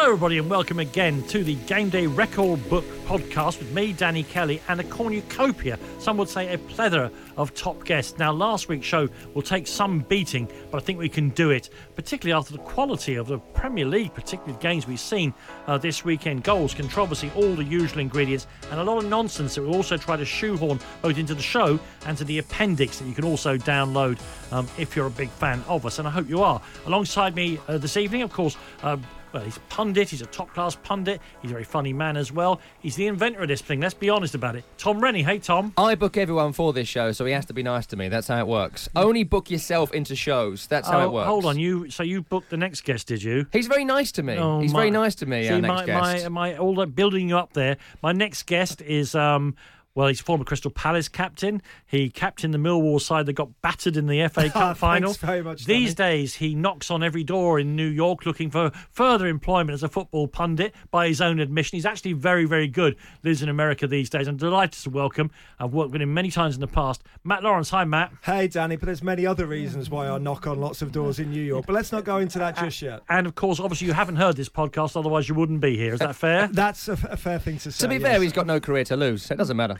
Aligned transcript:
Hello, 0.00 0.12
everybody, 0.12 0.38
and 0.38 0.48
welcome 0.48 0.78
again 0.78 1.22
to 1.24 1.44
the 1.44 1.56
Game 1.66 1.90
Day 1.90 2.06
Record 2.06 2.66
Book 2.70 2.86
podcast 3.04 3.58
with 3.58 3.70
me, 3.72 3.92
Danny 3.92 4.22
Kelly, 4.22 4.62
and 4.68 4.80
a 4.80 4.84
cornucopia, 4.84 5.78
some 5.98 6.16
would 6.16 6.30
say 6.30 6.54
a 6.54 6.56
plethora 6.56 7.12
of 7.36 7.52
top 7.52 7.84
guests. 7.84 8.16
Now, 8.16 8.32
last 8.32 8.66
week's 8.66 8.86
show 8.86 9.10
will 9.34 9.42
take 9.42 9.66
some 9.66 10.00
beating, 10.00 10.50
but 10.70 10.80
I 10.80 10.84
think 10.86 10.98
we 10.98 11.10
can 11.10 11.28
do 11.28 11.50
it, 11.50 11.68
particularly 11.96 12.32
after 12.32 12.54
the 12.54 12.60
quality 12.60 13.16
of 13.16 13.26
the 13.26 13.38
Premier 13.38 13.84
League, 13.84 14.14
particularly 14.14 14.54
the 14.54 14.58
games 14.60 14.86
we've 14.86 14.98
seen 14.98 15.34
uh, 15.66 15.76
this 15.76 16.02
weekend 16.02 16.44
goals, 16.44 16.72
controversy, 16.72 17.30
all 17.36 17.54
the 17.54 17.62
usual 17.62 18.00
ingredients, 18.00 18.46
and 18.70 18.80
a 18.80 18.82
lot 18.82 19.04
of 19.04 19.10
nonsense 19.10 19.54
that 19.56 19.62
we'll 19.62 19.76
also 19.76 19.98
try 19.98 20.16
to 20.16 20.24
shoehorn 20.24 20.80
both 21.02 21.18
into 21.18 21.34
the 21.34 21.42
show 21.42 21.78
and 22.06 22.16
to 22.16 22.24
the 22.24 22.38
appendix 22.38 22.98
that 23.00 23.06
you 23.06 23.12
can 23.12 23.26
also 23.26 23.58
download 23.58 24.18
um, 24.50 24.66
if 24.78 24.96
you're 24.96 25.08
a 25.08 25.10
big 25.10 25.28
fan 25.28 25.62
of 25.68 25.84
us, 25.84 25.98
and 25.98 26.08
I 26.08 26.10
hope 26.10 26.26
you 26.26 26.42
are. 26.42 26.58
Alongside 26.86 27.34
me 27.34 27.60
uh, 27.68 27.76
this 27.76 27.98
evening, 27.98 28.22
of 28.22 28.32
course, 28.32 28.56
uh, 28.82 28.96
well, 29.32 29.42
he's 29.42 29.56
a 29.56 29.60
pundit, 29.68 30.08
he's 30.10 30.22
a 30.22 30.26
top 30.26 30.52
class 30.52 30.76
pundit, 30.82 31.20
he's 31.42 31.50
a 31.50 31.54
very 31.54 31.64
funny 31.64 31.92
man 31.92 32.16
as 32.16 32.32
well. 32.32 32.60
He's 32.80 32.96
the 32.96 33.06
inventor 33.06 33.42
of 33.42 33.48
this 33.48 33.60
thing, 33.60 33.80
let's 33.80 33.94
be 33.94 34.10
honest 34.10 34.34
about 34.34 34.56
it. 34.56 34.64
Tom 34.78 35.00
Rennie, 35.00 35.22
hey 35.22 35.38
Tom. 35.38 35.72
I 35.76 35.94
book 35.94 36.16
everyone 36.16 36.52
for 36.52 36.72
this 36.72 36.88
show, 36.88 37.12
so 37.12 37.24
he 37.24 37.32
has 37.32 37.46
to 37.46 37.52
be 37.54 37.62
nice 37.62 37.86
to 37.86 37.96
me. 37.96 38.08
That's 38.08 38.28
how 38.28 38.38
it 38.38 38.46
works. 38.46 38.88
Only 38.96 39.24
book 39.24 39.50
yourself 39.50 39.92
into 39.92 40.16
shows. 40.16 40.66
That's 40.66 40.88
how 40.88 41.00
Oh, 41.00 41.04
it 41.04 41.12
works. 41.12 41.26
Hold 41.26 41.44
on, 41.46 41.58
you 41.58 41.90
so 41.90 42.02
you 42.02 42.22
booked 42.22 42.50
the 42.50 42.56
next 42.56 42.82
guest, 42.84 43.06
did 43.08 43.22
you? 43.22 43.46
He's 43.52 43.66
very 43.66 43.84
nice 43.84 44.12
to 44.12 44.22
me. 44.22 44.36
Oh, 44.36 44.60
He's 44.60 44.72
my- 44.72 44.80
very 44.80 44.90
nice 44.90 45.14
to 45.16 45.26
me. 45.26 45.44
See, 45.46 45.54
our 45.54 45.60
my, 45.60 45.86
guest. 45.86 46.24
my, 46.24 46.28
my, 46.52 46.56
all 46.56 46.74
that 46.76 46.94
building 46.94 47.28
you 47.28 47.36
up 47.38 47.52
there. 47.52 47.76
My 48.02 48.12
next 48.12 48.44
guest 48.46 48.80
is, 48.82 49.14
um, 49.14 49.54
well, 49.94 50.06
he's 50.06 50.20
former 50.20 50.44
Crystal 50.44 50.70
Palace 50.70 51.08
captain. 51.08 51.60
He 51.84 52.10
captained 52.10 52.54
the 52.54 52.58
Millwall 52.58 53.00
side 53.00 53.26
that 53.26 53.32
got 53.32 53.60
battered 53.60 53.96
in 53.96 54.06
the 54.06 54.28
FA 54.28 54.48
Cup 54.52 54.76
final. 54.76 55.12
very 55.14 55.42
much, 55.42 55.64
These 55.64 55.94
days, 55.94 56.36
he 56.36 56.54
knocks 56.54 56.90
on 56.90 57.02
every 57.02 57.24
door 57.24 57.58
in 57.58 57.74
New 57.74 57.88
York 57.88 58.24
looking 58.24 58.50
for 58.50 58.70
further 58.90 59.26
employment 59.26 59.74
as 59.74 59.82
a 59.82 59.88
football 59.88 60.28
pundit. 60.28 60.74
By 60.92 61.08
his 61.08 61.20
own 61.20 61.40
admission, 61.40 61.76
he's 61.76 61.86
actually 61.86 62.12
very, 62.12 62.44
very 62.44 62.68
good. 62.68 62.96
Lives 63.24 63.42
in 63.42 63.48
America 63.48 63.88
these 63.88 64.08
days. 64.08 64.28
I'm 64.28 64.36
delighted 64.36 64.80
to 64.84 64.90
welcome. 64.90 65.30
I've 65.58 65.72
worked 65.72 65.90
with 65.90 66.02
him 66.02 66.14
many 66.14 66.30
times 66.30 66.54
in 66.54 66.60
the 66.60 66.68
past. 66.68 67.02
Matt 67.24 67.42
Lawrence. 67.42 67.70
Hi, 67.70 67.84
Matt. 67.84 68.12
Hey, 68.22 68.46
Danny, 68.46 68.76
but 68.76 68.86
there's 68.86 69.02
many 69.02 69.26
other 69.26 69.46
reasons 69.46 69.90
why 69.90 70.08
I 70.08 70.18
knock 70.18 70.46
on 70.46 70.60
lots 70.60 70.82
of 70.82 70.92
doors 70.92 71.18
in 71.18 71.30
New 71.32 71.42
York. 71.42 71.66
But 71.66 71.72
let's 71.74 71.90
not 71.90 72.04
go 72.04 72.18
into 72.18 72.38
that 72.38 72.56
just 72.56 72.80
yet. 72.80 73.02
And 73.08 73.26
of 73.26 73.34
course, 73.34 73.58
obviously, 73.58 73.88
you 73.88 73.92
haven't 73.92 74.16
heard 74.16 74.36
this 74.36 74.48
podcast, 74.48 74.96
otherwise 74.96 75.28
you 75.28 75.34
wouldn't 75.34 75.60
be 75.60 75.76
here. 75.76 75.94
Is 75.94 75.98
that 75.98 76.14
fair? 76.14 76.46
That's 76.52 76.86
a, 76.88 76.92
a 76.92 77.16
fair 77.16 77.40
thing 77.40 77.58
to 77.58 77.72
say. 77.72 77.82
to 77.82 77.88
be 77.88 77.96
yes. 77.96 78.02
fair, 78.04 78.22
he's 78.22 78.32
got 78.32 78.46
no 78.46 78.60
career 78.60 78.84
to 78.84 78.96
lose. 78.96 79.30
It 79.30 79.36
doesn't 79.36 79.56
matter. 79.56 79.78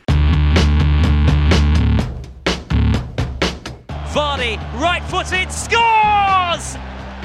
Vardy, 4.11 4.57
right 4.73 5.01
footed, 5.05 5.49
scores! 5.53 6.75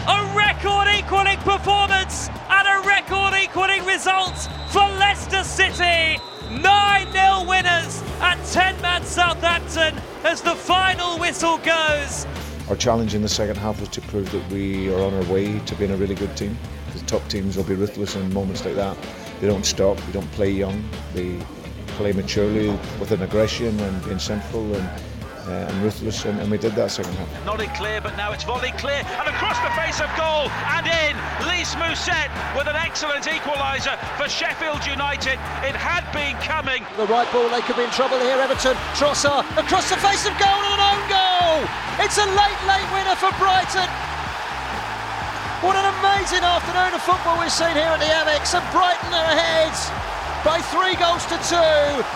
A 0.06 0.32
record 0.36 0.86
equaling 0.96 1.38
performance 1.38 2.28
and 2.48 2.68
a 2.68 2.86
record 2.86 3.34
equaling 3.42 3.84
result 3.84 4.36
for 4.70 4.86
Leicester 4.94 5.42
City. 5.42 6.16
9 6.48 7.12
0 7.12 7.44
winners 7.48 8.04
at 8.20 8.40
10 8.52 8.80
man 8.80 9.02
Southampton 9.02 10.00
as 10.22 10.42
the 10.42 10.54
final 10.54 11.18
whistle 11.18 11.58
goes. 11.58 12.24
Our 12.68 12.76
challenge 12.76 13.16
in 13.16 13.22
the 13.22 13.28
second 13.28 13.56
half 13.56 13.80
was 13.80 13.88
to 13.88 14.00
prove 14.02 14.30
that 14.30 14.48
we 14.52 14.88
are 14.94 15.00
on 15.00 15.12
our 15.12 15.24
way 15.24 15.58
to 15.58 15.74
being 15.74 15.90
a 15.90 15.96
really 15.96 16.14
good 16.14 16.36
team. 16.36 16.56
The 16.94 17.00
top 17.06 17.26
teams 17.28 17.56
will 17.56 17.64
be 17.64 17.74
ruthless 17.74 18.14
in 18.14 18.32
moments 18.32 18.64
like 18.64 18.76
that. 18.76 18.96
They 19.40 19.48
don't 19.48 19.66
stop, 19.66 19.96
they 19.98 20.12
don't 20.12 20.30
play 20.30 20.50
young, 20.50 20.88
they 21.14 21.36
play 21.96 22.12
maturely 22.12 22.70
with 23.00 23.10
an 23.10 23.22
aggression 23.22 23.80
and 23.80 24.04
being 24.04 24.20
sinful 24.20 24.72
and, 24.76 24.88
uh, 25.46 25.70
and 25.70 25.76
ruthless, 25.82 26.24
and, 26.24 26.40
and 26.40 26.50
we 26.50 26.58
did 26.58 26.74
that 26.74 26.90
second 26.90 27.14
half. 27.14 27.30
Not 27.46 27.60
in 27.62 27.70
clear, 27.78 28.00
but 28.00 28.16
now 28.16 28.32
it's 28.32 28.42
volley 28.42 28.74
clear 28.76 28.98
and 28.98 29.26
across 29.30 29.58
the 29.62 29.70
face 29.78 30.02
of 30.02 30.10
goal 30.18 30.50
and 30.74 30.86
in. 30.86 31.14
Lys 31.46 31.74
Mousset 31.78 32.30
with 32.58 32.66
an 32.66 32.74
excellent 32.74 33.24
equaliser 33.30 33.94
for 34.18 34.26
Sheffield 34.28 34.82
United. 34.86 35.38
It 35.62 35.76
had 35.78 36.02
been 36.10 36.34
coming. 36.42 36.82
The 36.98 37.06
right 37.06 37.28
ball, 37.30 37.46
they 37.50 37.62
could 37.62 37.78
be 37.78 37.86
in 37.86 37.94
trouble 37.94 38.18
here. 38.18 38.38
Everton, 38.38 38.74
Trossard 38.98 39.46
across 39.54 39.88
the 39.88 40.00
face 40.02 40.26
of 40.26 40.34
goal 40.38 40.60
and 40.66 40.74
an 40.74 40.82
own 40.82 41.02
goal. 41.06 41.56
It's 42.02 42.18
a 42.18 42.26
late, 42.26 42.60
late 42.66 42.88
winner 42.90 43.16
for 43.16 43.30
Brighton. 43.38 43.88
What 45.64 45.78
an 45.78 45.88
amazing 46.02 46.44
afternoon 46.44 46.92
of 46.92 47.02
football 47.02 47.40
we've 47.40 47.50
seen 47.50 47.72
here 47.72 47.88
at 47.88 48.02
the 48.02 48.10
Amex. 48.10 48.52
And 48.52 48.64
Brighton 48.74 49.10
are 49.14 49.30
ahead 49.30 49.74
by 50.44 50.60
three 50.70 50.94
goals 51.00 51.24
to 51.26 51.36
two. 51.48 52.15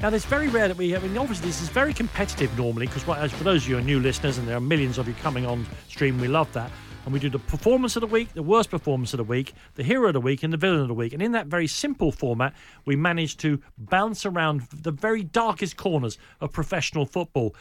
Now, 0.00 0.10
it's 0.10 0.24
very 0.24 0.46
rare 0.46 0.68
that 0.68 0.76
we. 0.76 0.94
I 0.94 1.00
mean, 1.00 1.18
obviously, 1.18 1.48
this 1.48 1.60
is 1.60 1.70
very 1.70 1.92
competitive 1.92 2.56
normally 2.56 2.86
because, 2.86 3.02
for 3.02 3.44
those 3.44 3.62
of 3.64 3.68
you 3.68 3.74
who 3.74 3.82
are 3.82 3.84
new 3.84 3.98
listeners, 3.98 4.38
and 4.38 4.46
there 4.46 4.56
are 4.56 4.60
millions 4.60 4.96
of 4.96 5.08
you 5.08 5.14
coming 5.14 5.44
on 5.44 5.66
stream, 5.88 6.20
we 6.20 6.28
love 6.28 6.52
that. 6.52 6.70
And 7.04 7.12
we 7.12 7.18
do 7.18 7.28
the 7.28 7.40
performance 7.40 7.96
of 7.96 8.02
the 8.02 8.06
week, 8.06 8.32
the 8.34 8.42
worst 8.42 8.70
performance 8.70 9.12
of 9.12 9.16
the 9.16 9.24
week, 9.24 9.54
the 9.74 9.82
hero 9.82 10.06
of 10.06 10.12
the 10.12 10.20
week, 10.20 10.44
and 10.44 10.52
the 10.52 10.56
villain 10.56 10.82
of 10.82 10.88
the 10.88 10.94
week. 10.94 11.14
And 11.14 11.20
in 11.20 11.32
that 11.32 11.48
very 11.48 11.66
simple 11.66 12.12
format, 12.12 12.54
we 12.84 12.94
manage 12.94 13.38
to 13.38 13.60
bounce 13.76 14.24
around 14.24 14.68
the 14.72 14.92
very 14.92 15.24
darkest 15.24 15.76
corners 15.76 16.16
of 16.40 16.52
professional 16.52 17.04
football. 17.04 17.56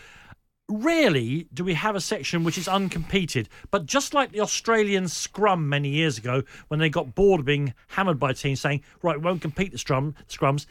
Rarely 0.69 1.47
do 1.53 1.63
we 1.63 1.73
have 1.73 1.95
a 1.95 2.01
section 2.01 2.43
which 2.43 2.59
is 2.59 2.67
uncompeted, 2.67 3.47
but 3.71 3.87
just 3.87 4.13
like 4.13 4.31
the 4.31 4.41
Australian 4.41 5.07
scrum 5.07 5.69
many 5.69 5.89
years 5.89 6.19
ago, 6.19 6.43
when 6.67 6.79
they 6.79 6.89
got 6.89 7.15
bored 7.15 7.39
of 7.39 7.45
being 7.47 7.73
hammered 7.87 8.19
by 8.19 8.33
teams 8.33 8.61
saying, 8.61 8.83
right, 9.01 9.17
we 9.17 9.23
won't 9.23 9.41
compete 9.41 9.71
the 9.71 9.77
scrum, 9.79 10.13
scrums, 10.27 10.67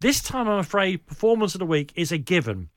this 0.00 0.22
time 0.22 0.48
I'm 0.48 0.58
afraid 0.58 1.06
performance 1.06 1.54
of 1.54 1.58
the 1.58 1.66
week 1.66 1.92
is 1.96 2.12
a 2.12 2.18
given. 2.18 2.68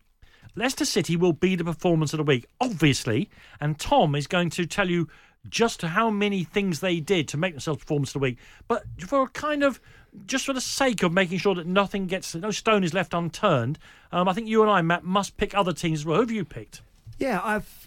Leicester 0.56 0.86
City 0.86 1.16
will 1.16 1.34
be 1.34 1.56
the 1.56 1.64
performance 1.64 2.14
of 2.14 2.18
the 2.18 2.24
week, 2.24 2.46
obviously, 2.60 3.30
and 3.60 3.80
Tom 3.80 4.16
is 4.16 4.28
going 4.28 4.50
to 4.52 4.66
tell 4.66 4.90
you 4.90 5.08
just 5.50 5.82
how 5.82 6.10
many 6.10 6.44
things 6.44 6.80
they 6.80 7.00
did 7.00 7.28
to 7.30 7.38
make 7.38 7.54
themselves 7.54 7.80
performance 7.80 8.10
of 8.10 8.14
the 8.14 8.20
week. 8.20 8.38
But 8.68 8.84
for 9.00 9.24
a 9.24 9.28
kind 9.28 9.64
of 9.64 9.80
just 10.26 10.46
for 10.46 10.54
the 10.54 10.62
sake 10.62 11.04
of 11.04 11.14
making 11.14 11.38
sure 11.38 11.56
that 11.56 11.66
nothing 11.68 12.06
gets 12.08 12.36
no 12.36 12.52
stone 12.52 12.84
is 12.84 12.94
left 12.94 13.14
unturned, 13.14 13.80
um, 14.12 14.28
I 14.28 14.34
think 14.34 14.48
you 14.48 14.62
and 14.62 14.70
I, 14.70 14.82
Matt, 14.82 15.04
must 15.04 15.38
pick 15.38 15.56
other 15.56 15.74
teams 15.74 16.00
as 16.00 16.06
well. 16.06 16.18
Who 16.18 16.22
have 16.22 16.32
you 16.32 16.46
picked? 16.46 16.82
Yeah, 17.18 17.40
I've. 17.44 17.81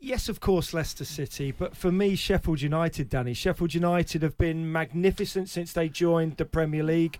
Yes, 0.00 0.28
of 0.28 0.38
course, 0.38 0.72
Leicester 0.72 1.04
City, 1.04 1.50
but 1.50 1.76
for 1.76 1.90
me, 1.90 2.14
Sheffield 2.14 2.60
United, 2.60 3.08
Danny. 3.08 3.34
Sheffield 3.34 3.74
United 3.74 4.22
have 4.22 4.38
been 4.38 4.70
magnificent 4.70 5.48
since 5.48 5.72
they 5.72 5.88
joined 5.88 6.36
the 6.36 6.44
Premier 6.44 6.84
League. 6.84 7.18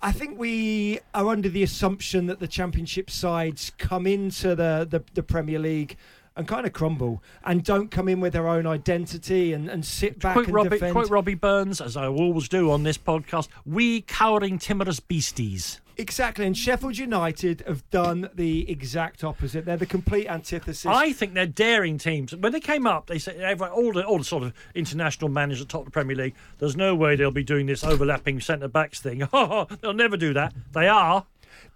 I 0.00 0.10
think 0.10 0.38
we 0.38 1.00
are 1.12 1.28
under 1.28 1.50
the 1.50 1.62
assumption 1.62 2.26
that 2.26 2.40
the 2.40 2.48
Championship 2.48 3.10
sides 3.10 3.72
come 3.76 4.06
into 4.06 4.54
the, 4.54 4.86
the, 4.88 5.04
the 5.12 5.22
Premier 5.22 5.58
League 5.58 5.98
and 6.34 6.48
kind 6.48 6.66
of 6.66 6.72
crumble 6.72 7.22
and 7.44 7.62
don't 7.62 7.90
come 7.90 8.08
in 8.08 8.20
with 8.20 8.32
their 8.32 8.48
own 8.48 8.66
identity 8.66 9.52
and, 9.52 9.68
and 9.68 9.84
sit 9.84 10.18
back 10.18 10.32
Quote 10.34 10.46
and 10.46 10.54
Robbie, 10.54 10.68
defend. 10.70 10.92
quote 10.92 11.10
Robbie 11.10 11.34
Burns, 11.34 11.80
as 11.80 11.96
I 11.96 12.06
always 12.06 12.48
do 12.48 12.70
on 12.70 12.84
this 12.84 12.98
podcast, 12.98 13.48
we 13.66 14.00
cowering 14.00 14.58
timorous 14.58 14.98
beasties. 14.98 15.80
Exactly, 15.96 16.46
and 16.46 16.56
Sheffield 16.56 16.98
United 16.98 17.62
have 17.66 17.88
done 17.90 18.30
the 18.34 18.68
exact 18.70 19.22
opposite. 19.22 19.64
They're 19.64 19.76
the 19.76 19.86
complete 19.86 20.26
antithesis. 20.26 20.86
I 20.86 21.12
think 21.12 21.34
they're 21.34 21.46
daring 21.46 21.98
teams. 21.98 22.34
When 22.34 22.52
they 22.52 22.60
came 22.60 22.86
up, 22.86 23.06
they 23.06 23.18
said 23.18 23.60
all 23.60 23.92
the 23.92 24.04
all 24.04 24.18
the 24.18 24.24
sort 24.24 24.42
of 24.42 24.52
international 24.74 25.30
managers 25.30 25.62
at 25.62 25.68
top 25.68 25.82
of 25.82 25.86
the 25.86 25.90
Premier 25.92 26.16
League. 26.16 26.34
There's 26.58 26.76
no 26.76 26.94
way 26.94 27.16
they'll 27.16 27.30
be 27.30 27.44
doing 27.44 27.66
this 27.66 27.84
overlapping 27.84 28.40
centre 28.40 28.68
backs 28.68 29.00
thing. 29.00 29.18
They'll 29.32 29.92
never 29.94 30.16
do 30.16 30.32
that. 30.34 30.54
They 30.72 30.88
are. 30.88 31.26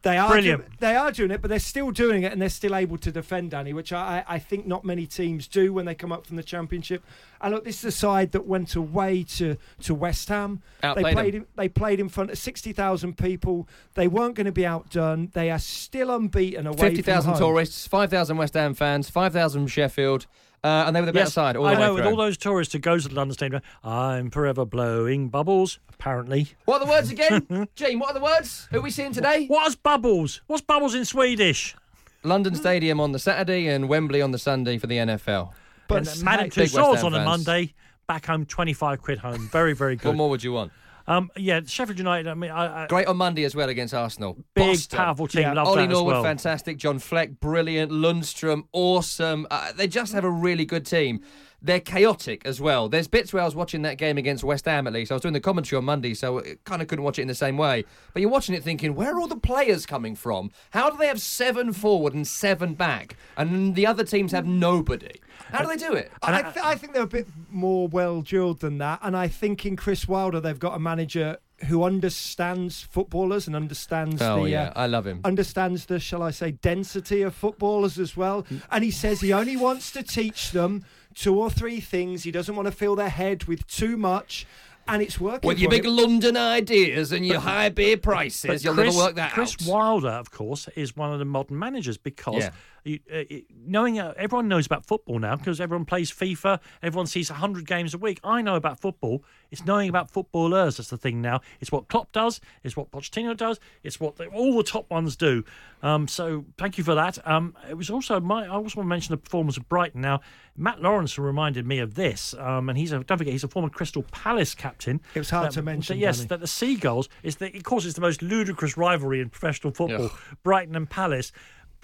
They 0.02 0.16
are 0.16 0.30
Brilliant. 0.30 0.64
do- 0.64 0.76
they 0.78 0.94
are 0.94 1.10
doing 1.10 1.32
it, 1.32 1.42
but 1.42 1.48
they're 1.48 1.58
still 1.58 1.90
doing 1.90 2.22
it, 2.22 2.32
and 2.32 2.40
they're 2.40 2.48
still 2.48 2.76
able 2.76 2.98
to 2.98 3.10
defend, 3.10 3.50
Danny, 3.50 3.72
which 3.72 3.92
I, 3.92 4.24
I 4.28 4.38
think 4.38 4.64
not 4.66 4.84
many 4.84 5.06
teams 5.06 5.48
do 5.48 5.72
when 5.72 5.86
they 5.86 5.94
come 5.94 6.12
up 6.12 6.24
from 6.24 6.36
the 6.36 6.42
Championship. 6.44 7.02
And 7.40 7.52
look, 7.52 7.64
this 7.64 7.78
is 7.78 7.84
a 7.84 7.90
side 7.96 8.32
that 8.32 8.46
went 8.46 8.76
away 8.76 9.24
to, 9.24 9.56
to 9.82 9.94
West 9.94 10.28
Ham. 10.28 10.62
they 10.82 11.02
played 11.12 11.34
in, 11.34 11.46
they 11.56 11.68
played 11.68 11.98
in 11.98 12.08
front 12.08 12.30
of 12.30 12.38
sixty 12.38 12.72
thousand 12.72 13.18
people. 13.18 13.68
They 13.94 14.06
weren't 14.06 14.36
going 14.36 14.46
to 14.46 14.52
be 14.52 14.64
outdone. 14.66 15.30
They 15.34 15.50
are 15.50 15.58
still 15.58 16.14
unbeaten 16.14 16.66
away. 16.66 16.76
Fifty 16.78 17.02
thousand 17.02 17.36
tourists, 17.36 17.86
five 17.86 18.10
thousand 18.10 18.36
West 18.36 18.54
Ham 18.54 18.74
fans, 18.74 19.10
five 19.10 19.32
thousand 19.32 19.62
from 19.62 19.68
Sheffield, 19.68 20.26
uh, 20.64 20.84
and 20.86 20.94
they 20.96 21.00
were 21.00 21.06
the 21.06 21.12
better 21.12 21.30
side 21.30 21.56
all 21.56 21.66
I 21.66 21.74
the 21.74 21.80
know. 21.80 21.94
With 21.94 22.04
all 22.06 22.16
those 22.16 22.36
tourists 22.36 22.72
who 22.72 22.78
goes 22.78 23.02
to 23.04 23.08
the 23.08 23.14
London 23.14 23.34
Stadium, 23.34 23.62
I'm 23.84 24.30
forever 24.30 24.64
blowing 24.64 25.28
bubbles. 25.28 25.78
Apparently, 25.88 26.48
What 26.64 26.80
are 26.80 26.84
the 26.86 26.90
words 26.90 27.10
again, 27.10 27.68
Gene? 27.76 27.98
What 27.98 28.10
are 28.10 28.14
the 28.14 28.24
words? 28.24 28.68
Who 28.70 28.78
are 28.78 28.82
we 28.82 28.90
seeing 28.90 29.12
today? 29.12 29.46
what 29.46 29.66
is 29.68 29.76
bubbles? 29.76 30.40
What's 30.46 30.62
bubbles 30.62 30.94
in 30.94 31.04
Swedish? 31.04 31.74
London 32.22 32.54
Stadium 32.54 33.00
on 33.00 33.12
the 33.12 33.18
Saturday 33.18 33.68
and 33.68 33.88
Wembley 33.88 34.20
on 34.20 34.32
the 34.32 34.38
Sunday 34.38 34.78
for 34.78 34.86
the 34.88 34.96
NFL. 34.96 35.52
But 35.86 36.22
Madame 36.22 36.50
Tussauds 36.50 37.04
on 37.04 37.14
a. 37.14 37.24
Monday. 37.24 37.74
Back 38.06 38.26
home, 38.26 38.46
twenty 38.46 38.72
five 38.72 39.02
quid 39.02 39.18
home. 39.18 39.48
Very, 39.52 39.74
very 39.74 39.96
good. 39.96 40.08
What 40.08 40.16
more 40.16 40.30
would 40.30 40.42
you 40.42 40.52
want? 40.52 40.72
Um, 41.08 41.30
yeah, 41.36 41.60
Sheffield 41.64 41.98
United. 41.98 42.28
I 42.28 42.34
mean, 42.34 42.50
I, 42.50 42.84
I, 42.84 42.86
Great 42.86 43.06
on 43.06 43.16
Monday 43.16 43.44
as 43.44 43.56
well 43.56 43.70
against 43.70 43.94
Arsenal. 43.94 44.34
big, 44.54 44.66
Boston. 44.76 44.96
powerful 44.98 45.26
team. 45.26 45.42
Yeah. 45.42 45.54
Love 45.54 45.68
Ollie 45.68 45.86
Norwood, 45.86 46.12
well. 46.12 46.22
fantastic. 46.22 46.76
John 46.76 46.98
Fleck, 46.98 47.40
brilliant. 47.40 47.90
Lundstram, 47.90 48.64
awesome. 48.72 49.46
Uh, 49.50 49.72
they 49.72 49.88
just 49.88 50.12
have 50.12 50.24
a 50.24 50.30
really 50.30 50.66
good 50.66 50.84
team. 50.84 51.22
They're 51.60 51.80
chaotic 51.80 52.42
as 52.46 52.60
well. 52.60 52.88
There's 52.88 53.08
bits 53.08 53.32
where 53.32 53.42
I 53.42 53.44
was 53.44 53.56
watching 53.56 53.82
that 53.82 53.98
game 53.98 54.16
against 54.16 54.44
West 54.44 54.64
Ham 54.66 54.86
at 54.86 54.92
least. 54.92 55.10
I 55.10 55.16
was 55.16 55.22
doing 55.22 55.34
the 55.34 55.40
commentary 55.40 55.76
on 55.78 55.84
Monday, 55.84 56.14
so 56.14 56.38
I 56.38 56.54
kind 56.64 56.80
of 56.80 56.86
couldn't 56.86 57.04
watch 57.04 57.18
it 57.18 57.22
in 57.22 57.28
the 57.28 57.34
same 57.34 57.56
way. 57.56 57.84
But 58.12 58.22
you're 58.22 58.30
watching 58.30 58.54
it 58.54 58.62
thinking, 58.62 58.94
where 58.94 59.14
are 59.16 59.20
all 59.20 59.26
the 59.26 59.36
players 59.36 59.84
coming 59.84 60.14
from? 60.14 60.52
How 60.70 60.88
do 60.88 60.96
they 60.96 61.08
have 61.08 61.20
seven 61.20 61.72
forward 61.72 62.14
and 62.14 62.26
seven 62.26 62.74
back, 62.74 63.16
and 63.36 63.74
the 63.74 63.86
other 63.86 64.04
teams 64.04 64.30
have 64.30 64.46
nobody? 64.46 65.20
How 65.50 65.62
do 65.62 65.66
they 65.68 65.76
do 65.76 65.94
it? 65.94 66.12
I, 66.22 66.42
th- 66.42 66.64
I 66.64 66.76
think 66.76 66.92
they're 66.92 67.02
a 67.02 67.06
bit 67.06 67.26
more 67.50 67.88
well 67.88 68.22
drilled 68.22 68.60
than 68.60 68.78
that, 68.78 69.00
and 69.02 69.16
I 69.16 69.26
think 69.28 69.66
in 69.66 69.74
Chris 69.74 70.06
Wilder 70.06 70.38
they've 70.40 70.58
got 70.58 70.76
a 70.76 70.78
manager 70.78 71.38
who 71.66 71.82
understands 71.82 72.82
footballers 72.82 73.46
and 73.48 73.56
understands 73.56 74.22
Oh 74.22 74.44
the 74.44 74.50
yeah, 74.50 74.68
uh, 74.76 74.82
I 74.82 74.86
love 74.86 75.06
him. 75.06 75.20
understands 75.24 75.86
the 75.86 75.98
shall 75.98 76.22
I 76.22 76.30
say 76.30 76.52
density 76.52 77.22
of 77.22 77.34
footballers 77.34 77.98
as 77.98 78.16
well. 78.16 78.46
And 78.70 78.84
he 78.84 78.90
says 78.92 79.20
he 79.20 79.32
only 79.32 79.56
wants 79.56 79.90
to 79.92 80.02
teach 80.04 80.52
them 80.52 80.84
two 81.18 81.38
or 81.38 81.50
three 81.50 81.80
things. 81.80 82.22
He 82.22 82.30
doesn't 82.30 82.54
want 82.54 82.66
to 82.66 82.72
fill 82.72 82.96
their 82.96 83.08
head 83.08 83.44
with 83.44 83.66
too 83.66 83.96
much, 83.96 84.46
and 84.86 85.02
it's 85.02 85.20
working. 85.20 85.48
With 85.48 85.58
your 85.58 85.70
big 85.70 85.84
him. 85.84 85.96
London 85.96 86.36
ideas 86.36 87.12
and 87.12 87.26
your 87.26 87.40
high 87.40 87.68
beer 87.68 87.96
prices, 87.96 88.64
you'll 88.64 88.74
Chris, 88.74 88.94
never 88.94 89.06
work 89.06 89.16
that 89.16 89.32
Chris 89.32 89.54
out. 89.60 89.68
Wilder, 89.68 90.08
of 90.08 90.30
course, 90.30 90.68
is 90.76 90.96
one 90.96 91.12
of 91.12 91.18
the 91.18 91.24
modern 91.24 91.58
managers 91.58 91.98
because 91.98 92.44
Yeah. 92.44 92.50
You, 92.84 92.98
uh, 93.12 93.22
knowing 93.66 93.98
uh, 93.98 94.14
everyone 94.16 94.48
knows 94.48 94.66
about 94.66 94.86
football 94.86 95.18
now 95.18 95.36
because 95.36 95.60
everyone 95.60 95.84
plays 95.84 96.10
FIFA, 96.10 96.60
everyone 96.82 97.06
sees 97.06 97.30
100 97.30 97.66
games 97.66 97.94
a 97.94 97.98
week. 97.98 98.20
I 98.24 98.42
know 98.42 98.54
about 98.56 98.80
football. 98.80 99.22
It's 99.50 99.64
knowing 99.64 99.88
about 99.88 100.10
footballers 100.10 100.76
that's 100.76 100.90
the 100.90 100.96
thing 100.96 101.20
now. 101.22 101.40
It's 101.60 101.72
what 101.72 101.88
Klopp 101.88 102.12
does, 102.12 102.40
it's 102.62 102.76
what 102.76 102.90
Pochettino 102.90 103.36
does, 103.36 103.58
it's 103.82 103.98
what 104.00 104.16
the, 104.16 104.26
all 104.26 104.56
the 104.56 104.62
top 104.62 104.90
ones 104.90 105.16
do. 105.16 105.44
Um, 105.82 106.08
so 106.08 106.44
thank 106.58 106.76
you 106.78 106.84
for 106.84 106.94
that. 106.94 107.18
Um, 107.26 107.54
it 107.68 107.74
was 107.74 107.88
also 107.90 108.18
my. 108.20 108.44
I 108.44 108.48
also 108.48 108.76
want 108.78 108.86
to 108.86 108.88
mention 108.88 109.12
the 109.12 109.16
performance 109.18 109.56
of 109.56 109.68
Brighton. 109.68 110.00
Now, 110.00 110.20
Matt 110.56 110.82
Lawrence 110.82 111.16
reminded 111.18 111.66
me 111.66 111.78
of 111.78 111.94
this, 111.94 112.34
um, 112.34 112.68
and 112.68 112.76
he's 112.76 112.90
a 112.92 112.98
don't 113.04 113.18
forget 113.18 113.32
he's 113.32 113.44
a 113.44 113.48
former 113.48 113.68
Crystal 113.68 114.02
Palace 114.10 114.54
captain. 114.56 115.00
It 115.14 115.20
was 115.20 115.30
hard 115.30 115.46
That- 115.46 115.52
to 115.52 115.62
mention, 115.62 115.98
Yes, 115.98 116.18
Danny. 116.18 116.28
that 116.28 116.40
the 116.40 116.46
Seagulls 116.48 117.08
is 117.22 117.36
the, 117.36 117.54
it 117.54 117.62
causes 117.64 117.94
the 117.94 118.00
most 118.00 118.22
ludicrous 118.22 118.76
rivalry 118.76 119.20
in 119.20 119.30
professional 119.30 119.72
football. 119.72 120.10
Brighton 120.42 120.74
and 120.74 120.90
Palace, 120.90 121.30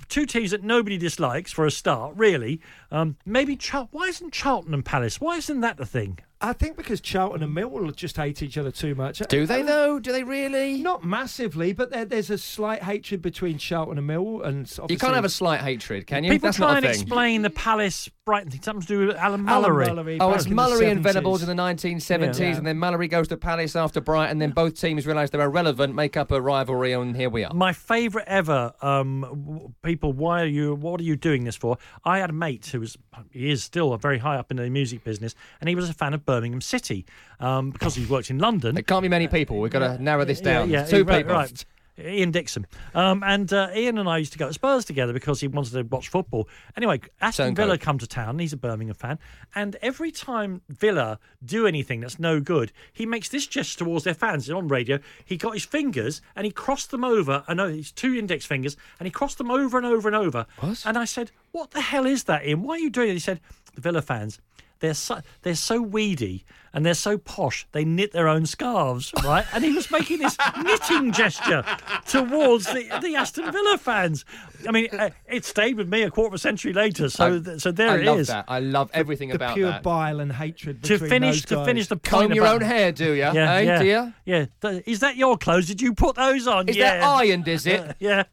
two 0.09 0.27
teams 0.27 0.51
that 0.51 0.63
nobody 0.63 0.97
dislikes 0.97 1.53
for 1.53 1.67
a 1.67 1.71
start. 1.71 2.15
Really, 2.17 2.61
um, 2.91 3.17
maybe 3.25 3.59
why 3.91 4.05
isn't 4.09 4.33
Charlton 4.33 4.75
and 4.75 4.85
Palace? 4.85 5.21
Why 5.21 5.37
isn't 5.37 5.61
that 5.61 5.77
the 5.77 5.87
thing? 5.87 6.19
I 6.45 6.53
think 6.53 6.77
because 6.77 7.01
Charlton 7.01 7.43
and 7.43 7.57
Millwall 7.57 7.95
just 7.97 8.17
hate 8.19 8.43
each 8.43 8.59
other 8.59 8.71
too 8.71 8.95
much. 8.95 9.19
Do 9.29 9.47
they 9.47 9.63
though? 9.63 9.99
Do 9.99 10.13
they 10.13 10.23
really? 10.25 10.83
Not 10.83 11.03
massively, 11.03 11.73
but 11.73 11.91
there, 11.91 12.05
there's 12.05 12.29
a 12.29 12.37
slight 12.37 12.83
hatred 12.83 13.23
between 13.23 13.57
Charlton 13.57 13.97
and 13.97 14.09
Millwall, 14.09 14.45
and 14.45 14.71
You 14.91 14.99
can't 14.99 15.15
have 15.15 15.25
a 15.25 15.31
slight 15.31 15.61
hatred, 15.61 16.07
can 16.07 16.23
you? 16.23 16.31
People 16.31 16.49
That's 16.49 16.59
try 16.59 16.67
not 16.69 16.77
and 16.79 16.87
a 16.87 16.93
thing. 16.93 17.01
explain 17.01 17.43
the 17.43 17.51
Palace 17.51 18.11
Brighton 18.27 18.51
thing. 18.51 18.61
Something 18.63 18.83
to 18.83 18.87
do 18.87 19.07
with 19.07 19.17
Alan 19.17 19.49
Alan 19.49 19.71
Mullery. 19.73 19.87
Mullery 19.87 20.17
Oh, 20.21 20.33
it's 20.35 20.45
in 20.47 20.53
Mullery 20.55 20.91
and 20.91 21.03
Venables 21.03 21.43
in 21.43 21.49
the 21.49 21.55
1970s, 21.63 22.39
Yeah. 22.39 22.57
and 22.57 22.67
then 22.67 22.77
Mullery 22.79 23.09
goes 23.09 23.29
to 23.29 23.37
Palace 23.39 23.75
after 23.75 24.01
Brighton, 24.03 24.33
and 24.33 24.43
then 24.43 24.51
both 24.51 24.79
teams 24.79 25.07
realise 25.07 25.31
they're 25.31 25.41
irrelevant, 25.41 25.95
make 25.95 26.17
up 26.17 26.31
a 26.31 26.41
rivalry, 26.41 26.93
and 26.93 27.17
here 27.17 27.31
we 27.31 27.45
are. 27.45 27.55
My 27.55 27.73
favourite 27.73 28.29
ever 28.29 28.73
um, 28.83 29.75
people. 29.83 30.13
Why 30.13 30.43
are 30.43 30.47
you? 30.47 30.75
What 30.75 31.01
are 31.01 31.05
you 31.05 31.17
doing 31.17 31.45
this 31.45 31.57
for? 31.57 31.79
I 32.05 32.19
had 32.19 32.31
a 32.31 32.35
mate 32.35 32.67
who 32.67 32.81
was 32.81 32.97
he 33.31 33.51
is 33.51 33.63
still 33.65 33.97
very 33.97 34.19
high 34.19 34.37
up 34.37 34.51
in 34.51 34.57
the 34.59 34.69
music 34.69 35.05
business, 35.05 35.35
and 35.61 35.69
he 35.69 35.75
was 35.75 35.89
a 35.89 35.95
fan 35.95 36.13
of 36.15 36.25
Birmingham 36.35 36.61
City 36.61 37.07
um, 37.41 37.71
because 37.71 37.95
he's 37.95 38.09
worked 38.09 38.31
in 38.31 38.39
London. 38.39 38.77
It 38.77 38.87
can't 38.87 39.03
be 39.03 39.09
many 39.09 39.29
people. 39.29 39.61
We've 39.61 39.71
got 39.71 39.81
to 39.81 40.03
narrow 40.03 40.25
this 40.25 40.41
down. 40.41 40.71
Yeah, 40.71 40.81
yeah, 40.81 40.87
Two 40.87 41.05
right, 41.05 41.19
people. 41.19 41.35
Right. 41.35 41.65
Ian 41.99 42.33
Dixon. 42.33 42.67
Um, 42.95 43.23
and 43.23 43.53
uh, 43.53 43.69
Ian 43.75 43.99
and 43.99 44.09
I 44.09 44.19
used 44.19 44.33
to 44.33 44.39
go 44.39 44.49
to 44.49 44.53
Spurs 44.53 44.85
together 44.85 45.13
because 45.13 45.41
he 45.41 45.47
wanted 45.47 45.73
to 45.75 45.83
watch 45.83 46.09
football. 46.09 46.49
Anyway, 46.77 47.01
Aston. 47.21 47.55
Villa 47.55 47.79
come 47.79 47.99
to 47.99 48.07
town. 48.07 48.39
He's 48.39 48.53
a 48.53 48.57
Birmingham 48.57 48.97
fan. 48.97 49.19
And 49.55 49.77
every 49.81 50.11
time 50.11 50.63
Villa 50.69 51.19
do 51.45 51.67
anything 51.67 52.01
that's 52.01 52.19
no 52.19 52.41
good, 52.41 52.73
he 52.93 53.07
makes 53.07 53.29
this 53.29 53.47
gesture 53.47 53.85
towards 53.85 54.05
their 54.05 54.15
fans 54.15 54.51
on 54.51 54.69
radio. 54.69 54.99
He 55.25 55.37
got 55.37 55.55
his 55.55 55.65
fingers 55.65 56.21
and 56.35 56.45
he 56.45 56.51
crossed 56.51 56.91
them 56.91 57.05
over. 57.05 57.45
I 57.47 57.55
know 57.55 57.69
his 57.69 57.93
two 57.93 58.15
index 58.15 58.45
fingers 58.45 58.77
and 58.99 59.07
he 59.07 59.11
crossed 59.13 59.39
them 59.39 59.51
over 59.51 59.77
and 59.77 59.87
over 59.87 60.09
and 60.09 60.17
over. 60.17 60.47
What? 60.59 60.83
And 60.85 60.99
I 60.99 61.05
said, 61.05 61.31
What 61.53 61.71
the 61.71 61.81
hell 61.81 62.07
is 62.07 62.25
that, 62.25 62.45
Ian? 62.45 62.63
Why 62.63 62.75
are 62.75 62.79
you 62.81 62.91
doing 62.91 63.11
it? 63.11 63.15
He 63.15 63.19
said, 63.21 63.41
The 63.75 63.81
Villa 63.81 64.03
fans. 64.03 64.41
They're 64.85 64.93
so, 64.93 65.21
they're 65.41 65.55
so 65.55 65.81
weedy 65.81 66.45
and 66.75 66.85
they're 66.85 66.93
so 66.93 67.17
posh, 67.17 67.67
they 67.73 67.87
knit 67.87 68.13
their 68.13 68.29
own 68.29 68.45
scarves, 68.45 69.15
right? 69.25 69.47
And 69.55 69.65
he 69.65 69.73
was 69.73 69.91
making 69.91 70.19
this 70.19 70.37
knitting 70.63 71.11
gesture 71.13 71.65
towards 72.07 72.67
the, 72.67 72.85
the 73.01 73.15
Aston 73.17 73.51
Villa 73.51 73.79
fans. 73.79 74.27
I 74.69 74.73
mean, 74.73 74.89
uh, 74.93 75.09
it 75.27 75.47
stayed 75.47 75.79
with 75.79 75.89
me 75.89 76.03
a 76.03 76.11
quarter 76.11 76.29
of 76.29 76.35
a 76.35 76.39
century 76.39 76.75
later, 76.75 77.09
so 77.09 77.41
I- 77.47 77.57
so 77.57 77.73
there 77.73 77.99
it 77.99 78.03
is. 78.03 78.03
I 78.03 78.03
it 78.03 78.05
love 78.11 78.19
is. 78.21 78.27
that. 78.27 78.45
I 78.49 78.61
love 78.61 78.91
everything 78.93 79.31
the 79.31 79.37
about 79.37 79.55
pure 79.55 79.71
that. 79.71 79.83
bile 79.83 80.21
and 80.21 80.31
hatred 80.33 80.83
To 80.85 80.99
finish 80.99 81.37
those 81.37 81.45
to 81.47 81.55
guys. 81.55 81.67
finish 81.67 81.87
the 81.87 81.97
Comb 81.97 82.33
your 82.35 82.45
about- 82.45 82.57
own 82.63 82.69
hair, 82.69 82.93
do 82.93 83.07
you? 83.07 83.13
Yeah, 83.15 83.33
eh, 83.55 83.61
yeah, 83.61 83.79
do 83.79 83.87
you? 83.87 84.13
yeah. 84.27 84.81
Is 84.85 85.01
that 85.01 85.17
your 85.17 85.39
clothes? 85.39 85.67
Did 85.67 85.81
you 85.81 85.95
put 85.95 86.17
those 86.17 86.47
on? 86.47 86.69
Is 86.69 86.77
yeah. 86.77 86.99
that 86.99 87.05
ironed, 87.05 87.49
is 87.49 87.67
it? 87.67 87.97
yeah. 88.01 88.25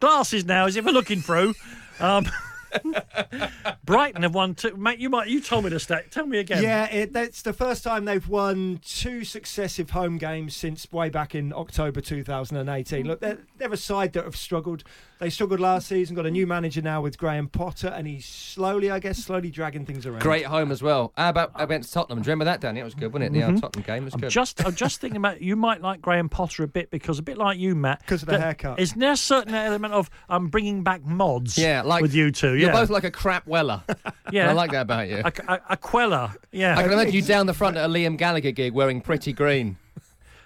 Glasses 0.00 0.46
now, 0.46 0.64
as 0.66 0.76
if 0.76 0.84
we're 0.86 0.92
looking 0.92 1.20
through. 1.20 1.52
Um, 2.00 2.24
Brighton 3.84 4.22
have 4.22 4.34
won 4.34 4.54
two. 4.54 4.76
Mate, 4.76 4.98
you 4.98 5.08
might. 5.08 5.28
You 5.28 5.40
told 5.40 5.64
me 5.64 5.70
the 5.70 5.80
stat. 5.80 6.10
Tell 6.10 6.26
me 6.26 6.38
again. 6.38 6.62
Yeah, 6.62 6.84
it, 6.86 7.12
that's 7.12 7.42
the 7.42 7.52
first 7.52 7.84
time 7.84 8.04
they've 8.04 8.28
won 8.28 8.80
two 8.84 9.24
successive 9.24 9.90
home 9.90 10.18
games 10.18 10.54
since 10.54 10.90
way 10.92 11.08
back 11.08 11.34
in 11.34 11.52
October 11.52 12.00
2018. 12.00 13.06
Look, 13.06 13.20
they're, 13.20 13.38
they're 13.56 13.72
a 13.72 13.76
side 13.76 14.12
that 14.12 14.24
have 14.24 14.36
struggled. 14.36 14.84
They 15.18 15.30
struggled 15.30 15.58
last 15.58 15.88
season, 15.88 16.14
got 16.14 16.26
a 16.26 16.30
new 16.30 16.46
manager 16.46 16.80
now 16.80 17.00
with 17.00 17.18
Graham 17.18 17.48
Potter, 17.48 17.88
and 17.88 18.06
he's 18.06 18.24
slowly, 18.24 18.90
I 18.90 19.00
guess, 19.00 19.18
slowly 19.18 19.50
dragging 19.50 19.84
things 19.84 20.06
around. 20.06 20.22
Great 20.22 20.44
home 20.44 20.70
as 20.70 20.80
well. 20.80 21.12
How 21.16 21.30
about 21.30 21.50
against 21.56 21.92
Tottenham? 21.92 22.22
Do 22.22 22.26
you 22.26 22.32
remember 22.32 22.44
that, 22.44 22.60
Danny? 22.60 22.80
It 22.80 22.84
was 22.84 22.94
good, 22.94 23.12
wasn't 23.12 23.34
it? 23.34 23.38
The 23.38 23.46
uh, 23.46 23.58
Tottenham 23.58 23.84
game 23.84 24.04
was 24.04 24.14
I'm 24.14 24.20
good. 24.20 24.30
just, 24.30 24.64
I'm 24.64 24.74
just 24.74 25.00
thinking 25.00 25.16
about 25.16 25.42
you 25.42 25.56
might 25.56 25.80
like 25.80 26.00
Graham 26.00 26.28
Potter 26.28 26.62
a 26.62 26.68
bit 26.68 26.90
because 26.90 27.18
a 27.18 27.22
bit 27.22 27.36
like 27.36 27.58
you, 27.58 27.74
Matt, 27.74 28.00
because 28.00 28.22
of 28.22 28.28
the 28.28 28.38
haircut. 28.38 28.78
Isn't 28.78 29.00
there 29.00 29.12
a 29.12 29.16
certain 29.16 29.54
element 29.54 29.92
of 29.92 30.08
um, 30.28 30.48
bringing 30.48 30.84
back 30.84 31.04
mods? 31.04 31.58
yeah, 31.58 31.82
like 31.82 32.02
with 32.02 32.14
you 32.14 32.30
two. 32.30 32.56
You're 32.60 32.72
both 32.72 32.90
like 32.90 33.04
a 33.04 33.10
crap 33.10 33.46
Weller. 33.46 33.82
yeah. 34.32 34.50
I 34.50 34.52
like 34.52 34.72
that 34.72 34.82
about 34.82 35.08
you. 35.08 35.22
a, 35.24 35.32
a, 35.48 35.60
a 35.70 35.76
Quella. 35.76 36.34
Yeah, 36.52 36.76
I 36.78 36.82
can 36.82 36.92
imagine 36.92 37.14
you 37.14 37.22
down 37.34 37.46
the 37.46 37.54
front 37.54 37.76
at 37.76 37.84
a 37.84 37.92
Liam 37.92 38.16
Gallagher 38.16 38.52
gig 38.52 38.72
wearing 38.72 39.00
pretty 39.00 39.32
green 39.32 39.76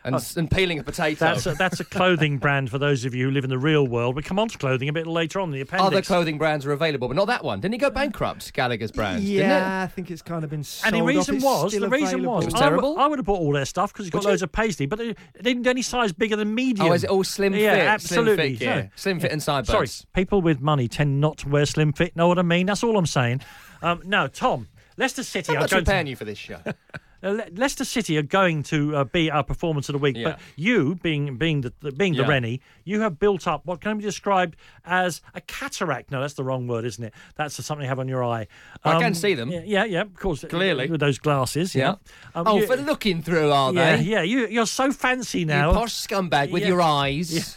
and, 0.04 0.32
and 0.36 0.50
peeling 0.50 0.78
a 0.78 0.82
potato. 0.82 1.24
That's 1.24 1.46
a, 1.46 1.54
that's 1.54 1.80
a 1.80 1.84
clothing 1.84 2.38
brand 2.38 2.70
for 2.70 2.78
those 2.78 3.04
of 3.04 3.14
you 3.14 3.26
who 3.26 3.30
live 3.30 3.44
in 3.44 3.50
the 3.50 3.58
real 3.58 3.86
world. 3.86 4.16
We 4.16 4.22
come 4.22 4.38
on 4.38 4.48
to 4.48 4.58
clothing 4.58 4.88
a 4.88 4.92
bit 4.92 5.06
later 5.06 5.40
on 5.40 5.48
in 5.48 5.52
the 5.54 5.60
appendix. 5.60 5.86
Other 5.86 6.02
clothing 6.02 6.38
brands 6.38 6.66
are 6.66 6.72
available, 6.72 7.08
but 7.08 7.16
not 7.16 7.26
that 7.26 7.44
one. 7.44 7.60
Didn't 7.60 7.74
he 7.74 7.78
go 7.78 7.90
bankrupt, 7.90 8.52
Gallagher's 8.52 8.90
brand? 8.90 9.22
Yeah, 9.22 9.82
I 9.82 9.86
think 9.86 10.10
it's 10.10 10.22
kind 10.22 10.44
of 10.44 10.50
been 10.50 10.64
sold 10.64 10.92
and 10.94 11.02
the 11.02 11.06
reason 11.06 11.36
It's 11.36 11.44
was, 11.44 11.72
still 11.72 11.82
the 11.82 11.88
reason 11.88 12.20
available. 12.20 12.36
was, 12.36 12.44
was 12.46 12.54
I 12.54 12.58
would- 12.58 12.68
terrible? 12.68 12.98
I 12.98 13.06
would 13.06 13.18
have 13.18 13.26
bought 13.26 13.40
all 13.40 13.52
their 13.52 13.64
stuff 13.64 13.92
because 13.92 14.06
it's 14.06 14.12
got 14.12 14.20
Would 14.20 14.24
you? 14.24 14.30
loads 14.30 14.42
of 14.42 14.52
pastry, 14.52 14.86
but 14.86 14.98
they 14.98 15.12
they 15.34 15.42
didn't 15.42 15.62
do 15.62 15.70
any 15.70 15.82
size 15.82 16.12
bigger 16.12 16.36
than 16.36 16.54
medium. 16.54 16.88
Oh, 16.88 16.92
is 16.92 17.04
it 17.04 17.10
all 17.10 17.24
slim 17.24 17.54
yeah, 17.54 17.74
fit? 17.74 17.86
absolutely. 17.86 18.56
Slim 18.56 18.58
fit, 18.58 18.64
yeah. 18.64 18.80
No. 18.82 18.88
Slim 18.96 19.20
fit 19.20 19.32
and 19.32 19.42
Sorry, 19.42 19.88
people 20.14 20.42
with 20.42 20.60
money 20.60 20.88
tend 20.88 21.20
not 21.20 21.38
to 21.38 21.48
wear 21.48 21.66
slim 21.66 21.92
fit. 21.92 22.16
Know 22.16 22.28
what 22.28 22.38
I 22.38 22.42
mean? 22.42 22.66
That's 22.66 22.82
all 22.82 22.96
I'm 22.96 23.06
saying. 23.06 23.42
Um, 23.82 24.02
no, 24.04 24.28
Tom, 24.28 24.68
Leicester 24.96 25.22
City 25.22 25.52
How 25.52 25.58
are 25.58 25.62
much 25.62 25.70
going 25.70 25.82
are 25.82 25.86
paying 25.86 26.04
to, 26.06 26.10
you 26.10 26.16
for 26.16 26.24
this 26.24 26.38
show? 26.38 26.60
uh, 27.22 27.30
Le- 27.30 27.46
Leicester 27.54 27.84
City 27.84 28.16
are 28.18 28.22
going 28.22 28.62
to 28.64 28.96
uh, 28.96 29.04
be 29.04 29.30
our 29.30 29.42
performance 29.44 29.88
of 29.88 29.92
the 29.94 29.98
week. 29.98 30.16
Yeah. 30.16 30.24
But 30.30 30.40
you, 30.56 30.96
being 30.96 31.36
being 31.36 31.60
the, 31.62 31.72
the 31.80 31.92
being 31.92 32.14
the 32.14 32.22
Yeah. 32.22 32.28
Rennie, 32.28 32.60
you 32.84 33.00
have 33.00 33.18
built 33.18 33.46
up 33.46 33.64
what 33.66 33.80
can 33.80 33.98
be 33.98 34.02
described 34.04 34.56
as 34.84 35.20
a 35.34 35.40
cataract. 35.40 36.10
No, 36.10 36.20
that's 36.20 36.34
the 36.34 36.44
wrong 36.44 36.66
word, 36.66 36.84
isn't 36.84 37.04
it? 37.04 37.14
That's 37.36 37.62
something 37.64 37.82
you 37.84 37.88
have 37.88 37.98
on 38.00 38.08
your 38.08 38.24
eye. 38.24 38.46
I 38.84 38.98
can 39.00 39.14
see 39.14 39.34
them. 39.34 39.50
Yeah, 39.50 39.84
yeah, 39.84 40.00
of 40.02 40.14
course. 40.14 40.44
Clearly. 40.48 40.88
with 40.88 41.00
those 41.00 41.18
glasses. 41.18 41.74
Yeah. 41.74 41.96
Um, 42.34 42.46
oh, 42.46 42.58
you- 42.58 42.66
for 42.66 42.76
looking 42.76 43.22
through, 43.22 43.50
are 43.52 43.72
yeah, 43.72 43.96
they? 43.96 44.02
yeah. 44.02 44.22
You, 44.22 44.46
you're 44.48 44.66
so 44.66 44.92
fancy 44.92 45.44
now. 45.44 45.68
You 45.70 45.76
posh 45.76 46.06
scumbag 46.06 46.50
with 46.50 46.64
your 46.66 46.80
eyes. 46.80 47.56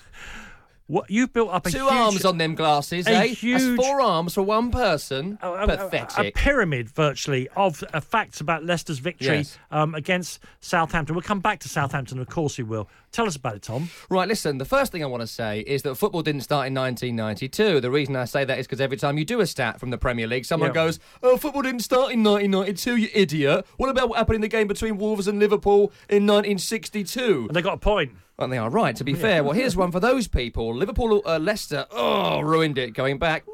What 0.88 1.10
you've 1.10 1.34
built 1.34 1.50
up 1.50 1.65
a 1.65 1.72
Two 1.72 1.80
huge, 1.80 1.92
arms 1.92 2.25
on 2.25 2.38
them 2.38 2.54
glasses, 2.54 3.08
a 3.08 3.12
eh? 3.12 3.24
huge- 3.27 3.60
That's 3.62 3.75
four 3.88 4.01
arms 4.01 4.36
for 4.36 4.44
one 4.44 4.70
person. 4.70 5.39
a- 5.42 5.50
a- 5.50 5.63
a- 5.63 5.68
Pathetic. 5.68 6.18
A, 6.27 6.32
pyramid, 6.32 6.89
virtually, 6.89 7.48
of 7.56 7.84
uh, 7.92 8.00
facts 8.00 8.39
about 8.39 8.63
Leicester's 8.63 9.00
victory 9.00 9.38
Yes. 9.38 9.58
um, 9.72 9.96
against 9.96 10.39
Southampton. 10.60 11.15
We'll 11.15 11.24
come 11.24 11.39
back 11.39 11.60
to 11.62 11.70
Southampton, 11.70 12.20
of 12.20 12.30
course 12.30 12.60
we 12.60 12.63
will. 12.65 12.88
Tell 13.15 13.27
us 13.27 13.38
about 13.38 13.55
it, 13.55 13.62
Tom. 13.62 13.89
Right, 14.10 14.27
listen, 14.27 14.57
the 14.57 14.65
first 14.65 14.91
thing 14.91 15.01
I 15.01 15.05
want 15.07 15.22
to 15.22 15.27
say 15.27 15.62
is 15.62 15.84
that 15.84 15.95
football 15.95 16.22
didn't 16.22 16.41
start 16.41 16.67
in 16.67 16.74
1992. 16.74 17.79
The 17.79 17.89
reason 17.89 18.13
I 18.17 18.25
say 18.25 18.43
that 18.43 18.60
is 18.60 18.67
because 18.67 18.81
every 18.81 18.98
time 18.98 19.17
you 19.17 19.24
do 19.24 19.39
a 19.39 19.48
stat 19.48 19.79
from 19.79 19.89
the 19.89 19.98
Premier 19.98 20.27
League, 20.27 20.43
someone 20.43 20.72
Yeah. 20.72 20.74
goes, 20.74 21.00
Oh, 21.24 21.38
football 21.38 21.62
didn't 21.62 21.79
start 21.79 22.12
in 22.12 22.24
1992, 22.24 22.98
you 22.98 23.07
idiot. 23.13 23.65
What 23.77 23.89
about 23.89 24.10
what 24.10 24.17
happened 24.17 24.36
in 24.36 24.41
the 24.41 24.50
game 24.50 24.67
between 24.67 24.98
Wolves 24.98 25.29
and 25.29 25.39
Liverpool 25.39 25.93
in 26.10 26.25
1962? 26.27 27.45
And 27.48 27.55
they 27.55 27.62
got 27.62 27.75
a 27.75 27.77
point. 27.77 28.12
Well, 28.38 28.50
they 28.50 28.57
are 28.57 28.69
right, 28.69 28.93
to 28.98 29.05
be 29.05 29.13
fair. 29.13 29.45
Well, 29.45 29.53
here's 29.53 29.77
one 29.77 29.93
for 29.93 30.01
those 30.01 30.27
people. 30.27 30.75
Liverpool, 30.75 31.22
uh, 31.25 31.39
Leicester, 31.39 31.86
oh, 31.91 32.41
ruined 32.41 32.77
it 32.77 32.93
going 32.93 33.17
back. 33.17 33.45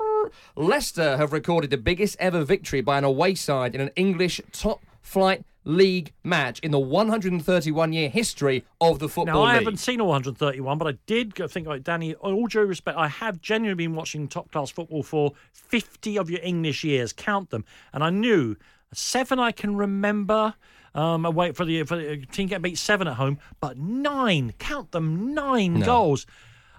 Leicester 0.56 1.18
have 1.18 1.34
recorded 1.34 1.70
the 1.70 1.78
biggest 1.78 2.16
ever 2.20 2.44
victory 2.44 2.82
by 2.82 2.98
an 2.98 3.04
away 3.04 3.36
side 3.36 3.76
in 3.76 3.82
an 3.82 3.92
English 3.96 4.42
top 4.52 4.82
flight 5.04 5.44
league 5.64 6.12
match 6.24 6.60
in 6.60 6.72
the 6.72 6.80
131 6.80 7.94
year 7.94 8.10
history 8.10 8.64
of 8.80 9.00
the 9.00 9.08
Football 9.08 9.34
Now, 9.36 9.42
I 9.44 9.54
League. 9.54 9.64
haven't 9.64 9.78
seen 9.78 10.02
all 10.02 10.08
131, 10.10 10.78
but 10.78 10.88
I 10.88 10.98
did 11.06 11.34
think, 11.36 11.68
like 11.68 11.84
Danny, 11.84 12.14
all 12.16 12.48
due 12.48 12.62
respect, 12.62 12.98
I 12.98 13.08
have 13.08 13.42
genuinely 13.42 13.86
been 13.86 13.96
watching 13.96 14.28
top 14.28 14.52
class 14.52 14.72
football 14.72 15.04
for 15.04 15.34
50 15.54 16.18
of 16.18 16.30
your 16.30 16.40
English 16.42 16.84
years. 16.84 17.14
Count 17.14 17.50
them. 17.52 17.64
And 17.94 18.04
I 18.04 18.10
knew 18.10 18.56
seven 18.94 19.40
I 19.40 19.52
can 19.52 19.76
remember. 19.76 20.56
Um, 20.94 21.26
away 21.26 21.54
for 21.54 21.64
the 21.64 21.84
for 21.84 21.96
the 21.96 22.18
team 22.26 22.50
getting 22.50 22.64
beat 22.64 22.78
seven 22.78 23.08
at 23.08 23.14
home, 23.14 23.40
but 23.62 23.78
nine, 23.78 24.52
count 24.60 24.92
them, 24.92 25.34
nine 25.34 25.76
No. 25.76 25.86
goals. 25.86 26.26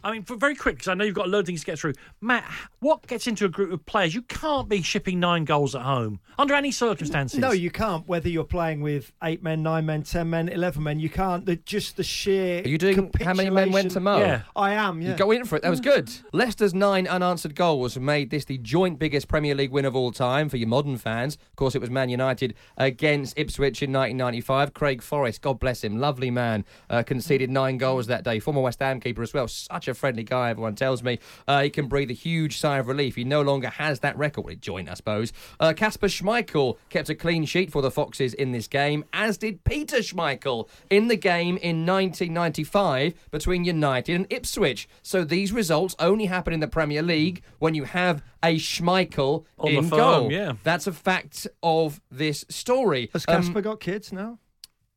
I 0.04 0.12
mean, 0.12 0.22
for 0.24 0.36
very 0.36 0.54
quick 0.54 0.76
because 0.76 0.88
I 0.88 0.94
know 0.94 1.04
you've 1.04 1.14
got 1.14 1.26
a 1.26 1.28
load 1.28 1.40
of 1.40 1.46
things 1.46 1.60
to 1.60 1.66
get 1.66 1.78
through. 1.78 1.94
Matt, 2.20 2.44
what 2.80 3.06
gets 3.06 3.26
into 3.26 3.44
a 3.44 3.48
group 3.48 3.72
of 3.72 3.84
players? 3.86 4.14
You 4.14 4.22
can't 4.22 4.68
be 4.68 4.82
shipping 4.82 5.20
nine 5.20 5.44
goals 5.44 5.74
at 5.74 5.82
home 5.82 6.20
under 6.38 6.54
any 6.54 6.70
circumstances. 6.70 7.38
No, 7.38 7.52
you 7.52 7.70
can't. 7.70 8.06
Whether 8.08 8.28
you're 8.28 8.44
playing 8.44 8.80
with 8.80 9.12
eight 9.22 9.42
men, 9.42 9.62
nine 9.62 9.86
men, 9.86 10.02
ten 10.02 10.30
men, 10.30 10.48
eleven 10.48 10.82
men, 10.82 10.98
you 10.98 11.08
can't. 11.08 11.46
The, 11.46 11.56
just 11.56 11.96
the 11.96 12.02
sheer. 12.02 12.62
Are 12.64 12.68
you 12.68 12.78
doing 12.78 13.10
how 13.22 13.34
many 13.34 13.50
men 13.50 13.70
went 13.70 13.92
to 13.92 14.00
Mo? 14.00 14.18
Yeah. 14.18 14.42
I 14.56 14.72
am. 14.72 15.00
Yeah. 15.00 15.10
You 15.10 15.16
go 15.16 15.30
in 15.30 15.44
for 15.44 15.56
it. 15.56 15.62
That 15.62 15.70
was 15.70 15.80
good. 15.80 16.10
Leicester's 16.32 16.74
nine 16.74 17.06
unanswered 17.06 17.54
goals 17.54 17.98
made 17.98 18.30
this 18.30 18.44
the 18.44 18.58
joint 18.58 18.98
biggest 18.98 19.28
Premier 19.28 19.54
League 19.54 19.70
win 19.70 19.84
of 19.84 19.94
all 19.94 20.12
time 20.12 20.48
for 20.48 20.56
your 20.56 20.68
modern 20.68 20.96
fans. 20.96 21.36
Of 21.36 21.56
course, 21.56 21.74
it 21.74 21.80
was 21.80 21.90
Man 21.90 22.08
United 22.08 22.54
against 22.76 23.38
Ipswich 23.38 23.82
in 23.82 23.92
1995. 23.92 24.74
Craig 24.74 25.02
Forrest, 25.02 25.42
God 25.42 25.60
bless 25.60 25.84
him, 25.84 25.98
lovely 25.98 26.30
man, 26.30 26.64
uh, 26.90 27.02
conceded 27.02 27.50
nine 27.50 27.78
goals 27.78 28.06
that 28.08 28.24
day. 28.24 28.40
Former 28.40 28.60
West 28.60 28.80
Ham 28.80 29.00
keeper 29.00 29.22
as 29.22 29.32
well. 29.32 29.48
Such 29.48 29.88
a 29.88 29.91
friendly 29.94 30.24
guy, 30.24 30.50
everyone 30.50 30.74
tells 30.74 31.02
me. 31.02 31.18
Uh, 31.46 31.62
he 31.62 31.70
can 31.70 31.86
breathe 31.88 32.10
a 32.10 32.14
huge 32.14 32.58
sigh 32.58 32.78
of 32.78 32.88
relief. 32.88 33.16
He 33.16 33.24
no 33.24 33.42
longer 33.42 33.68
has 33.68 34.00
that 34.00 34.16
record. 34.16 34.44
Well, 34.44 34.54
joint, 34.60 34.88
I 34.88 34.94
suppose. 34.94 35.32
Uh, 35.60 35.72
Kasper 35.74 36.06
Schmeichel 36.08 36.76
kept 36.90 37.08
a 37.08 37.14
clean 37.14 37.44
sheet 37.44 37.70
for 37.70 37.82
the 37.82 37.90
Foxes 37.90 38.34
in 38.34 38.52
this 38.52 38.66
game, 38.68 39.04
as 39.12 39.38
did 39.38 39.64
Peter 39.64 39.98
Schmeichel 39.98 40.68
in 40.90 41.08
the 41.08 41.16
game 41.16 41.56
in 41.58 41.84
1995 41.86 43.14
between 43.30 43.64
United 43.64 44.14
and 44.14 44.26
Ipswich. 44.30 44.88
So 45.02 45.24
these 45.24 45.52
results 45.52 45.94
only 45.98 46.26
happen 46.26 46.52
in 46.52 46.60
the 46.60 46.68
Premier 46.68 47.02
League 47.02 47.42
when 47.58 47.74
you 47.74 47.84
have 47.84 48.22
a 48.42 48.56
Schmeichel 48.56 49.44
On 49.58 49.70
the 49.70 49.78
in 49.78 49.84
firm, 49.88 49.98
goal. 49.98 50.32
yeah. 50.32 50.52
That's 50.64 50.86
a 50.86 50.92
fact 50.92 51.46
of 51.62 52.00
this 52.10 52.44
story. 52.48 53.10
Has 53.12 53.24
Um, 53.28 53.36
Kasper 53.42 53.60
got 53.60 53.80
kids 53.80 54.12
now? 54.12 54.38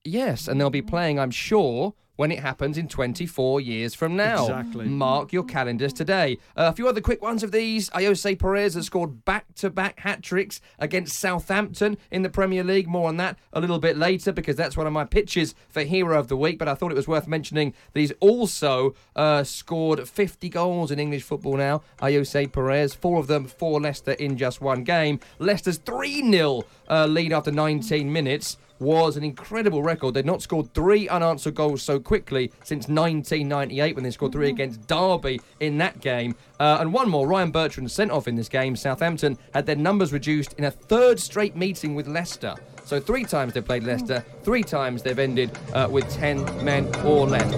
Yes, 0.06 0.48
and 0.48 0.62
they'll 0.62 0.70
be 0.70 0.84
playing, 0.84 1.20
I'm 1.20 1.32
sure, 1.32 1.96
when 2.16 2.32
it 2.32 2.40
happens 2.40 2.78
in 2.78 2.88
24 2.88 3.60
years 3.60 3.94
from 3.94 4.16
now. 4.16 4.44
Exactly. 4.44 4.86
Mark 4.86 5.34
your 5.34 5.44
calendars 5.44 5.94
today. 5.94 6.38
Uh, 6.56 6.70
a 6.72 6.74
few 6.74 6.88
other 6.88 7.02
quick 7.02 7.22
ones 7.22 7.44
of 7.44 7.52
these. 7.52 7.90
Ayose 7.90 8.38
Perez 8.38 8.76
has 8.76 8.86
scored 8.86 9.26
back 9.26 9.54
to 9.56 9.70
back 9.70 10.00
hat 10.00 10.22
tricks 10.22 10.62
against 10.80 11.18
Southampton 11.18 11.98
in 12.12 12.22
the 12.22 12.30
Premier 12.30 12.64
League. 12.64 12.88
More 12.88 13.10
on 13.10 13.18
that 13.18 13.38
a 13.52 13.60
little 13.60 13.80
bit 13.80 13.98
later 13.98 14.32
because 14.32 14.56
that's 14.56 14.78
one 14.78 14.88
of 14.88 14.94
my 14.94 15.06
pitches 15.06 15.56
for 15.68 15.82
Hero 15.82 16.18
of 16.18 16.28
the 16.28 16.38
Week. 16.38 16.58
But 16.58 16.68
I 16.68 16.76
thought 16.76 16.92
it 16.92 16.96
was 16.96 17.08
worth 17.08 17.28
mentioning 17.28 17.74
that 17.94 18.00
he's 18.00 18.14
also 18.20 18.96
uh, 19.16 19.44
scored 19.44 20.08
50 20.08 20.50
goals 20.50 20.92
in 20.92 21.00
English 21.00 21.24
football 21.24 21.58
now. 21.58 21.82
Ayose 22.00 22.52
Perez, 22.52 22.94
four 22.94 23.20
of 23.20 23.28
them 23.28 23.46
for 23.46 23.82
Leicester 23.82 24.14
in 24.14 24.38
just 24.38 24.62
one 24.62 24.84
game. 24.84 25.20
Leicester's 25.40 25.78
3 25.78 26.32
0 26.32 26.64
uh, 26.90 27.08
lead 27.08 27.34
after 27.34 27.52
19 27.52 28.12
minutes 28.12 28.58
was 28.80 29.18
an 29.18 29.24
incredible 29.24 29.84
record. 29.84 30.14
They'd 30.14 30.26
not 30.26 30.42
scored 30.42 30.74
three 30.74 31.08
unanswered 31.08 31.56
goals 31.56 31.82
so 31.82 32.00
quickly 32.00 32.52
since 32.64 32.88
1998 32.88 33.96
when 33.96 34.04
they 34.04 34.12
scored 34.12 34.32
three 34.32 34.50
against 34.50 34.86
Derby 34.88 35.40
in 35.60 35.78
that 35.78 36.02
game. 36.02 36.36
Uh, 36.60 36.78
and 36.80 36.94
one 36.94 37.10
more, 37.10 37.28
Ryan 37.28 37.52
Bertrand 37.52 37.92
sent 37.92 38.12
off 38.12 38.28
in 38.28 38.36
this 38.36 38.50
game. 38.50 38.76
Southampton 38.76 39.38
had 39.54 39.66
their 39.66 39.76
numbers 39.76 40.12
reduced 40.14 40.54
in 40.54 40.66
a 40.66 40.72
third 40.72 41.20
straight 41.20 41.56
meeting 41.56 41.96
with 41.96 42.08
Leicester. 42.08 42.56
So 42.84 43.00
three 43.00 43.24
times 43.24 43.54
they've 43.54 43.66
played 43.66 43.84
Leicester, 43.84 44.24
three 44.44 44.64
times 44.64 45.02
they've 45.02 45.18
ended 45.18 45.58
uh, 45.74 45.88
with 45.90 46.10
10 46.12 46.64
men 46.64 46.94
or 47.04 47.28
less. 47.28 47.52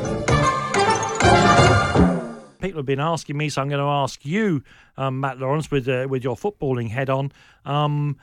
people 2.62 2.80
have 2.80 2.86
been 2.86 3.00
asking 3.00 3.38
me, 3.38 3.50
so 3.50 3.62
I'm 3.62 3.70
going 3.70 3.82
to 3.82 3.86
ask 3.86 4.26
you, 4.26 4.64
um, 4.98 5.20
Matt 5.20 5.40
Lawrence, 5.40 5.70
with 5.70 5.88
uh, 5.88 6.08
with 6.10 6.24
your 6.24 6.36
footballing 6.36 6.90
head 6.90 7.10
on. 7.10 7.32
Um, 7.66 8.18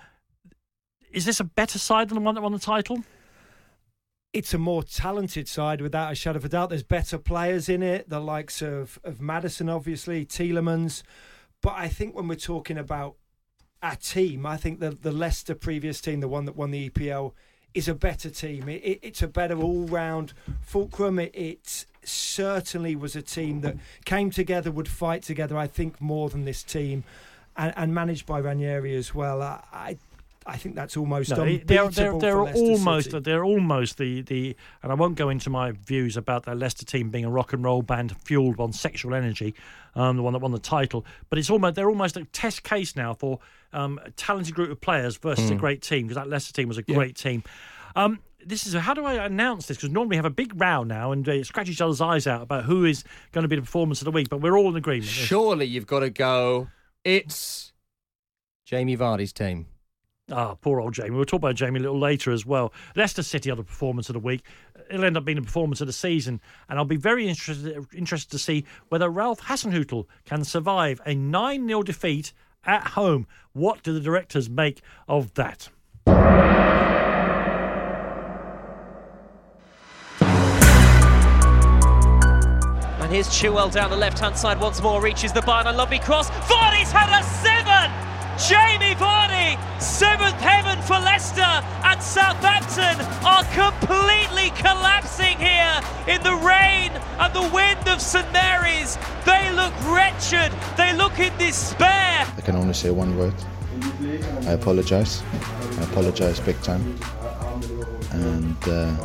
is 1.14 1.24
this 1.24 1.40
a 1.40 1.44
better 1.44 1.78
side 1.78 2.08
than 2.08 2.16
the 2.16 2.20
one 2.20 2.34
that 2.34 2.42
won 2.42 2.52
the 2.52 2.58
title? 2.58 3.04
It's 4.32 4.52
a 4.52 4.58
more 4.58 4.82
talented 4.82 5.46
side, 5.46 5.80
without 5.80 6.10
a 6.10 6.14
shadow 6.16 6.38
of 6.38 6.44
a 6.44 6.48
doubt. 6.48 6.70
There's 6.70 6.82
better 6.82 7.18
players 7.18 7.68
in 7.68 7.84
it, 7.84 8.10
the 8.10 8.20
likes 8.20 8.60
of 8.60 8.98
of 9.04 9.20
Maddison, 9.20 9.68
obviously, 9.68 10.26
Tielemans. 10.26 11.02
But 11.62 11.74
I 11.76 11.88
think 11.88 12.16
when 12.16 12.26
we're 12.26 12.34
talking 12.34 12.76
about 12.76 13.14
a 13.80 13.96
team, 13.96 14.44
I 14.44 14.56
think 14.56 14.80
the 14.80 14.90
the 14.90 15.12
Leicester 15.12 15.54
previous 15.54 16.00
team, 16.00 16.18
the 16.18 16.28
one 16.28 16.46
that 16.46 16.56
won 16.56 16.72
the 16.72 16.90
EPL, 16.90 17.32
is 17.74 17.86
a 17.86 17.94
better 17.94 18.28
team. 18.28 18.68
It, 18.68 18.82
it, 18.82 18.98
it's 19.02 19.22
a 19.22 19.28
better 19.28 19.56
all 19.56 19.86
round 19.86 20.32
fulcrum. 20.62 21.20
It, 21.20 21.32
it 21.36 21.86
certainly 22.02 22.96
was 22.96 23.14
a 23.14 23.22
team 23.22 23.60
that 23.60 23.76
came 24.04 24.30
together, 24.30 24.72
would 24.72 24.88
fight 24.88 25.22
together. 25.22 25.56
I 25.56 25.68
think 25.68 26.00
more 26.00 26.28
than 26.28 26.44
this 26.44 26.64
team, 26.64 27.04
and, 27.56 27.72
and 27.76 27.94
managed 27.94 28.26
by 28.26 28.40
Ranieri 28.40 28.96
as 28.96 29.14
well. 29.14 29.40
I. 29.40 29.62
I 29.72 29.96
I 30.46 30.58
think 30.58 30.74
that's 30.74 30.96
almost 30.96 31.30
No, 31.30 31.36
they- 31.36 31.60
unbeatable 31.60 31.90
they're 31.90 32.10
they're, 32.10 32.18
they're 32.20 32.42
Leicester 32.42 32.60
almost 32.60 33.10
City. 33.10 33.20
they're 33.20 33.44
almost 33.44 33.96
the, 33.96 34.20
the 34.22 34.54
and 34.82 34.92
I 34.92 34.94
won't 34.94 35.16
go 35.16 35.30
into 35.30 35.48
my 35.48 35.70
views 35.72 36.16
about 36.18 36.44
that 36.44 36.58
Leicester 36.58 36.84
team 36.84 37.10
being 37.10 37.24
a 37.24 37.30
rock 37.30 37.52
and 37.54 37.64
roll 37.64 37.80
band 37.80 38.14
fueled 38.24 38.60
on 38.60 38.72
sexual 38.74 39.14
energy, 39.14 39.54
um, 39.94 40.16
the 40.18 40.22
one 40.22 40.34
that 40.34 40.40
won 40.40 40.52
the 40.52 40.58
title. 40.58 41.06
But 41.30 41.38
it's 41.38 41.48
almost 41.48 41.76
they're 41.76 41.88
almost 41.88 42.16
a 42.18 42.24
test 42.26 42.62
case 42.62 42.94
now 42.94 43.14
for 43.14 43.38
um, 43.72 43.98
a 44.04 44.10
talented 44.10 44.54
group 44.54 44.70
of 44.70 44.80
players 44.80 45.16
versus 45.16 45.50
a 45.50 45.54
Mm. 45.54 45.58
great 45.58 45.80
team 45.82 46.02
because 46.06 46.16
that 46.16 46.28
Leicester 46.28 46.52
team 46.52 46.68
was 46.68 46.76
a 46.78 46.82
great 46.82 47.16
team. 47.16 47.42
Um, 47.96 48.18
this 48.44 48.66
is 48.66 48.74
how 48.74 48.92
do 48.92 49.06
I 49.06 49.24
announce 49.24 49.66
this? 49.66 49.78
Because 49.78 49.90
normally 49.90 50.10
we 50.10 50.16
have 50.16 50.26
a 50.26 50.30
big 50.30 50.60
row 50.60 50.82
now 50.84 51.12
and 51.12 51.26
uh, 51.26 51.42
scratch 51.44 51.70
each 51.70 51.80
other's 51.80 52.02
eyes 52.02 52.26
out 52.26 52.42
about 52.42 52.64
who 52.64 52.84
is 52.84 53.02
going 53.32 53.42
to 53.44 53.48
be 53.48 53.56
the 53.56 53.62
performance 53.62 54.02
of 54.02 54.04
the 54.04 54.10
week. 54.10 54.28
But 54.28 54.42
we're 54.42 54.58
all 54.58 54.68
in 54.68 54.76
agreement. 54.76 55.06
Surely 55.08 55.64
you've 55.64 55.86
got 55.86 56.00
to 56.00 56.10
go. 56.10 56.68
It's 57.02 57.72
Jamie 58.66 58.96
Vardy's 58.98 59.32
team. 59.32 59.66
Ah, 60.32 60.54
poor 60.54 60.80
old 60.80 60.94
Jamie. 60.94 61.10
We'll 61.10 61.26
talk 61.26 61.38
about 61.38 61.54
Jamie 61.54 61.80
a 61.80 61.82
little 61.82 61.98
later 61.98 62.32
as 62.32 62.46
well. 62.46 62.72
Leicester 62.96 63.22
City 63.22 63.50
are 63.50 63.56
the 63.56 63.62
performance 63.62 64.08
of 64.08 64.14
the 64.14 64.20
week. 64.20 64.42
It'll 64.88 65.04
end 65.04 65.18
up 65.18 65.24
being 65.26 65.36
the 65.36 65.42
performance 65.42 65.82
of 65.82 65.86
the 65.86 65.92
season, 65.92 66.40
and 66.68 66.78
I'll 66.78 66.86
be 66.86 66.96
very 66.96 67.28
interested 67.28 67.86
interested 67.94 68.30
to 68.30 68.38
see 68.38 68.64
whether 68.88 69.10
Ralph 69.10 69.42
Hasenhüttl 69.42 70.06
can 70.24 70.42
survive 70.44 71.00
a 71.04 71.14
9 71.14 71.68
0 71.68 71.82
defeat 71.82 72.32
at 72.64 72.86
home. 72.88 73.26
What 73.52 73.82
do 73.82 73.92
the 73.92 74.00
directors 74.00 74.48
make 74.48 74.80
of 75.08 75.34
that? 75.34 75.68
And 82.96 83.12
here's 83.12 83.28
Chilwell 83.28 83.70
down 83.70 83.90
the 83.90 83.96
left-hand 83.96 84.38
side 84.38 84.58
once 84.58 84.80
more, 84.80 85.02
reaches 85.02 85.34
the 85.34 85.42
bar 85.42 85.60
and 85.60 85.68
a 85.68 85.72
lovely 85.72 85.98
cross. 85.98 86.30
Vardy's 86.30 86.90
had 86.90 87.20
a 87.20 87.22
seven! 87.22 88.13
Jamie 88.36 88.96
Vardy, 88.96 89.56
seventh 89.80 90.40
heaven 90.40 90.82
for 90.82 90.98
Leicester, 90.98 91.40
and 91.40 92.02
Southampton 92.02 93.00
are 93.24 93.44
completely 93.54 94.50
collapsing 94.58 95.38
here 95.38 95.80
in 96.08 96.20
the 96.24 96.34
rain 96.34 96.90
and 97.20 97.32
the 97.32 97.48
wind 97.54 97.86
of 97.86 98.00
St 98.00 98.30
Mary's. 98.32 98.98
They 99.24 99.52
look 99.52 99.72
wretched, 99.86 100.52
they 100.76 100.92
look 100.96 101.18
in 101.20 101.36
despair. 101.38 102.26
I 102.36 102.40
can 102.40 102.56
only 102.56 102.74
say 102.74 102.90
one 102.90 103.16
word. 103.16 103.34
I 104.48 104.52
apologize. 104.52 105.22
I 105.78 105.84
apologize 105.84 106.40
big 106.40 106.60
time. 106.62 106.98
And 108.10 108.56
uh, 108.68 108.96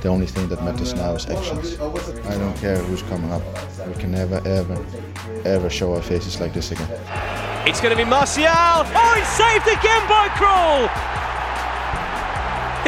the 0.00 0.08
only 0.08 0.26
thing 0.26 0.48
that 0.48 0.62
matters 0.62 0.94
now 0.94 1.14
is 1.14 1.26
actions. 1.26 1.78
I 2.26 2.38
don't 2.38 2.56
care 2.56 2.76
who's 2.76 3.02
coming 3.02 3.32
up. 3.32 3.42
We 3.86 3.94
can 3.94 4.12
never, 4.12 4.40
ever, 4.46 4.84
ever 5.44 5.68
show 5.68 5.94
our 5.94 6.02
faces 6.02 6.40
like 6.40 6.54
this 6.54 6.70
again. 6.70 6.88
It's 7.66 7.80
going 7.80 7.90
to 7.90 7.96
be 7.96 8.08
Martial. 8.08 8.46
Oh, 8.46 9.14
he's 9.16 9.28
saved 9.28 9.66
again 9.66 10.08
by 10.08 10.28
Krul. 10.38 10.88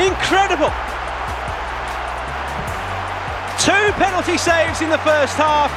Incredible. 0.06 0.70
Two 3.58 3.92
penalty 3.98 4.38
saves 4.38 4.80
in 4.80 4.88
the 4.88 4.98
first 4.98 5.36
half. 5.36 5.70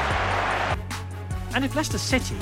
and 1.55 1.65
if 1.65 1.75
Leicester 1.75 1.97
City, 1.97 2.37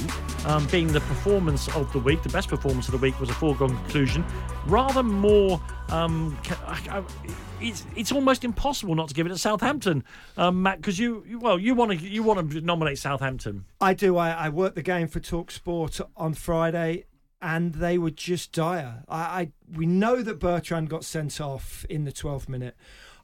um, 0.46 0.68
being 0.68 0.88
the 0.88 1.02
performance 1.02 1.68
of 1.76 1.92
the 1.94 2.00
week, 2.00 2.22
the 2.24 2.30
best 2.30 2.50
performance 2.50 2.88
of 2.88 2.92
the 2.92 2.98
week 3.00 3.20
was 3.20 3.30
a 3.30 3.34
foregone 3.34 3.76
conclusion, 3.78 4.24
rather 4.68 5.02
more. 5.02 5.62
Um, 5.90 6.38
I, 6.68 6.80
I, 6.90 7.04
it's, 7.62 7.86
it's 7.96 8.12
almost 8.12 8.44
impossible 8.44 8.96
not 8.96 9.10
to 9.10 9.14
give 9.14 9.26
it 9.26 9.30
to 9.30 9.38
Southampton, 9.38 10.04
um, 10.38 10.64
Matt, 10.64 10.78
because 10.78 11.00
you, 11.00 11.24
you 11.28 11.40
well 11.40 11.60
you 11.60 11.76
want 11.76 11.92
to 11.92 11.98
you 11.98 12.24
want 12.24 12.52
to 12.52 12.62
nominate 12.62 12.98
Southampton. 12.98 13.66
I 13.80 13.94
do. 13.94 14.18
I, 14.18 14.32
I 14.32 14.50
worked 14.50 14.76
the 14.76 14.82
game 14.82 15.08
for 15.08 15.20
Talk 15.20 15.52
Sport 15.52 16.00
on 16.18 16.34
Friday, 16.34 17.06
and 17.42 17.74
they 17.76 17.98
were 17.98 18.12
just 18.12 18.52
dire. 18.52 19.04
I, 19.08 19.20
I 19.20 19.52
we 19.76 19.86
know 19.86 20.22
that 20.22 20.40
Bertrand 20.40 20.90
got 20.90 21.04
sent 21.04 21.40
off 21.40 21.86
in 21.90 22.04
the 22.04 22.12
12th 22.12 22.50
minute. 22.50 22.76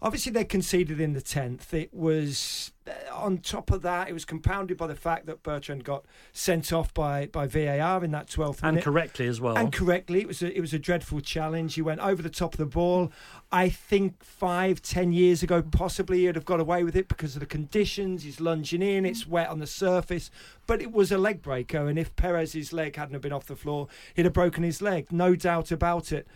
Obviously, 0.01 0.31
they 0.31 0.45
conceded 0.45 0.99
in 0.99 1.13
the 1.13 1.21
10th. 1.21 1.73
It 1.73 1.93
was 1.93 2.71
uh, 2.87 2.91
on 3.13 3.39
top 3.39 3.71
of 3.71 3.81
that, 3.81 4.09
it 4.09 4.13
was 4.13 4.25
compounded 4.25 4.77
by 4.77 4.87
the 4.87 4.95
fact 4.95 5.25
that 5.25 5.43
Bertrand 5.43 5.83
got 5.83 6.05
sent 6.31 6.71
off 6.71 6.93
by, 6.93 7.25
by 7.27 7.47
VAR 7.47 8.03
in 8.03 8.11
that 8.11 8.27
12th 8.27 8.59
And 8.63 8.81
correctly 8.81 9.27
as 9.27 9.41
well. 9.41 9.57
And 9.57 9.73
correctly, 9.73 10.21
it 10.21 10.27
was 10.27 10.41
a, 10.41 10.55
it 10.55 10.61
was 10.61 10.73
a 10.73 10.79
dreadful 10.79 11.21
challenge. 11.21 11.75
He 11.75 11.81
went 11.81 11.99
over 11.99 12.21
the 12.21 12.29
top 12.29 12.53
of 12.53 12.57
the 12.57 12.65
ball. 12.65 13.11
I 13.51 13.69
think 13.69 14.23
five, 14.23 14.81
ten 14.81 15.11
years 15.11 15.43
ago, 15.43 15.61
possibly 15.61 16.25
he'd 16.25 16.35
have 16.35 16.45
got 16.45 16.59
away 16.59 16.83
with 16.83 16.95
it 16.95 17.07
because 17.07 17.35
of 17.35 17.39
the 17.39 17.45
conditions. 17.45 18.23
He's 18.23 18.39
lunging 18.39 18.81
in, 18.81 19.05
it's 19.05 19.27
wet 19.27 19.49
on 19.49 19.59
the 19.59 19.67
surface, 19.67 20.29
but 20.65 20.81
it 20.81 20.91
was 20.91 21.11
a 21.11 21.17
leg 21.17 21.41
breaker. 21.41 21.87
And 21.87 21.97
if 21.97 22.15
Perez's 22.15 22.71
leg 22.71 22.95
hadn't 22.95 23.13
have 23.13 23.21
been 23.21 23.33
off 23.33 23.47
the 23.47 23.55
floor, 23.55 23.87
he'd 24.13 24.25
have 24.25 24.33
broken 24.33 24.63
his 24.63 24.81
leg, 24.81 25.11
no 25.11 25.35
doubt 25.35 25.71
about 25.71 26.11
it. 26.11 26.27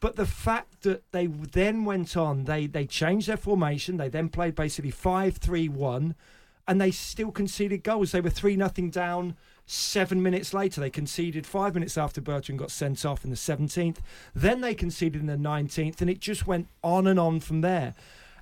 But 0.00 0.16
the 0.16 0.26
fact 0.26 0.82
that 0.82 1.10
they 1.10 1.26
then 1.26 1.84
went 1.84 2.16
on, 2.16 2.44
they 2.44 2.66
they 2.66 2.86
changed 2.86 3.28
their 3.28 3.36
formation. 3.36 3.96
They 3.96 4.08
then 4.08 4.28
played 4.28 4.54
basically 4.54 4.92
five 4.92 5.38
three 5.38 5.68
one, 5.68 6.14
and 6.66 6.80
they 6.80 6.90
still 6.90 7.32
conceded 7.32 7.82
goals. 7.82 8.12
They 8.12 8.20
were 8.20 8.30
three 8.30 8.56
nothing 8.56 8.90
down. 8.90 9.36
Seven 9.70 10.22
minutes 10.22 10.54
later, 10.54 10.80
they 10.80 10.88
conceded 10.88 11.46
five 11.46 11.74
minutes 11.74 11.98
after 11.98 12.22
Bertrand 12.22 12.58
got 12.58 12.70
sent 12.70 13.04
off 13.04 13.22
in 13.22 13.28
the 13.28 13.36
17th. 13.36 13.98
Then 14.34 14.62
they 14.62 14.74
conceded 14.74 15.20
in 15.20 15.26
the 15.26 15.36
19th, 15.36 16.00
and 16.00 16.08
it 16.08 16.20
just 16.20 16.46
went 16.46 16.68
on 16.82 17.06
and 17.06 17.20
on 17.20 17.40
from 17.40 17.60
there. 17.60 17.94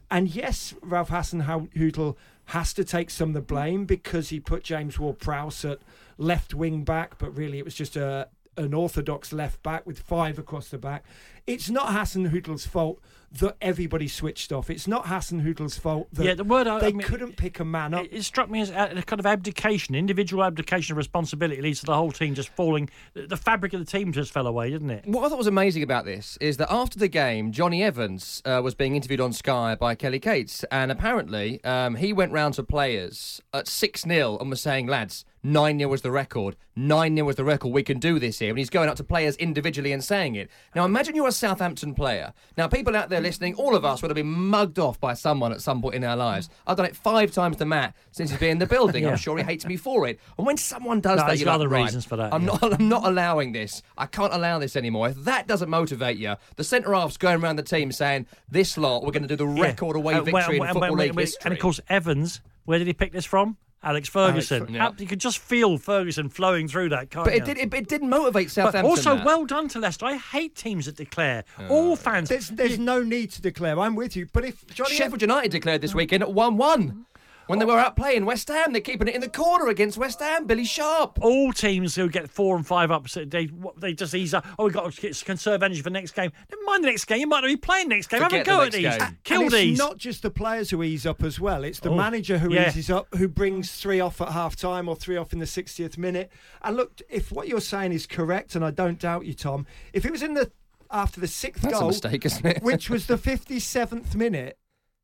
And 0.09 0.29
yes, 0.29 0.73
Ralph 0.83 1.09
Hasenhüttl 1.09 2.15
has 2.47 2.73
to 2.75 2.85
take 2.85 3.11
some 3.11 3.31
of 3.31 3.35
the 3.35 3.41
blame 3.41 3.87
because 3.87 4.29
he 4.29 4.39
put 4.39 4.63
James 4.63 5.01
Ward 5.01 5.19
Prowse 5.19 5.65
at 5.65 5.81
left 6.17 6.55
wing 6.55 6.85
back, 6.85 7.19
but 7.19 7.37
really 7.37 7.59
it 7.59 7.65
was 7.65 7.75
just 7.75 7.97
a 7.97 8.29
an 8.57 8.75
orthodox 8.75 9.33
left 9.33 9.63
back 9.63 9.87
with 9.87 9.99
five 9.99 10.39
across 10.39 10.69
the 10.69 10.79
back. 10.79 11.05
It's 11.47 11.71
not 11.71 11.89
Hasenhüttl's 11.89 12.67
fault 12.67 13.01
that 13.41 13.57
everybody 13.61 14.09
switched 14.09 14.51
off. 14.53 14.69
It's 14.71 14.89
not 14.89 15.05
Hasenhüttl's 15.07 15.77
fault 15.79 16.09
that 16.13 16.25
Yeah, 16.25 16.35
the 16.35 16.43
word 16.45 16.67
I- 16.67 16.81
they 16.81 16.87
I 16.89 16.93
mean, 16.93 17.07
couldn't 17.07 17.37
pick 17.37 17.61
a 17.61 17.65
man 17.65 17.93
up. 17.95 18.05
It, 18.05 18.13
it 18.13 18.23
struck 18.25 18.51
me 18.51 18.61
as 18.61 18.71
a, 18.71 18.93
a 18.97 19.03
kind 19.03 19.21
of 19.21 19.27
abdication, 19.27 19.95
individual 19.95 20.43
abdication 20.43 20.93
of 20.95 20.97
responsibility 20.97 21.61
leads 21.61 21.81
to 21.81 21.87
the 21.87 21.95
whole 21.95 22.11
team 22.13 22.35
just 22.35 22.49
falling. 22.51 22.89
The 23.15 23.27
the 23.27 23.37
fabric 23.37 23.73
of 23.75 23.81
the 23.81 23.87
team 23.87 24.13
just 24.13 24.33
fell 24.33 24.47
away, 24.47 24.71
didn't 24.71 24.91
it? 24.91 25.07
What 25.07 25.25
I 25.25 25.29
thought 25.29 25.39
was 25.39 25.47
amazing 25.47 25.83
about 25.83 26.05
this 26.05 26.37
is 26.41 26.57
that 26.57 26.73
after 26.73 26.99
the 26.99 27.09
game, 27.09 27.53
Jonny 27.53 27.83
Evans 27.83 28.43
uh, 28.45 28.61
was 28.65 28.75
being 28.75 28.97
interviewed 28.97 29.21
on 29.21 29.33
Sky 29.33 29.75
by 29.77 29.95
Kelly 29.95 30.19
Cates, 30.21 30.65
and 30.73 30.91
apparently 30.91 31.63
um, 31.63 31.97
he 31.97 32.13
went 32.13 32.33
round 32.33 32.55
to 32.55 32.63
players 32.65 33.41
at 33.53 33.69
6 33.69 34.03
0 34.03 34.39
and 34.39 34.51
was 34.51 34.61
saying, 34.61 34.87
lads, 34.87 35.25
9 35.47 35.79
0 35.79 35.89
was 35.89 36.03
the 36.03 36.11
record. 36.11 36.57
9 36.75 37.15
0 37.15 37.25
was 37.27 37.37
the 37.37 37.45
record. 37.45 37.69
We 37.69 37.85
can 37.85 38.01
do 38.01 38.19
this 38.19 38.41
here. 38.41 38.51
And 38.51 38.59
he's 38.59 38.69
going 38.69 38.89
up 38.89 38.97
to 38.97 39.05
players 39.05 39.37
individually 39.37 39.93
and 39.93 40.03
saying 40.03 40.35
it. 40.35 40.51
Now, 40.75 40.85
imagine 40.85 41.15
you're 41.15 41.29
a 41.29 41.33
Southampton 41.33 41.95
player. 41.95 42.33
Now, 42.57 42.67
people 42.67 42.97
out 42.97 43.11
there 43.11 43.21
listening, 43.21 43.55
all 43.55 43.77
of 43.77 43.85
us 43.85 44.03
would 44.03 44.11
have 44.11 44.17
been 44.17 44.27
mugged 44.27 44.81
off 44.81 44.99
by 45.01 45.15
someone 45.15 45.53
at 45.53 45.61
some 45.61 45.81
point 45.81 45.95
in 45.95 46.03
our 46.03 46.17
lives. 46.17 46.49
I've 46.67 46.77
done 46.77 46.87
it 46.87 46.97
five 46.97 47.31
times 47.31 47.57
to 47.59 47.65
Matt 47.65 47.95
since 48.11 48.31
he's 48.31 48.41
been 48.41 48.51
in 48.51 48.59
the 48.59 48.67
building. 48.67 49.05
Yeah. 49.07 49.11
I'm 49.13 49.17
sure 49.19 49.37
he 49.39 49.45
hates 49.45 49.65
me 49.67 49.77
for 49.77 50.09
it. 50.09 50.19
And 50.37 50.47
when 50.47 50.57
someone 50.57 51.01
does 51.01 51.19
No, 51.21 51.27
that, 51.29 51.39
you're 51.39 51.47
like, 51.47 51.55
other 51.55 51.69
right, 51.69 51.85
reasons 51.85 52.05
for 52.05 52.17
that, 52.17 52.35
I'm 52.35 52.43
yeah. 52.43 52.59
not 52.61 52.73
I'm 52.81 52.89
not 52.89 53.07
allowing 53.07 53.53
this. 53.53 53.83
I 53.97 54.07
can't 54.07 54.33
allow 54.35 54.59
this 54.59 54.75
anymore. 54.75 55.11
If 55.11 55.17
that 55.25 55.47
doesn't 55.47 55.69
motivate 55.71 56.17
you, 56.17 56.35
the 56.57 56.65
centre 56.65 56.93
half's 56.93 57.17
going 57.19 57.41
around 57.41 57.55
the 57.57 57.63
team 57.63 57.93
saying, 57.93 58.27
"This 58.51 58.77
lot, 58.77 59.05
we're 59.05 59.13
going 59.13 59.23
to 59.23 59.29
do 59.29 59.37
the 59.37 59.47
record 59.47 59.95
away 59.97 60.15
Uh, 60.15 60.23
victory 60.23 60.33
well, 60.33 60.51
in 60.51 60.61
and- 60.63 60.69
football 60.73 60.83
and- 60.89 60.99
league 60.99 61.19
history." 61.21 61.41
And 61.45 61.53
of 61.55 61.61
course, 61.61 61.79
Evans, 61.89 62.41
where 62.65 62.79
did 62.79 62.89
he 62.89 62.93
pick 62.95 63.13
this 63.13 63.25
from? 63.25 63.59
Alex 63.87 64.09
Ferguson. 64.09 64.67
Fer- 64.67 64.73
yeah. 64.73 64.91
You 64.99 65.07
could 65.07 65.21
just 65.21 65.39
feel 65.39 65.79
Ferguson 65.79 66.29
flowing 66.29 66.67
through 66.67 66.89
that, 66.91 67.11
can't 67.11 67.25
but 67.25 67.35
you? 67.35 67.41
it 67.41 67.45
did 67.45 67.57
it, 67.59 67.73
it 67.73 67.89
didn't 67.89 68.11
motivate 68.11 68.49
But 68.49 68.53
Southampton. 68.53 68.85
also, 68.85 69.15
that. 69.17 69.25
well 69.25 69.47
done 69.47 69.69
to 69.69 69.79
Leicester. 69.79 70.07
I 70.07 70.17
hate 70.17 70.57
teams 70.57 70.87
that 70.87 70.97
declare. 70.97 71.45
All 71.71 71.95
fans. 71.97 72.29
There's, 72.29 72.49
there's 72.49 72.79
no 72.79 73.03
need 73.03 73.31
to 73.33 73.41
declare. 73.43 73.79
I'm 73.79 73.95
with 73.95 74.17
you. 74.17 74.29
But 74.33 74.45
if 74.45 74.67
Johnny 74.67 74.95
Sheffield 74.97 75.23
United 75.23 75.53
declared 75.53 75.81
this 75.81 75.95
weekend 75.95 76.23
at 76.25 76.33
one-one. 76.33 77.07
When 77.47 77.61
they 77.61 77.65
were 77.65 77.79
out 77.79 77.95
playing 77.95 78.25
West 78.25 78.49
Ham, 78.49 78.73
they're 78.73 78.81
keeping 78.81 79.07
it 79.07 79.15
in 79.15 79.21
the 79.21 79.29
corner 79.29 79.69
against 79.69 79.97
West 79.97 80.19
Ham. 80.19 80.47
Billy 80.47 80.65
Sharp. 80.65 81.19
all 81.23 81.53
teams 81.53 81.95
who 81.95 82.09
get 82.09 82.29
four 82.29 82.57
and 82.57 82.67
five 82.67 82.91
up, 82.91 83.09
they 83.09 83.49
they 83.79 83.93
just 83.95 84.15
ease 84.15 84.35
up. 84.35 84.45
Oh, 84.59 84.65
we've 84.65 84.73
got 84.73 84.93
to 84.93 85.25
conserve 85.25 85.63
energy 85.63 85.81
for 85.81 85.91
next 85.91 86.13
game. 86.13 86.33
Never 86.51 86.63
mind 86.65 86.83
the 86.83 86.89
next 86.89 87.05
game. 87.05 87.21
You 87.21 87.29
might 87.29 87.43
not 87.43 87.47
be 87.47 87.57
playing 87.57 87.89
next 87.89 88.09
game. 88.09 88.21
Forget 88.23 88.47
Have 88.47 88.47
a 88.47 88.51
go 88.51 88.61
the 88.63 88.67
at 88.67 88.73
these. 88.95 89.03
game. 89.03 89.19
Kill 89.23 89.43
and 89.43 89.51
these. 89.53 89.71
It's 89.73 89.79
not 89.79 89.97
just 89.97 90.23
the 90.23 90.31
players 90.31 90.71
who 90.71 90.83
ease 90.83 91.07
up 91.07 91.23
as 91.23 91.39
well. 91.39 91.63
It's 91.63 91.79
the 91.79 91.91
Oh, 91.91 91.95
manager 91.97 92.39
who 92.39 92.53
yeah. 92.53 92.69
eases 92.69 92.91
up, 92.91 93.07
who 93.15 93.29
brings 93.29 93.71
three 93.73 94.01
off 94.01 94.21
at 94.21 94.31
half 94.31 94.57
time 94.57 94.89
or 94.89 94.97
three 94.97 95.17
off 95.17 95.33
in 95.33 95.39
the 95.39 95.45
60th 95.47 95.97
minute. 95.97 96.33
And 96.63 96.77
look, 96.77 97.01
if 97.09 97.31
what 97.31 97.47
you're 97.47 97.61
saying 97.61 97.93
is 97.93 98.07
correct, 98.07 98.57
and 98.57 98.65
I 98.65 98.73
don't 98.73 98.99
doubt 98.99 99.25
you, 99.25 99.35
Tom, 99.35 99.67
if 99.93 100.05
it 100.05 100.11
was 100.11 100.23
in 100.23 100.35
the 100.35 100.51
after 100.91 101.21
the 101.21 101.29
sixth 101.29 101.63
That's 101.63 101.77
a 101.77 101.79
goal, 101.79 101.89
mistake, 101.89 102.25
isn't 102.27 102.45
it? 102.47 102.63
which 102.63 102.91
was 102.91 103.07
the 103.07 103.17
57th 103.17 104.15
minute. 104.17 104.59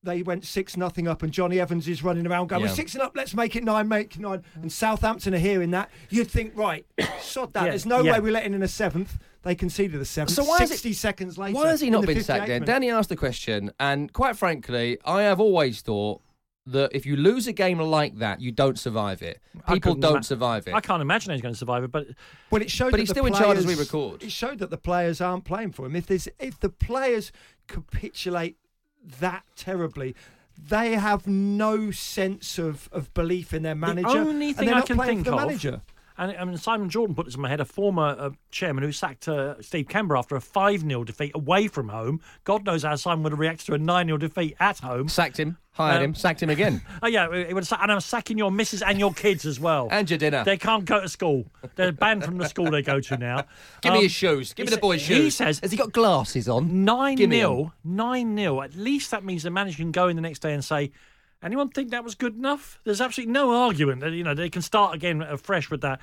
They 0.05 0.23
went 0.23 0.45
six 0.45 0.77
nothing 0.77 1.07
up, 1.07 1.23
and 1.23 1.33
Jonny 1.33 1.61
Evans 1.61 1.87
is 1.87 2.03
running 2.03 2.27
around 2.27 2.49
going, 2.49 2.62
Yeah. 2.62 2.69
"We're 2.69 2.75
six 2.75 2.95
and 2.95 3.03
up. 3.03 3.12
Let's 3.17 3.35
make 3.35 3.55
it 3.55 3.62
nine, 3.62 3.87
make 3.88 4.17
it 4.17 4.21
nine." 4.21 4.43
And 4.55 4.71
Southampton 4.73 5.33
are 5.35 5.38
hearing 5.38 5.71
that. 5.71 5.91
You'd 6.11 6.29
think, 6.31 6.57
right, 6.57 6.85
sod 7.21 7.53
that. 7.55 7.65
Yeah, 7.65 7.71
There's 7.71 7.87
no 7.87 8.03
yeah. 8.03 8.15
way 8.15 8.21
we're 8.21 8.33
letting 8.33 8.55
in 8.55 8.62
a 8.65 8.69
seventh. 8.69 9.19
They 9.43 9.55
conceded 9.55 10.01
a 10.01 10.05
seventh. 10.05 10.35
So 10.35 10.45
why 10.45 10.57
is 10.59 10.62
it- 10.71 10.75
Sixty 10.75 10.93
seconds 10.93 11.38
later, 11.38 11.55
Why 11.57 11.69
has 11.69 11.81
he 11.81 11.91
not 11.91 12.05
been 12.07 12.17
58th 12.17 12.25
sacked 12.25 12.47
then? 12.49 12.62
minute. 12.62 12.67
Danny 12.67 12.91
asked 12.91 13.09
the 13.11 13.17
question, 13.17 13.71
and 13.79 14.12
quite 14.12 14.37
frankly, 14.37 14.99
I 15.05 15.23
have 15.23 15.38
always 15.41 15.83
thought 15.83 16.21
that 16.65 16.91
if 16.93 17.05
you 17.07 17.17
lose 17.17 17.49
a 17.49 17.53
game 17.53 17.79
like 17.81 18.19
that, 18.19 18.41
you 18.41 18.53
don't 18.53 18.79
survive 18.79 19.21
it. 19.23 19.41
People 19.69 19.95
don't 19.97 20.15
ima- 20.19 20.23
survive 20.23 20.69
it. 20.69 20.75
I 20.75 20.81
can't 20.81 21.03
imagine 21.03 21.33
he's 21.33 21.43
going 21.43 21.55
to 21.55 21.59
survive 21.59 21.83
it, 21.83 21.91
but 21.93 22.07
Well, 22.51 22.62
it 22.62 22.71
showed. 22.71 22.87
But 22.93 22.99
that 22.99 23.01
he's 23.01 23.09
the 23.09 23.15
still 23.15 23.27
in 23.27 23.35
charge 23.35 23.59
as 23.59 23.67
we 23.67 23.75
players- 23.75 23.88
record. 23.88 24.23
It 24.23 24.31
showed 24.33 24.59
that 24.61 24.71
the 24.71 24.79
players 24.79 25.21
aren't 25.21 25.45
playing 25.45 25.73
for 25.73 25.87
him. 25.87 25.97
If 25.97 26.07
there's, 26.07 26.29
if 26.38 26.59
the 26.61 26.69
players 26.69 27.33
capitulate 27.67 28.57
that 29.21 29.45
terribly, 29.57 30.15
they 30.69 30.95
have 30.95 31.27
no 31.27 31.91
sense 31.91 32.59
of, 32.59 32.88
of 32.93 33.12
belief 33.15 33.53
in 33.53 33.62
their 33.62 33.75
manager. 33.75 34.09
The 34.09 34.19
only 34.19 34.49
and 34.49 34.57
thing 34.57 34.67
they're 34.67 34.75
I 34.75 34.79
not 34.79 34.87
can 34.87 34.99
think 34.99 35.27
of, 35.27 35.35
manager. 35.35 35.81
And 36.18 36.37
I 36.37 36.44
mean 36.44 36.57
Simon 36.57 36.88
Jordan 36.90 37.14
put 37.14 37.27
this 37.27 37.35
in 37.35 37.40
my 37.40 37.48
head, 37.48 37.61
a 37.61 37.64
former 37.64 38.16
uh, 38.18 38.31
chairman 38.51 38.85
who 38.85 38.92
sacked 38.92 39.29
uh, 39.29 39.61
Steve 39.62 39.87
Kember 39.87 40.18
after 40.18 40.37
a 40.37 40.40
five 40.40 40.81
0 40.83 41.05
defeat 41.05 41.33
away 41.35 41.68
from 41.68 41.88
home. 41.88 42.20
God 42.44 42.64
knows 42.64 42.83
how 42.83 42.96
Simon 42.96 43.22
would 43.25 43.33
have 43.33 43.38
reacted 43.38 43.66
to 43.66 43.75
a 43.75 43.79
nine 43.79 44.07
0 44.07 44.18
defeat 44.18 44.57
at 44.61 44.79
home. 44.81 45.09
Sacked 45.09 45.38
him, 45.38 45.59
hired 45.72 45.98
Um, 45.98 46.03
him, 46.05 46.14
sacked 46.14 46.42
him 46.42 46.51
again. 46.51 46.83
Oh 47.03 47.09
yeah, 47.09 47.33
it 47.33 47.53
would 47.55 47.66
and 47.81 47.90
I'm 47.92 48.01
sacking 48.01 48.38
your 48.38 48.51
missus 48.53 48.83
and 48.83 48.98
your 48.98 49.12
kids 49.12 49.44
as 49.46 49.59
well. 49.59 49.88
And 49.90 50.09
your 50.09 50.18
dinner. 50.18 50.44
They 50.44 50.57
can't 50.57 50.85
go 50.85 51.01
to 51.01 51.09
school. 51.09 51.46
They're 51.75 51.90
banned 51.92 52.25
from 52.25 52.38
the 52.38 52.48
school 52.48 52.70
they 52.70 52.83
go 52.83 53.01
to 53.01 53.16
now. 53.16 53.44
Give 53.81 53.92
me 53.92 53.98
Um, 53.98 54.03
his 54.05 54.12
shoes. 54.12 54.53
Give 54.55 54.66
me 54.66 54.70
the 54.70 54.77
boy's 54.81 55.03
shoes. 55.03 55.16
He 55.18 55.31
says 55.31 55.59
Has 55.61 55.70
he 55.72 55.77
got 55.77 55.92
glasses 55.92 56.48
on? 56.48 56.85
9 56.85 57.16
Give 57.16 57.31
0. 57.31 57.72
9 57.85 58.37
0. 58.37 58.61
At 58.62 58.75
least 58.77 59.11
that 59.11 59.25
means 59.25 59.42
the 59.42 59.51
manager 59.51 59.79
can 59.79 59.92
go 59.92 60.09
in 60.09 60.16
the 60.16 60.22
next 60.22 60.40
day 60.40 60.53
and 60.53 60.64
say, 60.64 60.92
anyone 61.42 61.68
think 61.70 61.90
that 61.90 62.05
was 62.05 62.14
good 62.14 62.37
enough? 62.37 62.81
There's 62.85 63.00
absolutely 63.00 63.33
no 63.33 63.55
argument. 63.55 64.00
that, 64.00 64.12
You 64.12 64.24
know, 64.24 64.35
they 64.35 64.50
can 64.50 64.62
start 64.62 64.94
again 64.94 65.22
afresh 65.22 65.70
with 65.70 65.81
that. 65.83 66.00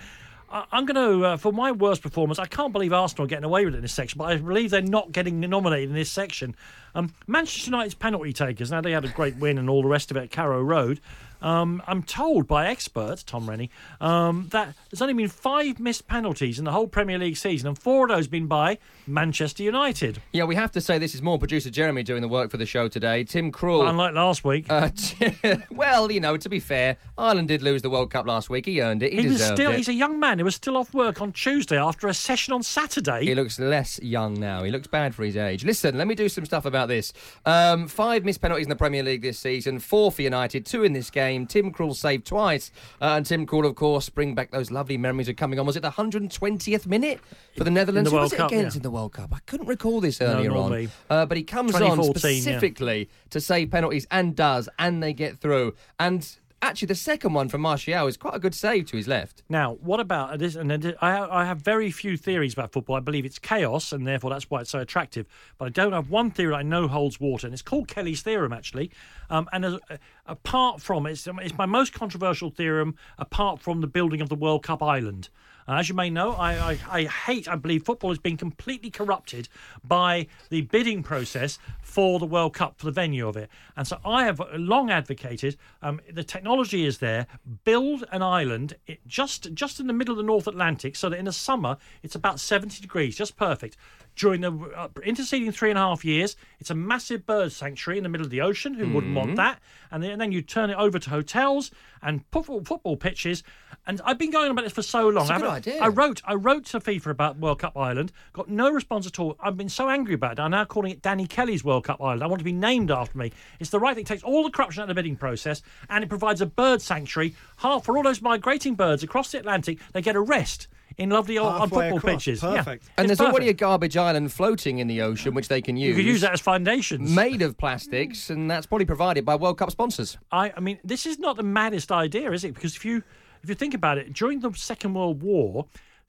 I- 0.51 0.65
I'm 0.71 0.85
going 0.85 1.19
to, 1.19 1.25
uh, 1.25 1.37
for 1.37 1.53
my 1.53 1.71
worst 1.71 2.01
performance, 2.01 2.39
I 2.39 2.45
can't 2.47 2.73
believe 2.73 2.91
Arsenal 2.91 3.25
are 3.25 3.27
getting 3.27 3.45
away 3.45 3.65
with 3.65 3.75
it 3.75 3.77
in 3.77 3.81
this 3.83 3.93
section, 3.93 4.17
but 4.17 4.25
I 4.25 4.37
believe 4.37 4.71
they're 4.71 4.81
not 4.81 5.11
getting 5.11 5.39
nominated 5.39 5.89
in 5.89 5.95
this 5.95 6.09
section. 6.11 6.55
Um, 6.95 7.13
Manchester 7.27 7.69
United's 7.69 7.93
penalty 7.93 8.33
takers, 8.33 8.71
now 8.71 8.81
they 8.81 8.91
had 8.91 9.05
a 9.05 9.09
great 9.09 9.35
win 9.35 9.57
and 9.59 9.69
all 9.69 9.81
the 9.83 9.87
rest 9.87 10.09
of 10.11 10.17
it 10.17 10.23
at 10.23 10.31
Carrow 10.31 10.61
Road. 10.61 10.99
Um, 11.41 11.81
I'm 11.87 12.03
told 12.03 12.47
by 12.47 12.67
experts, 12.67 13.23
Tom 13.23 13.49
Rennie, 13.49 13.69
um, 14.01 14.47
that 14.51 14.75
there's 14.89 15.01
only 15.01 15.13
been 15.13 15.29
five 15.29 15.79
missed 15.79 16.07
penalties 16.07 16.59
in 16.59 16.65
the 16.65 16.71
whole 16.71 16.87
Premier 16.87 17.17
League 17.17 17.37
season, 17.37 17.67
and 17.67 17.77
four 17.77 18.05
of 18.05 18.09
those 18.15 18.27
been 18.27 18.47
by 18.47 18.77
Manchester 19.07 19.63
United. 19.63 20.21
Yeah, 20.33 20.43
we 20.43 20.55
have 20.55 20.71
to 20.73 20.81
say 20.81 20.97
this 20.97 21.15
is 21.15 21.21
more 21.21 21.39
producer 21.39 21.69
Jeremy 21.69 22.03
doing 22.03 22.21
the 22.21 22.27
work 22.27 22.51
for 22.51 22.57
the 22.57 22.65
show 22.65 22.87
today. 22.87 23.23
Tim 23.23 23.51
Krul. 23.51 23.89
Unlike 23.89 24.13
last 24.13 24.43
week. 24.43 24.65
Uh, 24.69 24.89
well, 25.71 26.11
you 26.11 26.19
know, 26.19 26.37
to 26.37 26.49
be 26.49 26.59
fair, 26.59 26.97
Ireland 27.17 27.47
did 27.47 27.61
lose 27.61 27.81
the 27.81 27.89
World 27.89 28.11
Cup 28.11 28.27
last 28.27 28.49
week. 28.49 28.65
He 28.65 28.81
earned 28.81 29.03
it. 29.03 29.13
He, 29.13 29.21
He 29.21 29.27
was 29.29 29.43
still, 29.43 29.71
it. 29.71 29.77
he's 29.77 29.87
a 29.87 29.93
young 29.93 30.19
man. 30.19 30.39
He 30.39 30.43
was 30.43 30.55
still 30.55 30.77
off 30.77 30.93
work 30.93 31.21
on 31.21 31.31
Tuesday 31.31 31.77
after 31.77 32.07
a 32.07 32.13
session 32.13 32.53
on 32.53 32.63
Saturday. 32.63 33.25
He 33.25 33.35
looks 33.35 33.59
less 33.59 33.99
young 34.01 34.39
now. 34.39 34.63
He 34.63 34.71
looks 34.71 34.87
bad 34.87 35.15
for 35.15 35.23
his 35.23 35.37
age. 35.37 35.63
Listen, 35.63 35.97
let 35.97 36.07
me 36.07 36.15
do 36.15 36.27
some 36.29 36.45
stuff 36.45 36.65
about 36.65 36.87
this. 36.87 37.13
Um, 37.45 37.87
five 37.87 38.25
missed 38.25 38.41
penalties 38.41 38.65
in 38.65 38.69
the 38.69 38.75
Premier 38.75 39.03
League 39.03 39.21
this 39.21 39.39
season, 39.39 39.79
four 39.79 40.11
for 40.11 40.21
United, 40.21 40.65
two 40.65 40.83
in 40.83 40.93
this 40.93 41.09
game. 41.09 41.28
Tim 41.47 41.71
Krul 41.71 41.95
saved 41.95 42.25
twice. 42.25 42.71
Uh, 43.01 43.15
and 43.17 43.25
Tim 43.25 43.45
Krul, 43.45 43.65
of 43.65 43.75
course, 43.75 44.09
bring 44.09 44.35
back 44.35 44.51
those 44.51 44.71
lovely 44.71 44.97
memories 44.97 45.29
of 45.29 45.35
coming 45.35 45.59
on. 45.59 45.65
Was 45.65 45.75
it 45.75 45.81
the 45.81 45.91
120th 45.91 46.85
minute 46.87 47.19
for 47.57 47.63
the 47.63 47.71
Netherlands? 47.71 48.09
the 48.09 48.11
Who 48.11 48.17
World 48.17 48.25
was 48.25 48.33
it 48.33 48.37
Cup, 48.37 48.51
against 48.51 48.75
yeah. 48.75 48.79
in 48.79 48.83
the 48.83 48.91
World 48.91 49.13
Cup? 49.13 49.33
I 49.33 49.39
couldn't 49.45 49.67
recall 49.67 50.01
this 50.01 50.21
earlier 50.21 50.49
nor 50.49 50.63
on. 50.63 50.91
Uh, 51.09 51.25
but 51.25 51.37
he 51.37 51.43
comes 51.43 51.75
on 51.75 51.81
2014, 51.81 52.35
yeah. 52.35 52.41
specifically 52.41 53.09
to 53.29 53.41
save 53.41 53.71
penalties 53.71 54.07
and 54.11 54.35
does, 54.35 54.69
and 54.77 55.01
they 55.01 55.13
get 55.13 55.37
through. 55.37 55.75
And 55.99 56.27
actually, 56.61 56.87
the 56.87 56.95
second 56.95 57.33
one 57.33 57.49
from 57.49 57.61
Martial 57.61 58.07
is 58.07 58.17
quite 58.17 58.35
a 58.35 58.39
good 58.39 58.55
save 58.55 58.85
to 58.87 58.97
his 58.97 59.07
left. 59.07 59.43
Now, 59.49 59.73
what 59.75 59.99
about 59.99 60.39
this? 60.39 60.55
And 60.55 60.95
I, 61.01 61.45
have, 61.45 61.61
very 61.61 61.91
few 61.91 62.17
theories 62.17 62.53
about 62.53 62.71
football. 62.71 62.95
I 62.95 62.99
believe 62.99 63.25
it's 63.25 63.39
chaos, 63.39 63.91
and 63.91 64.05
therefore 64.05 64.29
that's 64.29 64.49
why 64.49 64.61
it's 64.61 64.69
so 64.69 64.79
attractive. 64.79 65.27
But 65.57 65.65
I 65.65 65.69
don't 65.69 65.93
have 65.93 66.09
one 66.09 66.31
theory 66.31 66.53
I 66.53 66.63
know 66.63 66.87
holds 66.87 67.19
water, 67.19 67.47
and 67.47 67.53
it's 67.53 67.61
called 67.61 67.87
Kelly's 67.87 68.21
theorem, 68.21 68.53
actually. 68.53 68.91
Um, 69.29 69.47
and 69.51 69.65
as, 69.65 69.73
uh, 69.89 69.97
apart 70.25 70.81
from 70.81 71.05
it's, 71.05 71.27
it's 71.27 71.57
my 71.57 71.65
most 71.65 71.93
controversial 71.93 72.49
theorem, 72.49 72.95
apart 73.17 73.59
from 73.61 73.81
the 73.81 73.87
building 73.87 74.21
of 74.21 74.29
the 74.29 74.35
World 74.35 74.63
Cup 74.63 74.81
island. 74.81 75.29
As 75.69 75.87
you 75.87 75.93
may 75.93 76.09
know, 76.09 76.31
I, 76.33 76.71
I, 76.71 76.79
I, 76.89 77.03
hate, 77.03 77.47
I 77.47 77.55
believe 77.55 77.83
football 77.83 78.09
has 78.09 78.17
been 78.17 78.37
completely 78.37 78.89
corrupted 78.89 79.47
by 79.83 80.25
the 80.49 80.61
bidding 80.61 81.03
process 81.03 81.59
for 81.79 82.17
the 82.17 82.25
World 82.25 82.55
Cup, 82.55 82.79
for 82.79 82.87
the 82.87 82.91
venue 82.91 83.27
of 83.27 83.37
it. 83.37 83.49
And 83.77 83.87
so 83.87 83.99
I 84.03 84.23
have 84.23 84.41
long 84.55 84.89
advocated 84.89 85.57
um, 85.83 86.01
the 86.11 86.23
technology 86.23 86.85
is 86.85 86.97
there, 86.97 87.27
build 87.65 88.03
an 88.11 88.23
island 88.23 88.77
just, 89.05 89.53
just 89.53 89.79
in 89.79 89.85
the 89.85 89.93
middle 89.93 90.13
of 90.13 90.17
the 90.17 90.23
North 90.23 90.47
Atlantic 90.47 90.95
so 90.95 91.07
that 91.09 91.19
in 91.19 91.25
the 91.25 91.31
summer 91.31 91.77
it's 92.01 92.15
about 92.15 92.39
70 92.39 92.81
degrees, 92.81 93.15
just 93.15 93.37
perfect 93.37 93.77
during 94.19 94.41
the 94.41 94.51
uh, 94.75 94.89
interceding 95.03 95.49
three 95.51 95.69
and 95.69 95.79
a 95.79 95.81
half 95.81 96.03
years. 96.03 96.35
It's 96.59 96.69
a 96.69 96.75
massive 96.75 97.25
bird 97.25 97.53
sanctuary 97.53 97.97
in 97.97 98.03
the 98.03 98.09
middle 98.09 98.25
of 98.25 98.31
the 98.31 98.41
ocean. 98.41 98.73
Who 98.73 98.85
mm. 98.85 98.93
wouldn't 98.93 99.15
want 99.15 99.29
mm-hmm. 99.29 99.37
that? 99.37 99.61
And 99.91 100.03
then, 100.03 100.11
and 100.11 100.21
then, 100.21 100.31
you 100.33 100.41
turn 100.41 100.69
it 100.69 100.75
over 100.75 100.99
to 100.99 101.09
hotels 101.09 101.71
and 102.03 102.23
football, 102.31 102.61
football 102.63 102.97
pitches. 102.97 103.43
And 103.87 104.01
I've 104.03 104.17
been 104.17 104.29
going 104.29 104.45
on 104.45 104.51
about 104.51 104.65
this 104.65 104.73
for 104.73 104.81
so 104.81 105.07
long. 105.07 105.27
That's 105.27 105.41
a 105.41 105.45
good 105.45 105.51
idea. 105.51 105.81
I 105.81 105.87
wrote, 105.87 106.21
I 106.25 106.33
wrote 106.35 106.65
to 106.65 106.79
FIFA 106.79 107.07
about 107.07 107.37
World 107.39 107.59
Cup 107.59 107.77
Island. 107.77 108.11
Got 108.33 108.49
no 108.49 108.69
response 108.69 109.07
at 109.07 109.19
all. 109.19 109.37
I've 109.39 109.57
been 109.57 109.69
so 109.69 109.89
angry 109.89 110.15
about 110.15 110.33
it. 110.33 110.39
I'm 110.39 110.51
now 110.51 110.65
calling 110.65 110.91
it 110.91 111.01
Danny 111.01 111.25
Kelly's 111.25 111.63
World 111.63 111.85
Cup 111.85 112.01
Island. 112.01 112.21
I 112.21 112.27
want 112.27 112.39
to 112.39 112.45
be 112.45 112.51
named 112.51 112.91
after 112.91 113.17
me. 113.17 113.31
It's 113.59 113.69
the 113.69 113.79
right 113.79 113.95
thing. 113.95 114.03
It 114.03 114.07
takes 114.07 114.23
all 114.23 114.43
the 114.43 114.51
corruption 114.51 114.81
out 114.81 114.83
of 114.83 114.89
the 114.89 114.95
bidding 114.95 115.15
process, 115.15 115.61
and 115.89 116.03
it 116.03 116.07
provides 116.07 116.41
a 116.41 116.45
bird 116.45 116.81
sanctuary. 116.81 117.35
Half 117.57 117.85
for 117.85 117.95
all 117.95 118.03
those 118.03 118.21
migrating 118.21 118.75
birds 118.75 119.01
across 119.01 119.31
the 119.31 119.39
Atlantic. 119.39 119.79
They 119.93 120.01
get 120.01 120.17
a 120.17 120.21
rest 120.21 120.67
in 120.97 121.09
lovely 121.09 121.37
old 121.37 121.53
on 121.53 121.69
football 121.69 121.97
across. 121.97 122.15
pitches. 122.15 122.41
Perfect. 122.41 122.83
Yeah. 122.85 122.91
And 122.97 123.09
It's 123.09 123.19
there's 123.19 123.29
already 123.29 123.49
a 123.49 123.53
garbage 123.53 123.95
island 123.97 124.31
floating 124.31 124.79
in 124.79 124.87
the 124.87 125.01
ocean, 125.01 125.33
which 125.33 125.47
they 125.47 125.61
can 125.61 125.77
use. 125.77 125.89
You 125.89 125.95
could 126.03 126.05
use 126.09 126.21
that 126.21 126.33
as 126.33 126.41
foundations. 126.41 127.09
Made 127.13 127.41
of 127.41 127.57
plastics, 127.57 128.29
and 128.29 128.49
that's 128.49 128.65
probably 128.65 128.85
provided 128.85 129.25
by 129.25 129.35
World 129.35 129.57
Cup 129.57 129.71
sponsors. 129.71 130.17
I, 130.31 130.51
I 130.55 130.59
mean, 130.59 130.79
this 130.83 131.05
is 131.05 131.19
not 131.19 131.37
the 131.37 131.43
maddest 131.43 131.91
idea, 131.91 132.31
is 132.31 132.43
it? 132.43 132.53
Because 132.53 132.75
if 132.75 132.83
you 132.85 133.03
if 133.43 133.49
you 133.49 133.55
think 133.55 133.73
about 133.73 133.97
it, 133.97 134.13
during 134.13 134.41
the 134.41 134.51
Second 134.53 134.93
World 134.95 135.23
War, 135.23 135.65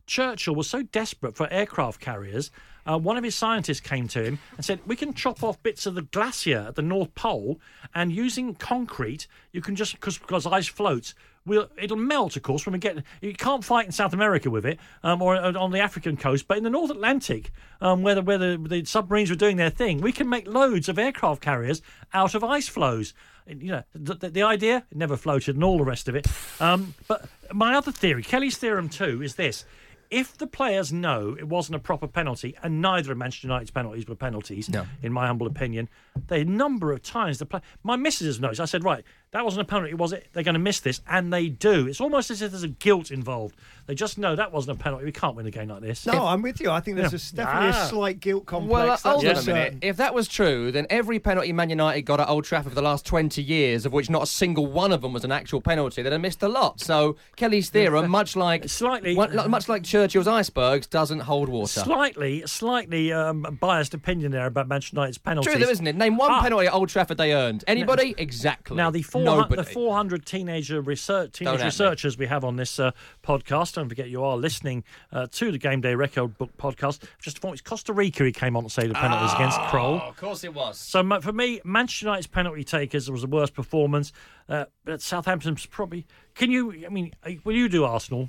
Churchill 0.07 0.55
was 0.57 0.69
so 0.69 0.83
desperate 0.83 1.37
for 1.37 1.49
aircraft 1.53 2.01
carriers. 2.01 2.51
Uh, 2.87 2.99
one 2.99 3.17
of 3.17 3.23
his 3.23 3.35
scientists 3.37 3.79
came 3.81 4.09
to 4.09 4.25
him 4.25 4.39
and 4.57 4.65
said, 4.65 4.81
"We 4.87 4.97
can 4.97 5.15
chop 5.15 5.45
off 5.45 5.63
bits 5.63 5.87
of 5.87 5.95
the 5.95 6.03
glacier 6.03 6.65
at 6.69 6.75
the 6.75 6.83
North 6.83 7.15
Pole, 7.15 7.61
and 7.95 8.11
using 8.11 8.55
concrete, 8.55 9.29
you 9.53 9.61
can 9.61 9.77
just 9.77 9.93
because 9.93 10.19
because 10.19 10.47
ice 10.47 10.67
floats." 10.67 11.15
We'll, 11.47 11.69
it'll 11.79 11.97
melt, 11.97 12.37
of 12.37 12.43
course, 12.43 12.67
when 12.67 12.75
we 12.75 12.79
get. 12.79 13.03
You 13.23 13.33
can't 13.33 13.65
fight 13.65 13.87
in 13.87 13.93
South 13.93 14.13
America 14.13 14.51
with 14.51 14.67
it, 14.67 14.79
um, 15.03 15.23
or 15.23 15.37
uh, 15.37 15.53
on 15.59 15.71
the 15.71 15.81
African 15.81 16.17
coast, 16.17 16.47
but 16.47 16.59
in 16.59 16.65
the 16.65 16.71
North 16.71 16.91
Atlantic, 16.91 17.51
um, 17.81 18.03
where, 18.03 18.15
the, 18.15 18.23
where 18.23 18.37
the, 18.39 18.59
the 18.59 18.85
submarines 18.85 19.31
were 19.31 19.37
doing 19.37 19.57
their 19.57 19.71
thing, 19.71 20.01
we 20.03 20.13
can 20.13 20.29
make 20.29 20.47
loads 20.47 20.89
of 20.89 20.99
aircraft 20.99 21.41
carriers 21.41 21.81
out 22.13 22.35
of 22.35 22.45
ice 22.45 22.69
floes. 22.69 23.15
You 23.47 23.73
know, 23.73 23.83
the, 23.95 24.15
the, 24.15 24.29
the 24.29 24.43
idea 24.43 24.85
it 24.91 24.97
never 24.97 25.17
floated, 25.17 25.55
and 25.57 25.65
all 25.65 25.79
the 25.79 25.85
rest 25.85 26.09
of 26.09 26.15
it. 26.15 26.27
Um, 26.61 26.95
but 27.09 27.27
my 27.53 27.75
other 27.75 27.91
theory, 27.91 28.23
Kelly's 28.23 28.59
theorem 28.59 28.89
too, 28.91 29.23
is 29.23 29.35
this: 29.37 29.65
if 30.11 30.37
the 30.37 30.47
players 30.47 30.93
know 30.93 31.37
it 31.39 31.49
wasn't 31.49 31.77
a 31.77 31.79
proper 31.79 32.07
penalty, 32.07 32.55
and 32.63 32.81
neither 32.83 33.13
of 33.13 33.19
Manchester 33.19 33.47
United's 33.49 33.71
penalties 33.71 34.07
were 34.07 34.15
penalties, 34.15 34.69
No. 34.69 34.87
in 35.03 35.13
my 35.13 35.27
humble 35.27 35.47
opinion, 35.47 35.89
the 36.29 36.45
number 36.45 36.93
of 36.93 37.03
times 37.03 37.39
the 37.39 37.47
play, 37.47 37.61
my 37.83 37.97
missus 37.97 38.27
has 38.27 38.41
noticed. 38.41 38.61
I 38.61 38.67
said, 38.67 38.85
right, 38.85 39.05
that 39.33 39.45
wasn't 39.45 39.63
a 39.63 39.65
penalty, 39.65 39.95
was 39.95 40.13
it? 40.13 40.27
They're 40.33 40.43
going 40.43 40.55
to 40.55 40.59
miss 40.61 40.81
this, 40.81 41.01
and 41.09 41.33
they 41.33 41.49
do. 41.49 41.87
It's 41.87 42.01
almost 42.01 42.31
as 42.33 42.43
if 42.43 42.51
there's 42.51 42.65
a 42.65 42.69
guilt 42.69 43.11
involved. 43.13 43.55
They 43.87 43.95
just 43.95 44.19
know 44.19 44.37
that 44.37 44.53
wasn't 44.53 44.79
a 44.81 44.83
penalty. 44.83 45.05
We 45.05 45.13
can't 45.13 45.35
win 45.37 45.47
a 45.47 45.51
game 45.51 45.69
like 45.69 45.81
this. 45.83 46.07
No, 46.07 46.27
I'm 46.27 46.43
with 46.43 46.61
you. 46.61 46.71
I 46.71 46.81
think 46.81 46.97
there's 46.97 47.13
Yeah. 47.13 47.43
a, 47.43 47.47
definitely 47.47 47.71
Ah. 47.79 47.85
a 47.85 47.89
slight 47.89 48.21
guilt 48.21 48.47
complex. 48.47 48.73
Well, 48.73 48.87
that's 48.87 49.03
hold 49.03 49.23
for 49.23 49.29
on 49.31 49.37
a 49.37 49.43
minute. 49.43 49.77
If 49.83 49.97
that 49.99 50.15
was 50.15 50.29
true, 50.29 50.71
then 50.73 50.87
every 50.91 51.19
penalty 51.19 51.53
Man 51.53 51.71
United 51.71 52.03
got 52.03 52.21
at 52.21 52.29
Old 52.29 52.45
Trafford 52.45 52.71
for 52.73 52.75
the 52.77 52.83
last 52.83 53.05
20 53.07 53.43
years, 53.43 53.87
of 53.87 53.93
which 53.93 54.09
not 54.11 54.23
a 54.23 54.27
single 54.27 54.67
one 54.67 54.93
of 54.93 55.01
them 55.03 55.13
was 55.13 55.25
an 55.25 55.33
actual 55.33 55.61
penalty, 55.61 56.03
they'd 56.03 56.13
have 56.13 56.21
missed 56.21 56.43
a 56.43 56.49
lot. 56.49 56.81
So 56.81 57.17
Kelly's 57.37 57.69
theorem, 57.71 58.11
much 58.11 58.37
like 58.37 58.69
Slightly- 58.69 59.15
much 59.17 59.69
like 59.69 59.83
Churchill's 59.83 60.29
icebergs, 60.29 60.87
doesn't 60.87 61.21
hold 61.21 61.49
water. 61.49 61.81
Slightly, 61.81 62.45
slightly 62.47 63.13
um, 63.13 63.59
biased 63.61 63.95
opinion 63.95 64.31
there 64.33 64.47
about 64.47 64.69
Manchester 64.69 64.97
United's 64.97 65.19
penalties. 65.19 65.53
True, 65.53 65.65
though, 65.65 65.71
isn't 65.71 65.87
it? 65.87 65.97
Name 65.97 66.17
one 66.17 66.31
Ah. 66.31 66.43
penalty 66.43 66.67
at 66.67 66.75
Old 66.75 66.89
Trafford 66.91 67.17
they 67.19 67.33
earned. 67.33 67.65
Anybody? 67.67 68.15
Exactly. 68.19 68.77
Now 68.77 68.91
the 68.91 69.03
400, 69.25 69.57
the 69.57 69.65
400 69.65 70.27
teenager 70.27 70.81
research, 70.81 71.33
teenage 71.33 71.61
me. 71.61 71.65
researchers 71.65 72.19
we 72.19 72.27
have 72.27 72.45
on 72.45 72.57
this 72.57 72.79
uh, 72.79 72.93
podcast. 73.23 73.75
Don't 73.75 73.89
forget 73.89 74.09
you 74.09 74.23
are 74.25 74.37
listening 74.37 74.85
uh, 75.13 75.27
to 75.33 75.53
the 75.53 75.59
Game 75.59 75.81
Day 75.81 75.95
Record 75.95 76.37
Book 76.39 76.57
podcast. 76.57 77.03
Just 77.21 77.37
before 77.37 77.53
it's 77.53 77.63
Costa 77.63 77.93
Rica, 77.93 78.25
he 78.25 78.33
came 78.33 78.57
on 78.57 78.65
to 78.65 78.71
say 78.71 78.87
the 78.87 78.95
penalties 78.95 79.33
against 79.35 79.59
Krul. 79.61 80.01
Oh, 80.03 80.09
of 80.09 80.17
course 80.17 80.45
it 80.45 80.55
was. 80.55 80.79
So 80.79 81.21
for 81.21 81.33
me, 81.33 81.61
Manchester 81.65 82.07
United's 82.07 82.27
penalty 82.27 82.65
takers 82.65 83.11
was 83.11 83.23
the 83.23 83.29
worst 83.29 83.55
performance. 83.55 84.13
Uh, 84.49 84.65
but 84.85 85.01
Southampton's 85.01 85.65
probably. 85.67 86.07
Can 86.35 86.51
you? 86.51 86.85
I 86.85 86.89
mean, 86.89 87.13
uh, 87.25 87.33
will 87.45 87.55
you 87.55 87.69
do 87.69 87.85
Arsenal? 87.85 88.29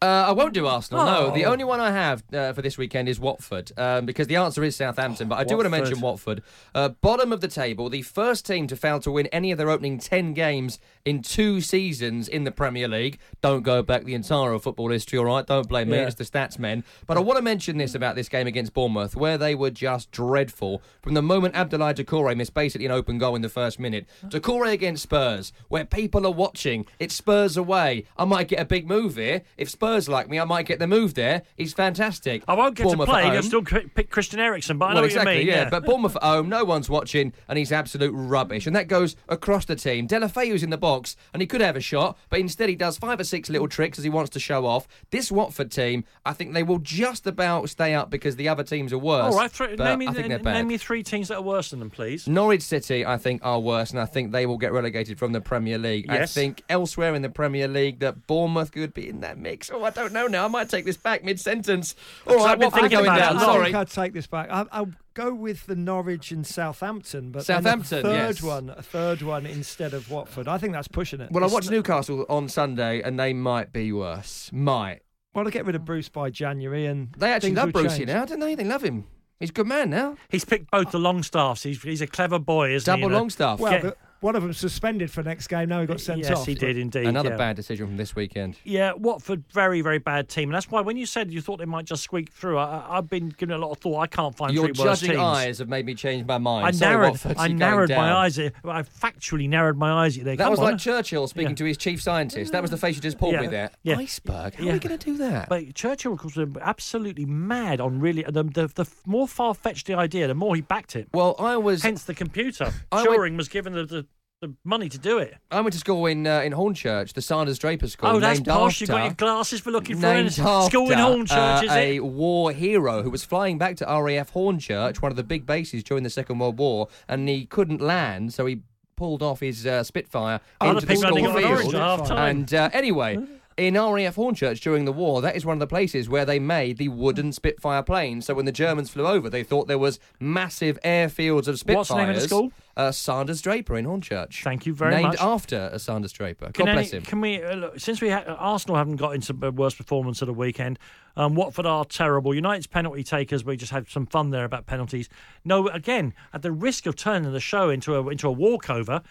Uh, 0.00 0.26
I 0.28 0.32
won't 0.32 0.54
do 0.54 0.66
Arsenal. 0.66 1.04
No, 1.04 1.30
the 1.34 1.44
Oh. 1.46 1.52
only 1.52 1.64
one 1.64 1.80
I 1.80 1.90
have 1.90 2.22
uh, 2.32 2.52
for 2.52 2.62
this 2.62 2.78
weekend 2.78 3.08
is 3.08 3.18
Watford, 3.18 3.72
um, 3.76 4.06
because 4.06 4.26
the 4.28 4.36
answer 4.36 4.62
is 4.62 4.76
Southampton. 4.76 5.28
But 5.28 5.38
I 5.38 5.44
do 5.44 5.56
want 5.56 5.66
to 5.66 5.70
mention 5.70 6.00
Watford, 6.00 6.42
uh, 6.74 6.90
bottom 6.90 7.32
of 7.32 7.40
the 7.40 7.48
table, 7.48 7.88
the 7.88 8.02
first 8.02 8.46
team 8.46 8.66
to 8.68 8.76
fail 8.76 9.00
to 9.00 9.10
win 9.10 9.26
any 9.28 9.50
of 9.50 9.58
their 9.58 9.70
opening 9.70 9.98
ten 9.98 10.34
games 10.34 10.78
in 11.04 11.22
two 11.22 11.60
seasons 11.60 12.28
in 12.28 12.44
the 12.44 12.52
Premier 12.52 12.86
League. 12.86 13.18
Don't 13.40 13.62
go 13.62 13.82
back 13.82 14.04
the 14.04 14.14
entire 14.14 14.52
of 14.52 14.62
football 14.62 14.90
history, 14.90 15.18
all 15.18 15.24
right? 15.24 15.46
Don't 15.46 15.68
blame 15.68 15.88
me. 15.90 15.98
It's 15.98 16.14
the 16.14 16.24
stats 16.24 16.58
men. 16.58 16.84
But 17.06 17.16
I 17.16 17.20
want 17.20 17.36
to 17.38 17.42
mention 17.42 17.76
this 17.78 17.94
about 17.94 18.14
this 18.14 18.28
game 18.28 18.46
against 18.46 18.74
Bournemouth, 18.74 19.16
where 19.16 19.36
they 19.38 19.54
were 19.54 19.70
just 19.70 20.10
dreadful 20.12 20.82
from 21.02 21.14
the 21.14 21.22
moment 21.22 21.54
Abdoulaye 21.54 21.94
Doucouré 21.94 22.36
missed 22.36 22.54
basically 22.54 22.86
an 22.86 22.92
open 22.92 23.18
goal 23.18 23.34
in 23.34 23.42
the 23.42 23.48
first 23.48 23.80
minute. 23.80 24.06
Doucouré 24.26 24.72
against 24.72 25.02
Spurs, 25.02 25.52
where 25.68 25.84
people 25.84 26.24
are 26.26 26.30
watching. 26.32 26.86
It's 27.00 27.14
Spurs 27.14 27.56
away. 27.56 28.04
I 28.16 28.24
might 28.24 28.48
get 28.48 28.60
a 28.60 28.64
big 28.64 28.86
move 28.86 29.16
here. 29.16 29.42
If 29.56 29.70
Spurs 29.78 30.08
like 30.08 30.28
me, 30.28 30.40
I 30.40 30.44
might 30.44 30.66
get 30.66 30.80
the 30.80 30.88
move 30.88 31.14
there. 31.14 31.42
He's 31.56 31.72
fantastic. 31.72 32.42
I 32.48 32.54
won't 32.54 32.74
get 32.74 32.82
Bournemouth 32.82 33.06
to 33.06 33.12
play. 33.12 33.22
I'll 33.22 33.42
still 33.44 33.62
pick 33.62 34.10
Christian 34.10 34.40
Eriksen, 34.40 34.76
but 34.76 34.86
I 34.86 34.88
know 34.88 34.94
Well, 34.94 35.02
what 35.04 35.10
exactly, 35.12 35.32
you 35.34 35.38
mean. 35.38 35.46
yeah. 35.46 35.68
But 35.70 35.84
Bournemouth 35.84 36.16
at 36.16 36.22
home, 36.24 36.48
no 36.48 36.64
one's 36.64 36.90
watching, 36.90 37.32
and 37.46 37.56
he's 37.56 37.70
absolute 37.70 38.10
rubbish. 38.12 38.66
And 38.66 38.74
that 38.74 38.88
goes 38.88 39.14
across 39.28 39.66
the 39.66 39.76
team. 39.76 40.08
Deulofeu's 40.08 40.64
in 40.64 40.70
the 40.70 40.76
box, 40.78 41.14
and 41.32 41.40
he 41.40 41.46
could 41.46 41.60
have 41.60 41.76
a 41.76 41.80
shot, 41.80 42.18
but 42.28 42.40
instead 42.40 42.68
he 42.68 42.74
does 42.74 42.98
five 42.98 43.20
or 43.20 43.24
six 43.24 43.48
little 43.48 43.68
tricks 43.68 43.98
as 43.98 44.04
he 44.04 44.10
wants 44.10 44.30
to 44.30 44.40
show 44.40 44.66
off. 44.66 44.88
This 45.12 45.30
Watford 45.30 45.70
team, 45.70 46.02
I 46.26 46.32
think 46.32 46.54
they 46.54 46.64
will 46.64 46.80
just 46.80 47.28
about 47.28 47.68
stay 47.70 47.94
up 47.94 48.10
because 48.10 48.34
the 48.34 48.48
other 48.48 48.64
teams 48.64 48.92
are 48.92 48.98
worse. 48.98 49.32
All 49.32 49.38
right, 49.38 49.52
th- 49.52 49.78
name 49.78 50.00
me, 50.00 50.08
I 50.08 50.12
think 50.12 50.26
they're 50.28 50.38
name 50.40 50.66
me 50.66 50.76
three 50.78 51.04
teams 51.04 51.28
that 51.28 51.36
are 51.36 51.42
worse 51.42 51.70
than 51.70 51.78
them, 51.78 51.90
please. 51.90 52.26
Norwich 52.26 52.62
City, 52.62 53.06
I 53.06 53.16
think, 53.16 53.42
are 53.44 53.60
worse, 53.60 53.92
and 53.92 54.00
I 54.00 54.06
think 54.06 54.32
they 54.32 54.44
will 54.44 54.58
get 54.58 54.72
relegated 54.72 55.20
from 55.20 55.30
the 55.30 55.40
Premier 55.40 55.78
League. 55.78 56.10
I 56.10 56.26
think 56.26 56.64
elsewhere 56.68 57.14
in 57.14 57.22
the 57.22 57.30
Premier 57.30 57.68
League 57.68 58.00
that 58.00 58.26
Bournemouth 58.26 58.72
could 58.72 58.92
be 58.92 59.08
in 59.08 59.20
that 59.20 59.38
mix. 59.38 59.57
Oh, 59.72 59.84
I 59.84 59.90
don't 59.90 60.12
know 60.12 60.26
now. 60.26 60.44
I 60.44 60.48
might 60.48 60.68
take 60.68 60.84
this 60.84 60.96
back 60.96 61.24
mid 61.24 61.38
sentence. 61.40 61.94
All 62.26 62.32
Because 62.34 62.44
right, 62.46 62.52
I've 62.52 62.58
been 62.60 62.70
thinking 62.70 62.90
going 62.90 63.04
about 63.06 63.18
it. 63.18 63.20
down. 63.20 63.36
I 63.36 63.40
I 63.40 63.44
Sorry. 63.44 63.64
think 63.64 63.76
I'd 63.76 63.90
take 63.90 64.12
this 64.12 64.26
back. 64.26 64.48
I, 64.50 64.64
I'll 64.72 64.90
go 65.14 65.34
with 65.34 65.66
the 65.66 65.74
Norwich 65.76 66.30
and 66.30 66.46
Southampton, 66.46 67.30
but 67.32 67.44
Southampton, 67.44 68.02
then 68.02 68.12
a 68.12 68.18
third 68.26 68.34
yes. 68.36 68.42
one, 68.42 68.70
a 68.70 68.82
third 68.82 69.22
one 69.22 69.46
instead 69.46 69.94
of 69.94 70.10
Watford. 70.10 70.48
I 70.48 70.58
think 70.58 70.72
that's 70.72 70.88
pushing 70.88 71.20
it. 71.20 71.30
Well, 71.32 71.44
I 71.44 71.48
watched 71.48 71.68
n- 71.68 71.74
Newcastle 71.74 72.24
on 72.28 72.48
Sunday, 72.48 73.02
and 73.02 73.18
they 73.18 73.32
might 73.32 73.72
be 73.72 73.92
worse. 73.92 74.50
Might. 74.52 75.00
Well, 75.34 75.44
to 75.44 75.50
get 75.50 75.66
rid 75.66 75.74
of 75.76 75.84
Bruce 75.84 76.08
by 76.08 76.30
January, 76.30 76.86
and 76.86 77.12
They 77.16 77.32
actually 77.32 77.54
love 77.54 77.66
will 77.74 77.82
Brucey 77.82 77.98
change. 77.98 78.08
now, 78.08 78.24
don't 78.24 78.40
they? 78.40 78.54
They 78.54 78.64
love 78.64 78.82
him. 78.82 79.06
He's 79.40 79.50
a 79.50 79.52
good 79.52 79.66
man 79.68 79.90
now. 79.90 80.16
He's 80.30 80.44
picked 80.44 80.68
both 80.70 80.90
the 80.90 80.98
Longstaffs. 80.98 81.62
He's, 81.62 81.80
he's 81.82 82.00
a 82.00 82.06
clever 82.08 82.38
boy, 82.40 82.72
isn't 82.74 82.92
he? 82.92 83.00
Double 83.00 83.08
you 83.08 83.12
know? 83.12 83.18
Longstaff. 83.18 83.60
Well, 83.60 83.70
Get- 83.72 83.82
the, 83.82 83.96
one 84.20 84.34
of 84.36 84.42
them 84.42 84.52
suspended 84.52 85.10
for 85.10 85.22
next 85.22 85.46
game. 85.48 85.68
Now 85.68 85.80
he 85.80 85.86
got 85.86 86.00
sent 86.00 86.18
yes, 86.20 86.30
off. 86.32 86.46
he 86.46 86.54
did 86.54 86.76
indeed. 86.76 87.06
Another 87.06 87.30
yeah. 87.30 87.36
bad 87.36 87.56
decision 87.56 87.86
from 87.86 87.96
this 87.96 88.16
weekend. 88.16 88.56
Yeah, 88.64 88.92
Watford, 88.94 89.44
very, 89.52 89.80
very 89.80 89.98
bad 89.98 90.28
team. 90.28 90.48
And 90.48 90.54
that's 90.54 90.70
why 90.70 90.80
when 90.80 90.96
you 90.96 91.06
said 91.06 91.32
you 91.32 91.40
thought 91.40 91.58
they 91.58 91.64
might 91.64 91.84
just 91.84 92.02
squeak 92.02 92.30
through, 92.32 92.58
I, 92.58 92.64
I- 92.78 92.98
I've 92.98 93.08
been 93.08 93.28
giving 93.30 93.54
a 93.54 93.58
lot 93.58 93.70
of 93.70 93.78
thought. 93.78 94.00
I 94.00 94.06
can't 94.06 94.36
find 94.36 94.52
Your 94.52 94.66
three 94.72 94.84
worse 94.84 95.00
judging 95.00 95.10
teams. 95.16 95.22
eyes 95.22 95.58
have 95.58 95.68
made 95.68 95.86
me 95.86 95.94
change 95.94 96.26
my 96.26 96.38
mind. 96.38 96.66
I 96.66 96.70
Sorry, 96.72 96.90
narrowed, 96.96 97.10
Watford, 97.12 97.36
I 97.38 97.48
narrowed 97.66 97.90
my 97.90 98.12
eyes. 98.12 98.38
I 98.38 98.50
factually 98.82 99.48
narrowed 99.48 99.76
my 99.76 100.04
eyes. 100.04 100.16
There. 100.16 100.36
That 100.36 100.38
Come 100.44 100.50
was 100.50 100.58
on. 100.60 100.72
like 100.72 100.78
Churchill 100.78 101.26
speaking 101.28 101.50
Yeah. 101.50 101.56
to 101.56 101.64
his 101.64 101.76
chief 101.76 102.02
scientist. 102.02 102.52
That 102.52 102.62
was 102.62 102.70
the 102.70 102.76
face 102.76 102.96
you 102.96 103.02
just 103.02 103.18
pulled 103.18 103.34
Yeah, 103.34 103.40
me 103.42 103.46
there. 103.48 103.70
yeah. 103.82 103.96
Iceberg. 103.98 104.54
How 104.56 104.64
Yeah. 104.64 104.70
are 104.70 104.72
we 104.74 104.78
going 104.80 104.98
to 104.98 105.04
do 105.04 105.16
that? 105.18 105.48
But 105.48 105.74
Churchill 105.74 106.12
of 106.14 106.18
course, 106.18 106.36
was 106.36 106.48
absolutely 106.60 107.24
mad 107.26 107.80
on 107.80 108.00
really. 108.00 108.22
The, 108.22 108.42
the, 108.44 108.66
the 108.74 108.86
more 109.06 109.28
far 109.28 109.54
fetched 109.54 109.86
the 109.86 109.94
idea, 109.94 110.26
the 110.26 110.34
more 110.34 110.54
he 110.54 110.60
backed 110.62 110.96
it. 110.96 111.08
well, 111.12 111.36
I 111.38 111.56
was 111.56 111.82
Hence 111.82 112.04
the 112.04 112.14
computer. 112.14 112.72
I 112.90 113.02
went- 113.02 113.08
Turing 113.10 113.36
was 113.36 113.48
given 113.48 113.72
the, 113.74 113.84
the, 113.84 114.06
the 114.40 114.54
money 114.64 114.88
to 114.88 114.98
do 114.98 115.18
it. 115.18 115.36
I 115.50 115.60
went 115.60 115.72
to 115.72 115.78
school 115.78 116.06
in 116.06 116.26
uh, 116.26 116.40
in 116.40 116.52
Hornchurch, 116.52 117.12
the 117.12 117.22
Sanders 117.22 117.58
Draper 117.58 117.88
School. 117.88 118.10
oh, 118.10 118.20
that's 118.20 118.38
named 118.38 118.46
posh. 118.46 118.82
After, 118.82 118.84
You've 118.84 118.88
got 118.90 119.04
your 119.04 119.14
glasses 119.14 119.60
for 119.60 119.70
looking 119.70 119.96
for 119.96 120.02
named 120.02 120.28
it. 120.28 120.32
School 120.32 120.90
in 120.90 120.98
Hornchurch, 120.98 121.62
uh, 121.62 121.64
is 121.64 121.72
a 121.72 121.96
it? 121.96 122.04
war 122.04 122.52
hero 122.52 123.02
who 123.02 123.10
was 123.10 123.24
flying 123.24 123.58
back 123.58 123.76
to 123.78 123.84
RAF 123.84 124.32
Hornchurch, 124.32 125.02
one 125.02 125.10
of 125.10 125.16
the 125.16 125.24
big 125.24 125.44
bases 125.44 125.82
during 125.82 126.04
the 126.04 126.10
Second 126.10 126.38
World 126.38 126.58
War, 126.58 126.88
and 127.08 127.28
he 127.28 127.46
couldn't 127.46 127.80
land, 127.80 128.32
so 128.32 128.46
he 128.46 128.62
pulled 128.96 129.22
off 129.22 129.40
his 129.40 129.66
uh, 129.66 129.82
Spitfire 129.82 130.40
Other 130.60 130.72
into 130.72 130.86
the 130.86 130.96
school 130.96 131.34
field. 131.34 132.10
And 132.10 132.52
uh, 132.54 132.70
anyway. 132.72 133.18
In 133.58 133.74
RAF 133.74 134.14
Hornchurch 134.14 134.60
during 134.60 134.84
the 134.84 134.92
war, 134.92 135.20
that 135.20 135.34
is 135.34 135.44
one 135.44 135.54
of 135.54 135.58
the 135.58 135.66
places 135.66 136.08
where 136.08 136.24
they 136.24 136.38
made 136.38 136.78
the 136.78 136.86
wooden 136.90 137.32
Spitfire 137.32 137.82
planes. 137.82 138.26
So 138.26 138.34
when 138.34 138.44
the 138.44 138.52
Germans 138.52 138.88
flew 138.88 139.04
over, 139.04 139.28
they 139.28 139.42
thought 139.42 139.66
there 139.66 139.76
was 139.76 139.98
massive 140.20 140.78
airfields 140.84 141.48
of 141.48 141.58
Spitfires. 141.58 141.76
What's 141.76 141.88
the 141.88 141.96
name 141.96 142.10
of 142.10 142.14
the 142.14 142.20
school? 142.20 142.52
Uh, 142.78 142.92
Sanders 142.92 143.42
Draper 143.42 143.76
in 143.76 143.84
Hornchurch. 143.86 144.44
Thank 144.44 144.64
you 144.64 144.72
very 144.72 144.92
Named 144.94 145.02
much. 145.08 145.18
Named 145.18 145.28
after 145.28 145.68
a 145.72 145.80
Sanders 145.80 146.12
Draper. 146.12 146.46
God 146.46 146.54
Can, 146.54 146.68
any- 146.68 146.86
him. 146.86 147.02
can 147.02 147.20
we, 147.20 147.42
uh, 147.42 147.56
look, 147.56 147.80
since 147.80 148.00
we 148.00 148.08
ha- 148.10 148.22
Arsenal 148.38 148.76
haven't 148.76 148.96
got 148.96 149.16
into 149.16 149.32
the 149.32 149.50
worst 149.50 149.76
performance 149.78 150.22
of 150.22 150.26
the 150.26 150.32
weekend, 150.32 150.78
um, 151.16 151.34
Watford 151.34 151.66
are 151.66 151.84
terrible. 151.84 152.32
United's 152.32 152.68
penalty 152.68 153.02
takers. 153.02 153.44
We 153.44 153.56
just 153.56 153.72
had 153.72 153.88
some 153.88 154.06
fun 154.06 154.30
there 154.30 154.44
about 154.44 154.66
penalties. 154.66 155.08
No, 155.44 155.66
again, 155.66 156.14
at 156.32 156.42
the 156.42 156.52
risk 156.52 156.86
of 156.86 156.94
turning 156.94 157.32
the 157.32 157.40
show 157.40 157.68
into 157.68 157.96
a 157.96 158.08
into 158.10 158.28
a 158.28 158.32
walkover, 158.32 159.02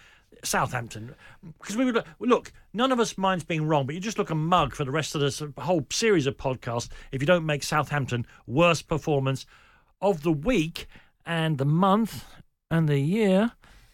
Southampton, 0.42 1.14
because 1.58 1.76
we 1.76 1.84
would 1.84 2.02
look. 2.20 2.52
None 2.72 2.90
of 2.90 2.98
us 2.98 3.18
minds 3.18 3.44
being 3.44 3.66
wrong, 3.66 3.84
but 3.84 3.94
you 3.94 4.00
just 4.00 4.16
look 4.16 4.30
a 4.30 4.34
mug 4.34 4.74
for 4.74 4.86
the 4.86 4.90
rest 4.90 5.14
of 5.14 5.20
this 5.20 5.42
whole 5.58 5.86
series 5.90 6.26
of 6.26 6.38
podcasts 6.38 6.88
if 7.12 7.20
you 7.20 7.26
don't 7.26 7.44
make 7.44 7.62
Southampton 7.62 8.26
worst 8.46 8.88
performance 8.88 9.44
of 10.00 10.22
the 10.22 10.32
week 10.32 10.86
and 11.26 11.58
the 11.58 11.66
month 11.66 12.24
and 12.70 12.88
the 12.88 12.98
year 12.98 13.52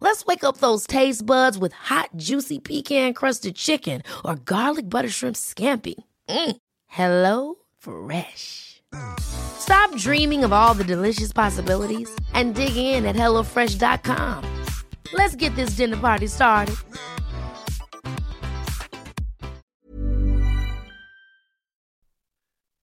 Let's 0.00 0.24
wake 0.24 0.44
up 0.44 0.58
those 0.58 0.86
taste 0.86 1.26
buds 1.26 1.58
with 1.58 1.72
hot, 1.72 2.10
juicy 2.16 2.58
pecan-crusted 2.58 3.56
chicken 3.56 4.02
or 4.24 4.36
garlic 4.36 4.88
butter 4.88 5.08
shrimp 5.08 5.36
scampi. 5.36 5.96
Mm. 6.28 6.56
Hello 6.86 7.56
Fresh. 7.78 8.82
Stop 9.20 9.94
dreaming 9.96 10.44
of 10.44 10.52
all 10.52 10.74
the 10.74 10.84
delicious 10.84 11.32
possibilities 11.32 12.10
and 12.32 12.54
dig 12.54 12.76
in 12.76 13.04
at 13.04 13.16
HelloFresh.com. 13.16 14.44
Let's 15.12 15.36
get 15.36 15.54
this 15.56 15.70
dinner 15.70 15.96
party 15.96 16.26
started. 16.26 16.76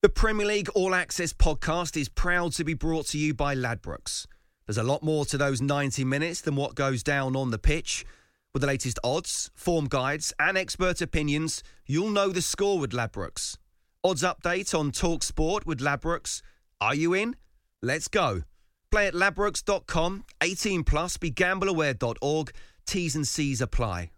The 0.02 0.10
Premier 0.10 0.46
League 0.46 0.68
All 0.76 0.94
Access 0.94 1.32
podcast 1.32 1.96
is 1.96 2.08
proud 2.08 2.52
to 2.52 2.64
be 2.64 2.74
brought 2.74 3.06
to 3.06 3.18
you 3.18 3.34
by 3.34 3.56
Ladbrokes. 3.56 4.26
There's 4.66 4.78
a 4.78 4.82
lot 4.82 5.02
more 5.02 5.24
to 5.26 5.38
those 5.38 5.60
90 5.60 6.04
minutes 6.04 6.40
than 6.40 6.56
what 6.56 6.74
goes 6.74 7.02
down 7.02 7.36
on 7.36 7.50
the 7.50 7.58
pitch. 7.58 8.04
With 8.52 8.62
the 8.62 8.66
latest 8.66 8.98
odds, 9.04 9.50
form 9.54 9.86
guides, 9.86 10.32
and 10.40 10.58
expert 10.58 11.00
opinions, 11.00 11.62
you'll 11.86 12.10
know 12.10 12.30
the 12.30 12.42
score 12.42 12.78
with 12.78 12.90
Ladbrokes. 12.90 13.56
Odds 14.02 14.22
update 14.22 14.78
on 14.78 14.90
Talk 14.90 15.22
Sport 15.22 15.66
with 15.66 15.80
Ladbrokes. 15.80 16.42
Are 16.80 16.94
you 16.94 17.14
in? 17.14 17.36
Let's 17.82 18.08
go. 18.08 18.42
Play 18.90 19.06
at 19.06 19.14
ladbrokes.com, 19.14 20.24
18 20.42 20.84
plus, 20.84 21.16
begambleaware.org. 21.16 22.52
T's 22.86 23.16
and 23.16 23.26
C's 23.26 23.60
apply. 23.60 24.10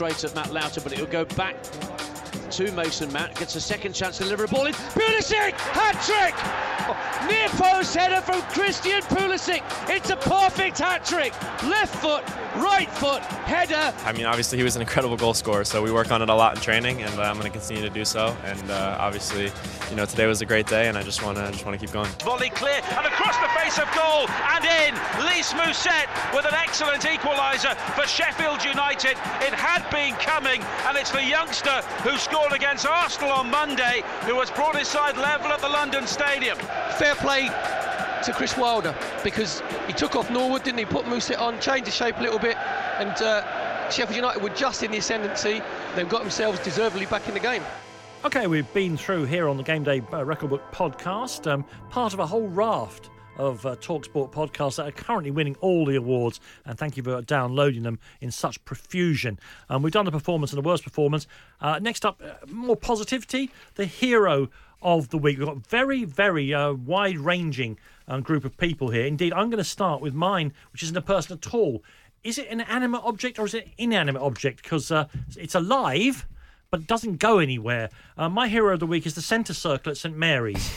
straight 0.00 0.24
at 0.24 0.34
Matt 0.34 0.50
Lowton, 0.50 0.82
but 0.82 0.94
it 0.94 0.98
will 0.98 1.06
go 1.08 1.26
back 1.26 1.62
to 2.50 2.72
Mason 2.72 3.12
Mount. 3.12 3.34
Gets 3.36 3.54
a 3.54 3.60
second 3.60 3.92
chance 3.92 4.18
to 4.18 4.24
deliver 4.24 4.44
a 4.44 4.48
ball 4.48 4.66
in. 4.66 4.72
Pulisic! 4.72 5.52
Hat 5.52 6.00
trick! 6.04 6.69
Near 7.28 7.48
post 7.48 7.94
header 7.94 8.20
from 8.20 8.42
Christian 8.42 9.00
Pulisic. 9.02 9.62
It's 9.88 10.10
a 10.10 10.16
perfect 10.16 10.78
hat 10.78 11.04
trick. 11.04 11.32
Left 11.62 11.94
foot, 11.96 12.24
right 12.56 12.90
foot, 12.90 13.22
header. 13.22 13.94
I 14.04 14.12
mean, 14.12 14.26
obviously 14.26 14.58
he 14.58 14.64
was 14.64 14.76
an 14.76 14.82
incredible 14.82 15.16
goal 15.16 15.34
scorer, 15.34 15.64
so 15.64 15.82
we 15.82 15.92
work 15.92 16.10
on 16.10 16.22
it 16.22 16.28
a 16.28 16.34
lot 16.34 16.56
in 16.56 16.62
training, 16.62 17.02
and 17.02 17.12
uh, 17.18 17.22
I'm 17.22 17.38
going 17.38 17.50
to 17.50 17.58
continue 17.58 17.82
to 17.82 17.90
do 17.90 18.04
so. 18.04 18.36
And 18.44 18.70
uh, 18.70 18.96
obviously, 18.98 19.50
you 19.90 19.96
know, 19.96 20.06
today 20.06 20.26
was 20.26 20.40
a 20.40 20.46
great 20.46 20.66
day, 20.66 20.88
and 20.88 20.96
I 20.96 21.02
just 21.02 21.22
want 21.22 21.36
to 21.38 21.50
just 21.50 21.64
want 21.64 21.78
to 21.78 21.84
keep 21.84 21.92
going. 21.92 22.10
Volley 22.24 22.50
clear 22.50 22.80
and 22.96 23.06
across 23.06 23.36
the 23.38 23.48
face 23.60 23.78
of 23.78 23.88
goal 23.94 24.28
and 24.28 24.64
in. 24.64 24.94
Lys 25.26 25.52
Mousset 25.54 26.08
with 26.34 26.46
an 26.46 26.54
excellent 26.54 27.02
equaliser 27.02 27.76
for 27.94 28.06
Sheffield 28.06 28.64
United. 28.64 29.16
It 29.40 29.54
had 29.54 29.88
been 29.90 30.14
coming, 30.14 30.62
and 30.86 30.96
it's 30.96 31.10
the 31.10 31.24
youngster 31.24 31.82
who 32.02 32.16
scored 32.16 32.52
against 32.52 32.86
Arsenal 32.86 33.30
on 33.30 33.50
Monday 33.50 34.02
who 34.22 34.38
has 34.40 34.50
brought 34.50 34.76
his 34.76 34.88
side 34.88 35.16
level 35.16 35.48
at 35.52 35.60
the 35.60 35.68
London 35.68 36.06
Stadium. 36.06 36.58
Fair 36.98 37.14
play 37.16 37.48
to 38.24 38.32
Chris 38.32 38.56
Wilder 38.56 38.94
because 39.24 39.62
he 39.86 39.92
took 39.92 40.16
off 40.16 40.30
Norwood, 40.30 40.62
didn't 40.62 40.78
he? 40.78 40.84
Put 40.84 41.06
Mousset 41.06 41.40
on, 41.40 41.58
changed 41.60 41.86
the 41.86 41.90
shape 41.90 42.18
a 42.18 42.22
little 42.22 42.38
bit, 42.38 42.56
and 42.98 43.12
uh, 43.22 43.90
Sheffield 43.90 44.16
United 44.16 44.42
were 44.42 44.50
just 44.50 44.82
in 44.82 44.90
the 44.90 44.98
ascendancy. 44.98 45.62
They've 45.94 46.08
got 46.08 46.20
themselves 46.20 46.60
deservedly 46.60 47.06
back 47.06 47.26
in 47.28 47.34
the 47.34 47.40
game. 47.40 47.62
Okay, 48.24 48.46
we've 48.46 48.70
been 48.74 48.98
through 48.98 49.24
here 49.24 49.48
on 49.48 49.56
the 49.56 49.62
Game 49.62 49.82
Day 49.82 50.02
uh, 50.12 50.24
Record 50.24 50.50
Book 50.50 50.62
podcast, 50.72 51.50
um, 51.50 51.64
part 51.88 52.12
of 52.12 52.18
a 52.18 52.26
whole 52.26 52.48
raft 52.48 53.08
of 53.38 53.64
uh, 53.64 53.74
Talksport 53.76 54.30
podcasts 54.30 54.76
that 54.76 54.86
are 54.86 54.92
currently 54.92 55.30
winning 55.30 55.56
all 55.62 55.86
the 55.86 55.96
awards. 55.96 56.40
And 56.66 56.78
thank 56.78 56.98
you 56.98 57.02
for 57.02 57.22
downloading 57.22 57.82
them 57.82 57.98
in 58.20 58.30
such 58.30 58.62
profusion. 58.66 59.38
Um, 59.70 59.82
we've 59.82 59.92
done 59.92 60.04
the 60.04 60.10
performance 60.10 60.52
and 60.52 60.62
the 60.62 60.68
worst 60.68 60.84
performance. 60.84 61.26
Uh, 61.60 61.78
next 61.78 62.04
up, 62.04 62.20
uh, 62.22 62.34
more 62.46 62.76
positivity, 62.76 63.50
the 63.76 63.86
hero 63.86 64.50
of 64.82 65.08
the 65.10 65.18
week. 65.18 65.38
We've 65.38 65.46
got 65.46 65.66
very, 65.66 66.04
very 66.04 66.52
uh, 66.54 66.72
wide 66.72 67.18
ranging 67.18 67.78
um, 68.08 68.22
group 68.22 68.44
of 68.44 68.56
people 68.56 68.90
here. 68.90 69.06
Indeed, 69.06 69.32
I'm 69.32 69.50
going 69.50 69.58
to 69.58 69.64
start 69.64 70.00
with 70.00 70.14
mine, 70.14 70.52
which 70.72 70.82
isn't 70.82 70.96
a 70.96 71.02
person 71.02 71.36
at 71.36 71.54
all. 71.54 71.82
Is 72.22 72.38
it 72.38 72.48
an 72.48 72.60
animate 72.62 73.02
object 73.04 73.38
or 73.38 73.46
is 73.46 73.54
it 73.54 73.66
an 73.66 73.72
inanimate 73.78 74.22
object? 74.22 74.62
Because 74.62 74.90
uh, 74.90 75.06
it's 75.36 75.54
alive 75.54 76.26
but 76.70 76.80
it 76.80 76.86
doesn't 76.86 77.16
go 77.16 77.38
anywhere. 77.38 77.90
Uh, 78.16 78.28
my 78.28 78.48
hero 78.48 78.74
of 78.74 78.80
the 78.80 78.86
week 78.86 79.06
is 79.06 79.14
the 79.14 79.22
centre 79.22 79.54
circle 79.54 79.90
at 79.90 79.96
St 79.96 80.16
Mary's. 80.16 80.72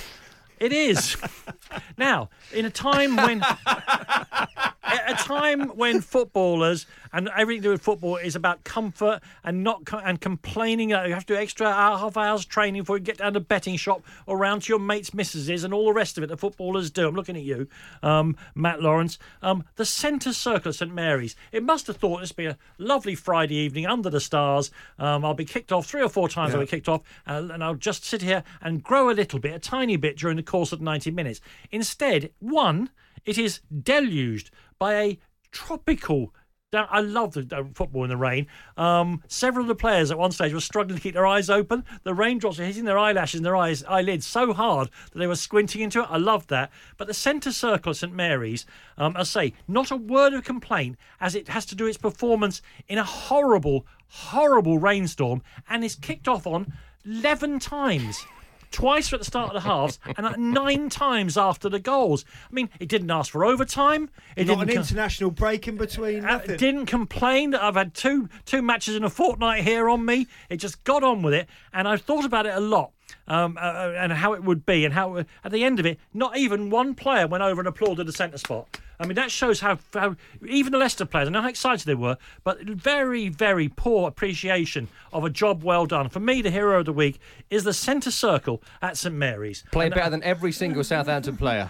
It 0.59 0.73
is. 0.73 1.17
now, 1.97 2.29
in 2.51 2.65
a 2.65 2.69
time 2.69 3.15
when 3.15 3.39
at 4.83 5.11
a 5.11 5.23
time 5.23 5.69
when 5.69 6.01
footballers 6.01 6.85
and 7.11 7.29
everything 7.35 7.61
to 7.61 7.67
do 7.67 7.71
with 7.71 7.81
football 7.81 8.17
is 8.17 8.35
about 8.35 8.63
comfort 8.63 9.21
and 9.43 9.63
not 9.63 9.85
co- 9.85 9.99
and 9.99 10.19
complaining 10.19 10.89
that 10.89 11.07
you 11.07 11.13
have 11.13 11.25
to 11.25 11.33
do 11.33 11.39
extra 11.39 11.67
hour, 11.67 11.97
half 11.97 12.17
hours 12.17 12.45
training 12.45 12.81
before 12.81 12.97
you 12.97 13.03
get 13.03 13.17
down 13.17 13.33
to 13.33 13.39
the 13.39 13.45
betting 13.45 13.77
shop 13.77 14.03
or 14.25 14.37
round 14.37 14.63
to 14.63 14.69
your 14.69 14.79
mates' 14.79 15.13
missuses 15.13 15.63
and 15.63 15.73
all 15.73 15.85
the 15.85 15.93
rest 15.93 16.17
of 16.17 16.23
it 16.23 16.27
that 16.27 16.37
footballers 16.37 16.91
do. 16.91 17.07
I'm 17.07 17.15
looking 17.15 17.37
at 17.37 17.43
you, 17.43 17.67
um, 18.01 18.35
Matt 18.55 18.81
Lawrence. 18.81 19.17
Um, 19.41 19.63
the 19.75 19.85
centre 19.85 20.33
circle 20.33 20.69
at 20.69 20.75
St 20.75 20.93
Mary's. 20.93 21.35
It 21.51 21.63
must 21.63 21.87
have 21.87 21.97
thought 21.97 22.19
this 22.19 22.31
would 22.31 22.37
be 22.37 22.45
a 22.47 22.57
lovely 22.77 23.15
Friday 23.15 23.55
evening 23.55 23.85
under 23.85 24.09
the 24.09 24.19
stars. 24.19 24.71
Um, 24.99 25.23
I'll 25.23 25.33
be 25.33 25.45
kicked 25.45 25.71
off 25.71 25.85
three 25.85 26.01
or 26.01 26.09
four 26.09 26.27
times. 26.27 26.51
Yeah. 26.51 26.59
I'll 26.59 26.65
be 26.65 26.69
kicked 26.69 26.89
off, 26.89 27.01
uh, 27.27 27.47
and 27.51 27.63
I'll 27.63 27.75
just 27.75 28.03
sit 28.05 28.21
here 28.21 28.43
and 28.61 28.83
grow 28.83 29.09
a 29.09 29.13
little 29.13 29.39
bit, 29.39 29.53
a 29.53 29.59
tiny 29.59 29.95
bit 29.95 30.17
during 30.17 30.37
the 30.37 30.43
course 30.43 30.71
of 30.71 30.81
90 30.81 31.11
minutes. 31.11 31.41
Instead, 31.71 32.31
one, 32.39 32.89
it 33.25 33.37
is 33.37 33.61
deluged 33.83 34.51
by 34.83 34.95
a 34.95 35.17
tropical. 35.49 36.33
I 36.73 36.99
love 36.99 37.35
the 37.35 37.69
football 37.73 38.03
in 38.03 38.09
the 38.09 38.17
rain. 38.17 38.47
Um, 38.75 39.23
several 39.29 39.63
of 39.63 39.69
the 39.69 39.75
players 39.75 40.11
at 40.11 40.17
one 40.17 40.33
stage 40.33 40.53
were 40.53 40.59
struggling 40.59 40.97
to 40.97 41.01
keep 41.01 41.13
their 41.13 41.25
eyes 41.25 41.49
open. 41.49 41.85
The 42.03 42.13
raindrops 42.13 42.57
were 42.57 42.65
hitting 42.65 42.83
their 42.83 42.97
eyelashes 42.97 43.37
and 43.39 43.45
their 43.45 43.55
eyes, 43.55 43.85
eyelids 43.85 44.27
so 44.27 44.51
hard 44.51 44.89
that 45.11 45.19
they 45.19 45.27
were 45.27 45.37
squinting 45.37 45.79
into 45.79 46.01
it. 46.01 46.07
I 46.09 46.17
love 46.17 46.47
that. 46.47 46.69
But 46.97 47.07
the 47.07 47.13
centre 47.13 47.53
circle 47.53 47.91
at 47.91 47.95
St 47.95 48.13
Mary's, 48.13 48.65
um, 48.97 49.15
I 49.15 49.23
say, 49.23 49.53
not 49.69 49.89
a 49.89 49.95
word 49.95 50.33
of 50.33 50.43
complaint 50.43 50.97
as 51.21 51.33
it 51.33 51.47
has 51.47 51.65
to 51.67 51.75
do 51.75 51.85
its 51.85 51.97
performance 51.97 52.61
in 52.89 52.97
a 52.97 53.05
horrible, 53.05 53.87
horrible 54.09 54.79
rainstorm 54.79 55.43
and 55.69 55.85
is 55.85 55.95
kicked 55.95 56.27
off 56.27 56.45
on 56.45 56.73
11 57.05 57.59
times. 57.59 58.25
Twice 58.73 59.13
at 59.13 59.19
the 59.19 59.25
start 59.25 59.55
of 59.55 59.63
the 59.63 59.69
halves 59.69 59.99
and 60.17 60.25
uh, 60.25 60.33
nine 60.37 60.89
times 60.89 61.37
after 61.37 61.69
the 61.69 61.79
goals. 61.79 62.25
I 62.51 62.53
mean, 62.53 62.69
it 62.79 62.89
didn't 62.89 63.09
ask 63.11 63.31
for 63.31 63.45
overtime. 63.45 64.09
It 64.35 64.47
Not 64.47 64.53
an 64.53 64.59
didn't 64.67 64.73
co- 64.75 64.81
international 64.81 65.31
break 65.31 65.67
in 65.67 65.77
between. 65.77 66.25
uh, 66.25 66.39
didn't 66.39 66.87
complain 66.87 67.51
that 67.51 67.63
I've 67.63 67.75
had 67.75 67.93
two 67.93 68.27
two 68.45 68.61
matches 68.61 68.95
in 68.95 69.03
a 69.03 69.09
fortnight 69.09 69.63
here 69.63 69.89
on 69.89 70.03
me. 70.03 70.27
It 70.49 70.57
just 70.57 70.83
got 70.83 71.03
on 71.03 71.21
with 71.21 71.33
it, 71.35 71.47
and 71.71 71.87
I've 71.87 72.01
thought 72.01 72.25
about 72.25 72.45
it 72.45 72.53
a 72.55 72.59
lot. 72.59 72.91
um, 73.27 73.57
uh, 73.61 73.91
and 73.95 74.11
how 74.11 74.33
it 74.33 74.43
would 74.43 74.65
be, 74.65 74.83
and 74.85 74.93
how 74.93 75.17
at 75.17 75.51
the 75.51 75.63
end 75.63 75.79
of 75.79 75.85
it, 75.85 75.99
not 76.13 76.35
even 76.35 76.69
one 76.71 76.95
player 76.95 77.27
went 77.27 77.43
over 77.43 77.61
and 77.61 77.67
applauded 77.67 78.07
the 78.07 78.11
centre 78.11 78.37
spot. 78.39 78.79
I 78.99 79.05
mean, 79.05 79.15
that 79.15 79.31
shows 79.31 79.59
how, 79.59 79.79
how 79.93 80.15
even 80.47 80.71
the 80.71 80.77
Leicester 80.77 81.05
players, 81.05 81.27
I 81.27 81.31
know 81.31 81.41
how 81.41 81.49
excited 81.49 81.85
they 81.85 81.95
were, 81.95 82.17
but 82.43 82.61
very, 82.61 83.29
very 83.29 83.69
poor 83.69 84.07
appreciation 84.07 84.87
of 85.11 85.23
a 85.23 85.29
job 85.29 85.63
well 85.63 85.85
done. 85.85 86.09
For 86.09 86.19
me, 86.19 86.41
the 86.41 86.51
hero 86.51 86.79
of 86.79 86.85
the 86.85 86.93
week 86.93 87.19
is 87.49 87.63
the 87.63 87.73
centre 87.73 88.11
circle 88.11 88.61
at 88.81 88.97
St 88.97 89.13
Mary's. 89.13 89.63
Played 89.71 89.85
And, 89.85 89.93
uh, 89.93 89.97
better 89.97 90.09
than 90.11 90.23
every 90.23 90.51
single 90.51 90.83
Southampton 90.83 91.37
player. 91.37 91.69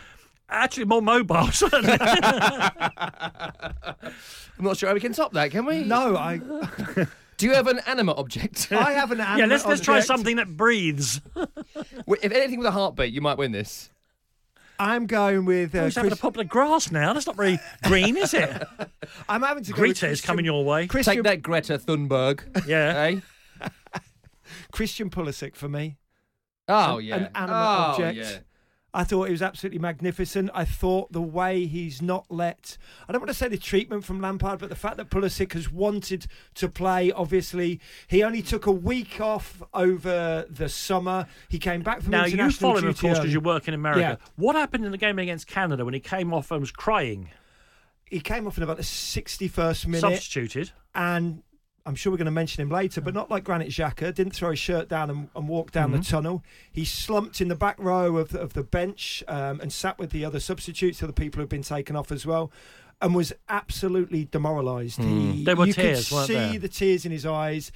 Actually, 0.49 0.85
more 0.85 1.01
mobile, 1.01 1.47
certainly. 1.51 1.97
I'm 1.99 2.81
not 4.59 4.77
sure 4.77 4.89
how 4.89 4.93
we 4.93 4.99
can 4.99 5.13
top 5.13 5.33
that, 5.33 5.51
can 5.51 5.65
we? 5.65 5.83
No, 5.83 6.15
I. 6.15 6.37
Do 7.37 7.47
you 7.47 7.55
have 7.55 7.67
an 7.67 7.79
animate 7.87 8.17
object? 8.17 8.67
I 8.71 8.91
have 8.91 9.11
an 9.11 9.19
animate 9.19 9.39
yeah, 9.39 9.45
let's 9.47 9.65
let's 9.65 9.81
try 9.81 10.01
something 10.01 10.35
that 10.35 10.55
breathes. 10.55 11.19
if 11.35 12.31
anything 12.31 12.59
with 12.59 12.67
a 12.67 12.71
heartbeat, 12.71 13.11
you 13.11 13.21
might 13.21 13.39
win 13.39 13.51
this. 13.51 13.89
I'm 14.79 15.05
going 15.05 15.45
with. 15.45 15.75
Oh, 15.75 15.81
Uh, 15.81 15.83
he's 15.85 15.95
having 15.95 16.07
a 16.09 16.11
Chris- 16.11 16.21
popular 16.21 16.45
grass 16.45 16.91
now. 16.91 17.13
That's 17.13 17.27
not 17.27 17.35
very 17.35 17.59
green, 17.83 18.17
is 18.17 18.33
it? 18.33 18.63
I'm 19.29 19.41
having 19.41 19.63
to 19.63 19.71
go. 19.71 19.81
with 19.81 19.99
Greta 19.99 20.07
is 20.09 20.21
coming 20.21 20.45
your 20.45 20.63
way. 20.65 20.87
Christian, 20.87 21.15
Take 21.15 21.23
that, 21.23 21.41
Greta 21.41 21.77
Thunberg. 21.77 22.67
Yeah. 22.67 23.19
eh? 23.61 23.69
Christian 24.71 25.09
Pulisic 25.09 25.55
for 25.55 25.69
me. 25.69 25.97
Oh, 26.67 26.97
An- 26.97 27.03
yeah. 27.05 27.15
An 27.15 27.29
animate 27.35 27.49
oh, 27.51 27.91
object. 27.91 28.17
yeah. 28.17 28.37
I 28.95 29.03
thought 29.03 29.27
it 29.27 29.31
was 29.31 29.41
absolutely 29.41 29.79
magnificent. 29.79 30.51
I 30.53 30.65
thought 30.65 31.11
the 31.11 31.21
way 31.21 31.65
he's 31.65 32.01
not 32.01 32.25
let, 32.29 32.77
I 33.09 33.11
don't 33.11 33.21
want 33.21 33.29
to 33.29 33.33
say 33.33 33.47
the 33.47 33.57
treatment 33.57 34.05
from 34.05 34.21
Lampard, 34.21 34.59
but 34.59 34.69
the 34.69 34.75
fact 34.75 34.97
that 34.97 35.09
Pulisic 35.09 35.53
has 35.53 35.71
wanted 35.71 36.27
to 36.55 36.69
play. 36.69 37.11
Obviously, 37.11 37.79
he 38.07 38.21
only 38.23 38.43
took 38.43 38.67
a 38.67 38.71
week 38.71 39.19
off 39.19 39.63
over 39.73 40.45
the 40.47 40.69
summer. 40.69 41.25
He 41.49 41.57
came 41.57 41.81
back 41.81 42.01
from 42.01 42.11
Now 42.11 42.25
you 42.25 42.33
international 42.33 42.71
follow 42.73 42.81
him, 42.83 42.89
of 42.89 42.99
course, 42.99 43.17
because 43.17 43.33
you 43.33 43.39
work 43.39 43.67
in 43.67 43.73
America. 43.73 44.19
Yeah. 44.21 44.27
What 44.35 44.55
happened 44.55 44.85
in 44.85 44.91
the 44.91 44.97
game 44.99 45.17
against 45.17 45.47
Canada 45.47 45.83
when 45.85 45.95
he 45.95 45.99
came 45.99 46.31
off 46.31 46.51
and 46.51 46.59
was 46.59 46.71
crying? 46.71 47.29
He 48.05 48.19
came 48.19 48.45
off 48.45 48.57
in 48.57 48.63
about 48.63 48.77
the 48.77 48.83
61st 48.83 49.87
minute. 49.87 50.01
Substituted. 50.01 50.71
and 50.95 51.43
I'm 51.85 51.95
sure 51.95 52.11
we're 52.11 52.17
going 52.17 52.25
to 52.25 52.31
mention 52.31 52.61
him 52.61 52.69
later, 52.69 53.01
but 53.01 53.13
not 53.13 53.29
like 53.29 53.43
Granit 53.43 53.67
Xhaka. 53.69 54.13
Didn't 54.15 54.31
throw 54.33 54.51
his 54.51 54.59
shirt 54.59 54.87
down 54.87 55.09
and, 55.09 55.29
and 55.35 55.49
walk 55.49 55.71
down 55.71 55.91
the 55.91 55.97
Mhm. 55.97 56.07
tunnel. 56.09 56.43
He 56.71 56.85
slumped 56.85 57.41
in 57.41 57.49
the 57.49 57.55
back 57.55 57.75
row 57.77 58.15
of 58.17 58.29
the, 58.29 58.39
of 58.39 58.53
the 58.53 58.63
bench 58.63 59.21
um, 59.27 59.59
and 59.59 59.71
sat 59.71 59.99
with 59.99 60.11
the 60.11 60.23
other 60.23 60.39
substitutes, 60.39 61.03
other 61.03 61.11
people 61.11 61.41
who've 61.41 61.49
been 61.49 61.61
taken 61.61 61.95
off 61.97 62.09
as 62.11 62.25
well, 62.25 62.51
and 63.01 63.13
was 63.13 63.33
absolutely 63.49 64.23
demoralised. 64.25 65.01
He, 65.01 65.43
There 65.43 65.57
were 65.57 65.65
you 65.67 65.73
tears, 65.73 66.07
could 66.07 66.25
see 66.27 66.33
there? 66.35 66.59
the 66.59 66.69
tears 66.69 67.05
in 67.05 67.11
his 67.11 67.25
eyes. 67.25 67.71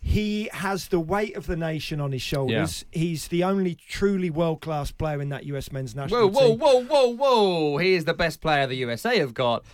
He 0.00 0.50
has 0.52 0.88
the 0.88 1.00
weight 1.00 1.34
of 1.36 1.46
the 1.46 1.56
nation 1.56 2.00
on 2.00 2.10
his 2.12 2.20
shoulders. 2.22 2.84
He's 2.90 3.28
the 3.28 3.44
only 3.44 3.76
truly 3.88 4.28
world 4.30 4.60
class 4.62 4.90
player 4.90 5.22
in 5.22 5.28
that 5.30 5.46
US 5.46 5.70
men's 5.72 5.94
national 5.94 6.28
Whoa, 6.28 6.40
whoa, 6.40 6.48
team. 6.50 6.58
whoa, 6.58 6.84
whoa, 6.84 7.08
whoa. 7.70 7.76
He 7.78 7.94
is 7.94 8.04
the 8.04 8.12
best 8.14 8.40
player 8.42 8.66
the 8.66 8.74
USA 8.76 9.16
have 9.20 9.32
got. 9.32 9.64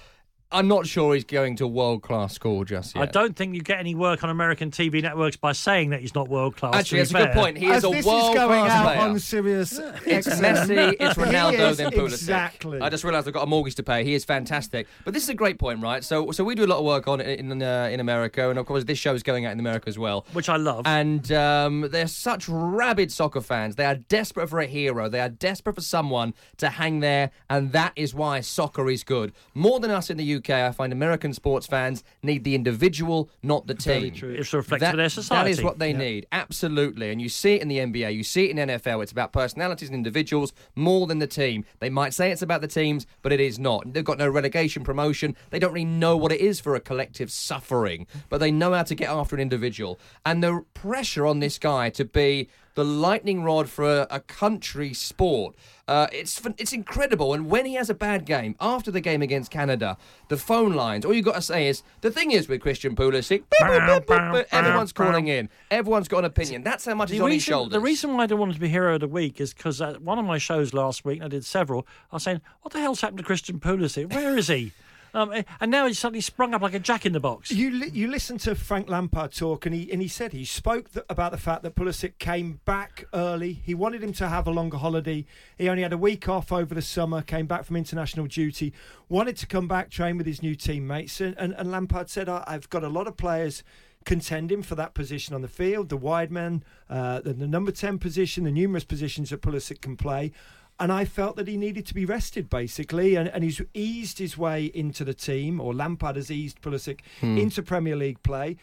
I'm 0.53 0.67
not 0.67 0.87
sure 0.87 1.15
he's 1.15 1.25
going 1.25 1.57
to 1.57 1.67
world 1.69 2.03
class 2.03 2.35
school 2.35 2.65
just 2.65 2.97
yet. 2.97 3.03
I 3.03 3.07
don't 3.07 3.37
think 3.37 3.55
you 3.55 3.61
get 3.63 3.79
any 3.79 3.95
work 3.95 4.25
on 4.25 4.31
American 4.31 4.73
TV 4.73 5.01
networks 5.01 5.37
by 5.37 5.53
saying 5.53 5.91
that 5.91 6.01
he's 6.01 6.15
not 6.15 6.29
world 6.29 6.57
class. 6.57 6.75
Actually, 6.75 6.99
that's 6.99 7.11
a 7.13 7.15
good 7.15 7.33
point. 7.33 7.57
He 7.57 7.67
is 7.67 7.77
As 7.77 7.85
a 7.85 7.91
this 7.91 8.05
world 8.05 8.31
is 8.31 8.35
going 8.35 8.65
class 8.65 8.71
out 8.71 8.85
player. 8.85 8.99
on 9.09 9.19
Sirius 9.21 9.79
It's 10.05 10.29
XM. 10.29 10.41
Messi, 10.41 10.97
it's 10.99 11.15
Ronaldo, 11.19 11.71
is 11.71 11.77
then 11.77 11.93
Pulisic. 11.93 12.13
Exactly. 12.15 12.81
I 12.81 12.89
just 12.89 13.05
realised 13.05 13.29
I've 13.29 13.35
got 13.35 13.45
a 13.45 13.47
mortgage 13.47 13.77
to 13.77 13.85
pay. 13.85 14.03
He 14.03 14.15
is 14.15 14.25
fantastic. 14.25 14.89
But 15.05 15.15
this 15.15 15.23
is 15.23 15.29
a 15.29 15.35
great 15.35 15.59
point, 15.59 15.81
right? 15.83 16.03
So, 16.03 16.33
so 16.33 16.43
we 16.43 16.57
do 16.57 16.65
a 16.65 16.67
lot 16.67 16.79
of 16.79 16.85
work 16.85 17.07
on 17.07 17.21
it 17.21 17.39
in 17.39 17.63
uh, 17.63 17.89
in 17.93 18.01
America, 18.01 18.51
and 18.51 18.59
of 18.59 18.67
course, 18.67 18.83
this 18.83 18.99
show 18.99 19.15
is 19.15 19.23
going 19.23 19.47
out 19.47 19.53
in 19.53 19.61
America 19.61 19.89
as 19.89 19.99
well. 20.01 20.27
Which 20.33 20.49
I 20.49 20.57
love. 20.57 20.85
And 20.85 21.31
um, 21.31 21.89
they're 21.93 22.09
such 22.09 22.49
rabid 22.49 23.13
soccer 23.13 23.41
fans. 23.41 23.77
They 23.77 23.85
are 23.87 23.95
desperate 23.95 24.49
for 24.49 24.59
a 24.59 24.67
hero. 24.67 25.09
They 25.09 25.21
are 25.21 25.29
desperate 25.29 25.77
for 25.77 25.81
someone 25.81 26.35
to 26.57 26.71
hang 26.71 26.99
there, 27.01 27.31
and 27.49 27.71
that 27.71 27.93
is 27.95 28.15
why 28.15 28.41
soccer 28.41 28.91
is 28.91 29.05
good. 29.05 29.33
More 29.55 29.79
than 29.79 29.93
us 29.93 30.11
in 30.11 30.17
the 30.17 30.35
UK, 30.37 30.40
I 30.49 30.71
find 30.73 30.93
American 30.93 31.33
sports 31.35 31.67
fans 31.67 32.03
need 32.23 32.45
the 32.45 32.55
individual, 32.55 33.29
not 33.43 33.67
the 33.67 33.75
team. 33.75 34.13
It's 34.15 34.53
a 34.55 34.59
reflection 34.59 34.91
of 34.91 34.97
their 34.97 35.09
society. 35.09 35.51
is 35.51 35.63
what 35.63 35.79
they 35.79 35.91
Yeah. 35.91 35.99
need, 35.99 36.27
absolutely. 36.33 37.11
And 37.11 37.21
you 37.21 37.29
see 37.29 37.55
it 37.55 37.63
in 37.63 37.69
the 37.69 37.79
NBA, 37.79 38.11
you 38.15 38.23
see 38.23 38.45
it 38.47 38.51
in 38.51 38.59
NFL. 38.59 39.03
It's 39.03 39.13
about 39.13 39.33
personalities 39.33 39.89
and 39.89 39.97
individuals 39.97 40.53
more 40.75 41.07
than 41.07 41.19
the 41.19 41.27
team. 41.27 41.65
They 41.81 41.91
might 41.91 42.15
say 42.15 42.31
it's 42.31 42.43
about 42.43 42.61
the 42.61 42.69
teams, 42.69 43.07
but 43.23 43.33
it 43.33 43.41
is 43.41 43.59
not. 43.59 43.93
They've 43.93 44.05
got 44.05 44.19
no 44.19 44.29
relegation 44.29 44.85
promotion. 44.85 45.37
They 45.51 45.59
don't 45.59 45.73
really 45.73 45.85
know 45.85 46.17
what 46.17 46.33
it 46.33 46.41
is 46.41 46.61
for 46.61 46.75
a 46.77 46.81
collective 46.81 47.31
suffering, 47.31 48.07
but 48.29 48.39
they 48.39 48.51
know 48.51 48.73
how 48.73 48.85
to 48.85 48.95
get 48.95 49.09
after 49.11 49.35
an 49.37 49.43
individual. 49.43 49.99
And 50.25 50.43
the 50.43 50.65
pressure 50.75 51.27
on 51.27 51.41
this 51.41 51.59
guy 51.59 51.91
to 51.91 52.05
be 52.05 52.49
the 52.75 52.85
lightning 52.85 53.43
rod 53.43 53.69
for 53.69 53.85
a, 53.85 54.07
a 54.11 54.21
country 54.21 54.95
sport. 54.95 55.55
Uh, 55.91 56.07
it's 56.13 56.41
it's 56.57 56.73
incredible. 56.73 57.35
And 57.35 57.51
when 57.51 57.67
he 57.67 57.75
has 57.75 57.91
a 57.91 57.95
bad 57.95 58.25
game, 58.25 58.55
after 58.61 58.93
the 58.93 59.01
game 59.01 59.23
against 59.23 59.51
Canada, 59.51 59.97
the 60.29 60.37
phone 60.37 60.73
lines, 60.73 61.05
all 61.05 61.13
you 61.13 61.21
got 61.21 61.35
to 61.35 61.43
say 61.43 61.67
is 61.67 61.83
the 62.01 62.13
thing 62.13 62.31
is 62.31 62.49
with 62.49 62.61
Christian 62.61 62.95
Pulisic, 62.95 63.43
boop, 63.61 64.05
boop, 64.07 64.07
boop, 64.07 64.45
everyone's 64.53 64.93
calling 64.93 65.27
in. 65.27 65.49
Everyone's 65.69 66.07
got 66.07 66.19
an 66.21 66.27
opinion. 66.27 66.63
That's 66.63 66.85
how 66.85 66.95
much 66.95 67.11
is 67.11 67.19
The 67.19 67.25
on 67.25 67.33
his 67.33 67.43
shoulders. 67.43 67.73
the 67.73 67.81
reason 67.81 68.15
why 68.15 68.23
I 68.23 68.27
don't 68.27 68.39
want 68.39 68.55
to 68.55 68.61
be 68.61 68.69
hero 68.69 68.95
of 68.95 69.01
the 69.01 69.09
week 69.09 69.41
is 69.41 69.53
because 69.53 69.81
uh, 69.81 69.95
one 70.01 70.21
of 70.21 70.25
my 70.25 70.39
shows 70.39 70.73
last 70.73 71.05
week, 71.05 71.17
and 71.19 71.25
I 71.25 71.29
did 71.29 71.45
several, 71.45 71.85
I 72.13 72.17
was 72.17 72.23
saying, 72.23 72.41
what 72.63 72.73
the 72.73 72.79
hell's 72.81 73.01
happened 73.01 73.19
to 73.19 73.25
Christian 73.25 73.59
Pulisic? 73.59 74.15
Where 74.15 74.37
is 74.39 74.47
he? 74.47 74.73
Um, 75.13 75.33
eh, 75.33 75.43
and 75.61 75.71
now 75.71 75.87
he's 75.87 75.99
suddenly 75.99 76.21
sprung 76.21 76.55
up 76.55 76.63
like 76.63 76.75
a 76.75 76.79
jack 76.79 77.05
in 77.05 77.13
the 77.13 77.21
box. 77.21 77.51
You 77.51 77.71
li- 77.71 77.91
you 77.93 78.09
listen 78.09 78.39
to 78.39 78.55
Frank 78.55 78.89
Lampard 78.89 79.33
talk, 79.33 79.67
and 79.67 79.75
he 79.75 79.91
and 79.93 80.01
he 80.01 80.09
said 80.09 80.33
he 80.33 80.45
spoke 80.45 80.93
th- 80.93 81.05
about 81.09 81.33
the 81.33 81.39
fact 81.39 81.63
that 81.63 81.75
Pulisic 81.75 82.19
came 82.19 82.61
back 82.65 83.07
early. 83.13 83.53
He 83.53 83.75
wanted 83.75 84.03
him 84.03 84.13
to 84.15 84.29
have 84.29 84.47
a 84.47 84.51
longer 84.51 84.77
holiday. 84.79 85.27
He 85.59 85.69
only 85.69 85.83
had 85.83 85.93
a 85.93 85.99
week 85.99 86.29
off 86.29 86.53
over 86.53 86.75
the 86.75 86.83
summer. 86.83 87.23
Came 87.23 87.47
back 87.47 87.65
from 87.65 87.77
international 87.77 88.27
duty. 88.27 88.73
Wanted 89.09 89.37
to 89.39 89.47
come 89.47 89.67
back, 89.69 89.91
train 89.91 90.17
with 90.17 90.27
his 90.27 90.43
new 90.43 90.55
teammates, 90.55 91.21
and 91.21 91.35
and, 91.39 91.55
and 91.55 91.71
Lampard 91.71 92.09
said, 92.09 92.29
"I- 92.29 92.45
"I've 92.47 92.69
got 92.71 92.85
a 92.85 92.89
lot 92.89 93.07
of 93.07 93.17
players." 93.17 93.63
Contending 94.07 94.63
for 94.63 94.75
that 94.77 94.95
position 94.95 95.35
on 95.35 95.43
the 95.43 95.47
field, 95.47 95.91
the 95.91 95.97
wide 95.99 96.33
man, 96.33 96.65
uh, 96.89 97.21
the, 97.21 97.35
the 97.35 97.47
number 97.47 97.71
10 97.71 97.99
position, 97.99 98.45
the 98.45 98.51
numerous 98.51 98.83
positions 98.83 99.29
that 99.29 99.43
Pulisic 99.43 99.83
can 99.83 99.95
play. 99.95 100.33
And 100.81 100.91
I 100.91 101.05
felt 101.05 101.37
that 101.37 101.47
he 101.47 101.59
needed 101.59 101.85
to 101.89 101.95
be 101.95 102.07
rested, 102.07 102.49
basically, 102.49 103.15
and, 103.15 103.29
and 103.29 103.45
he's 103.45 103.61
eased 103.75 104.19
his 104.19 104.39
way 104.39 104.65
into 104.75 105.05
the 105.05 105.13
team, 105.15 105.61
or 105.61 105.75
Lampard 105.75 106.17
has 106.17 106.31
eased 106.31 106.63
Pulisic 106.63 107.01
Hmm. 107.21 107.37
into 107.37 107.63
Premier 107.63 107.95
League 107.97 108.23
play. 108.23 108.57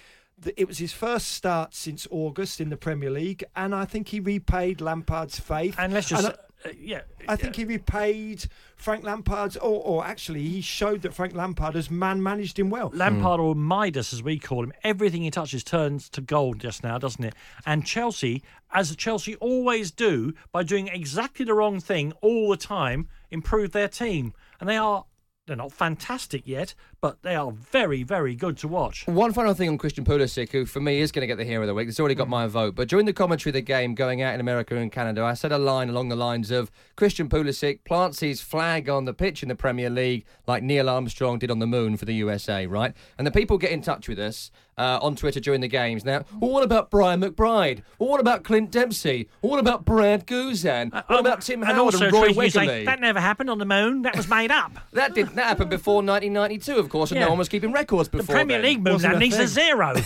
It 0.56 0.68
was 0.68 0.80
his 0.80 0.94
first 0.94 1.30
start 1.30 1.74
since 1.76 2.08
August 2.12 2.60
in 2.60 2.70
the 2.70 2.78
Premier 2.78 3.10
League, 3.12 3.44
and 3.56 3.74
I 3.74 3.86
think 3.86 4.08
he 4.10 4.20
repaid 4.20 4.82
Lampard's 4.82 5.40
faith. 5.40 5.76
And 5.78 5.94
let's 5.94 6.10
just, 6.10 6.26
I- 6.28 6.36
uh, 6.66 6.70
yeah, 6.80 7.02
I 7.28 7.36
think 7.36 7.56
he 7.56 7.66
repaid 7.66 8.46
Frank 8.76 9.04
Lampard's, 9.04 9.58
or, 9.58 9.82
or 9.84 10.06
actually, 10.06 10.42
he 10.48 10.62
showed 10.62 11.04
that 11.04 11.14
Frank 11.14 11.36
Lampard 11.36 11.76
has 11.76 11.92
man 11.92 12.22
managed 12.24 12.58
him 12.58 12.70
well. 12.70 12.92
Lampard 12.94 13.40
or 13.40 13.54
Midas, 13.54 14.12
as 14.12 14.24
we 14.24 14.40
call 14.40 14.64
him, 14.64 14.74
everything 14.84 15.22
he 15.22 15.30
touches 15.30 15.64
turns 15.64 16.10
to 16.10 16.22
gold 16.22 16.60
just 16.60 16.84
now, 16.84 16.98
doesn't 16.98 17.24
it? 17.24 17.36
And 17.66 17.86
Chelsea, 17.86 18.44
as 18.74 18.96
Chelsea 18.96 19.36
always 19.36 19.92
do, 19.92 20.34
by 20.52 20.64
doing 20.64 20.88
exactly 20.88 21.46
the 21.46 21.54
wrong 21.54 21.80
thing 21.80 22.14
all 22.22 22.50
the 22.50 22.58
time, 22.58 23.08
improve 23.30 23.72
their 23.72 23.88
team. 23.88 24.34
And 24.60 24.68
they 24.68 24.78
are, 24.78 25.06
they're 25.46 25.56
not 25.56 25.72
fantastic 25.72 26.48
yet, 26.48 26.74
but 27.02 27.22
they 27.22 27.36
are 27.36 27.52
very, 27.52 28.04
very 28.04 28.36
good 28.36 28.58
to 28.58 28.68
watch. 28.68 29.06
One 29.08 29.32
final 29.34 29.54
thing 29.54 29.70
on 29.70 29.78
Christian 29.78 30.04
Pulisic, 30.04 30.52
who 30.52 30.66
for 30.66 30.80
me 30.80 31.00
is 31.00 31.12
going 31.12 31.22
to 31.22 31.28
get 31.28 31.38
the 31.38 31.44
hero 31.46 31.62
of 31.62 31.68
the 31.68 31.74
week. 31.74 31.88
It's 31.88 32.00
already 32.00 32.16
got 32.16 32.28
my 32.28 32.48
vote. 32.48 32.76
But 32.76 32.88
during 32.88 33.06
the 33.06 33.14
commentary 33.14 33.52
of 33.52 33.56
the 33.56 33.62
game 33.62 33.94
going 33.96 34.22
out 34.22 34.34
in 34.34 34.40
America 34.40 34.76
and 34.76 34.92
Canada, 34.92 35.24
I 35.24 35.34
said 35.34 35.52
a 35.52 35.58
line 35.58 35.90
along 35.90 36.10
the 36.10 36.16
lines 36.16 36.50
of 36.52 36.72
Christian 36.96 37.30
Pulisic 37.30 37.84
plants 37.84 38.20
his 38.20 38.42
flag 38.42 38.90
on 38.90 39.06
the 39.06 39.14
pitch 39.14 39.44
in 39.44 39.50
the 39.50 39.56
Premier 39.56 39.90
League 39.90 40.26
like 40.48 40.64
Neil 40.64 40.90
Armstrong 40.90 41.38
did 41.40 41.52
on 41.52 41.60
the 41.60 41.68
moon 41.68 41.98
for 41.98 42.06
the 42.06 42.16
USA, 42.16 42.66
right? 42.66 42.94
And 43.18 43.28
the 43.28 43.32
people 43.32 43.58
get 43.58 43.72
in 43.72 43.82
touch 43.82 44.08
with 44.08 44.20
us 44.20 44.52
uh, 44.78 45.00
on 45.02 45.16
Twitter 45.16 45.40
during 45.40 45.62
the 45.62 45.68
games. 45.68 46.06
Now, 46.06 46.24
well, 46.40 46.52
what 46.52 46.64
about 46.64 46.92
Brian 46.92 47.22
McBride? 47.22 47.82
Well, 47.98 48.10
what 48.10 48.20
about 48.20 48.44
Clint 48.44 48.72
Dempsey? 48.72 49.28
Well, 49.42 49.52
what 49.52 49.60
about 49.60 49.86
Brad 49.86 50.28
Guzan? 50.28 50.94
What 51.08 51.20
about 51.20 51.42
Tim 51.42 51.64
and 51.64 51.72
Howard 51.72 51.96
also 51.96 52.06
and 52.06 52.14
Roy 52.14 52.30
tweeting 52.30 52.44
you 52.44 52.50
saying, 52.52 52.70
Wegerle? 52.70 52.86
that 52.86 53.00
never 53.00 53.20
happened 53.20 53.50
on 53.50 53.58
the 53.58 53.66
moon. 53.66 54.04
That 54.04 54.16
was 54.16 54.28
made 54.28 54.52
up. 54.52 54.72
That 54.98 55.14
didn't 55.14 55.36
that 55.36 55.46
happened 55.46 55.70
before 55.70 55.98
1992, 55.98 56.80
of 56.88 56.92
course, 56.92 57.12
and 57.12 57.20
Yeah. 57.20 57.26
no 57.26 57.30
one 57.32 57.40
was 57.40 57.50
keeping 57.50 57.72
records 57.72 58.10
before. 58.10 58.26
The. 58.26 58.32
Premier 58.34 58.58
then. 58.58 58.66
League 58.70 58.84
moon 58.84 58.94
Wasn't 58.94 59.14
a 59.14 59.18
landing's 59.18 59.52
zero. 59.52 59.94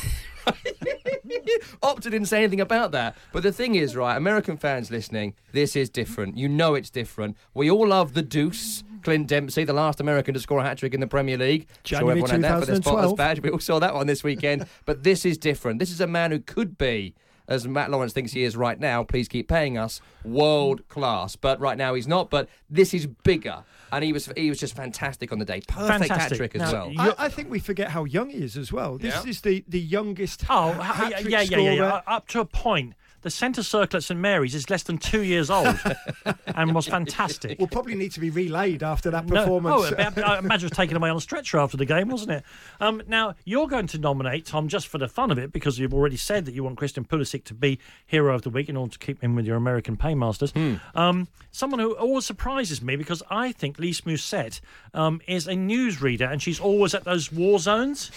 Opta 1.83 2.03
didn't 2.03 2.25
say 2.25 2.39
anything 2.39 2.61
about 2.61 2.91
that. 2.91 3.15
But 3.31 3.43
the 3.43 3.51
thing 3.51 3.75
is, 3.75 3.95
right, 3.95 4.15
American 4.17 4.57
fans 4.57 4.89
listening, 4.91 5.33
this 5.51 5.75
is 5.75 5.89
different. 5.89 6.37
You 6.37 6.49
know 6.49 6.75
it's 6.75 6.89
different. 6.89 7.37
We 7.53 7.69
all 7.69 7.87
love 7.87 8.13
the 8.13 8.21
deuce. 8.21 8.83
Clint 9.03 9.27
Dempsey, 9.27 9.63
the 9.63 9.73
last 9.73 9.99
American 9.99 10.35
to 10.35 10.39
score 10.39 10.59
a 10.59 10.63
hat 10.63 10.77
trick 10.77 10.93
in 10.93 10.99
the 10.99 11.07
Premier 11.07 11.35
League. 11.37 11.67
January 11.83 12.19
sure 12.19 12.27
everyone 12.27 12.43
had 12.43 12.61
that 12.61 12.67
for 12.67 12.75
spotless 12.75 13.11
2012. 13.11 13.17
badge. 13.17 13.41
We 13.41 13.49
all 13.49 13.59
saw 13.59 13.79
that 13.79 13.95
one 13.95 14.05
this 14.05 14.23
weekend. 14.23 14.67
but 14.85 15.01
this 15.03 15.25
is 15.25 15.39
different. 15.39 15.79
This 15.79 15.89
is 15.89 16.01
a 16.01 16.07
man 16.07 16.29
who 16.31 16.39
could 16.39 16.77
be, 16.77 17.15
as 17.47 17.67
Matt 17.67 17.91
Lawrence 17.91 18.13
thinks 18.13 18.31
he 18.33 18.43
is 18.43 18.55
right 18.55 18.79
now, 18.79 19.03
please 19.03 19.27
keep 19.27 19.47
paying 19.47 19.77
us, 19.77 20.01
world 20.23 20.87
class. 20.89 21.35
But 21.35 21.59
right 21.59 21.77
now 21.77 21.93
he's 21.93 22.07
not. 22.07 22.29
But 22.29 22.47
this 22.69 22.93
is 22.93 23.07
bigger. 23.07 23.63
And 23.91 24.03
he 24.05 24.13
was 24.13 24.31
he 24.37 24.49
was 24.49 24.57
just 24.59 24.75
fantastic 24.75 25.31
on 25.33 25.39
the 25.39 25.45
day. 25.45 25.61
Perfect 25.67 26.09
hat 26.11 26.31
trick 26.33 26.55
as 26.55 26.71
Now, 26.71 26.87
well. 26.95 27.15
I, 27.17 27.25
I 27.25 27.29
think 27.29 27.49
we 27.49 27.59
forget 27.59 27.89
how 27.89 28.05
young 28.05 28.29
he 28.29 28.37
is 28.37 28.55
as 28.55 28.71
well. 28.71 28.97
This 28.97 29.13
Yeah. 29.25 29.29
is 29.29 29.41
the, 29.41 29.65
the 29.67 29.79
youngest 29.81 30.43
Oh, 30.49 30.71
ha- 30.71 30.81
ha- 30.81 30.93
hat-trick 30.93 31.25
yeah, 31.29 31.41
yeah, 31.41 31.57
yeah, 31.57 31.75
scorer. 31.75 32.01
yeah. 32.07 32.15
Up 32.15 32.27
to 32.29 32.39
a 32.39 32.45
point. 32.45 32.93
The 33.23 33.29
centre 33.29 33.61
circle 33.63 33.97
at 33.97 34.03
St 34.03 34.19
Mary's 34.19 34.55
is 34.55 34.69
less 34.69 34.83
than 34.83 34.97
two 34.97 35.21
years 35.21 35.49
old 35.51 35.79
and 36.47 36.73
was 36.73 36.87
fantastic. 36.87 37.59
Will 37.59 37.67
probably 37.67 37.93
need 37.95 38.11
to 38.13 38.19
be 38.19 38.29
relayed 38.31 38.81
after 38.81 39.11
that 39.11 39.27
No- 39.27 39.41
performance. 39.43 39.91
oh, 39.91 39.95
I, 39.97 40.35
I 40.35 40.39
imagine 40.39 40.65
it 40.67 40.71
was 40.71 40.77
taken 40.77 40.97
away 40.97 41.09
on 41.09 41.17
a 41.17 41.21
stretcher 41.21 41.59
after 41.59 41.77
the 41.77 41.85
game, 41.85 42.09
wasn't 42.09 42.31
it? 42.31 42.43
Um, 42.79 43.03
now, 43.07 43.35
you're 43.45 43.67
going 43.67 43.85
to 43.87 43.99
nominate 43.99 44.45
Tom 44.47 44.67
just 44.67 44.87
for 44.87 44.97
the 44.97 45.07
fun 45.07 45.29
of 45.29 45.37
it 45.37 45.51
because 45.53 45.77
you've 45.77 45.93
already 45.93 46.17
said 46.17 46.45
that 46.45 46.53
you 46.55 46.63
want 46.63 46.77
Christian 46.77 47.05
Pulisic 47.05 47.43
to 47.45 47.53
be 47.53 47.77
hero 48.07 48.33
of 48.33 48.41
the 48.41 48.49
week 48.49 48.69
in 48.69 48.75
order 48.75 48.91
to 48.93 48.99
keep 48.99 49.21
him 49.21 49.35
with 49.35 49.45
your 49.45 49.55
American 49.55 49.97
paymasters. 49.97 50.51
Um, 50.95 51.27
someone 51.51 51.79
who 51.79 51.91
always 51.93 52.25
surprises 52.25 52.81
me 52.81 52.95
because 52.95 53.21
I 53.29 53.51
think 53.51 53.77
Lys 53.77 54.01
Mousset 54.01 54.61
um, 54.95 55.21
is 55.27 55.47
a 55.47 55.53
newsreader 55.53 56.29
and 56.31 56.41
she's 56.41 56.59
always 56.59 56.95
at 56.95 57.03
those 57.03 57.31
war 57.31 57.59
zones. 57.59 58.09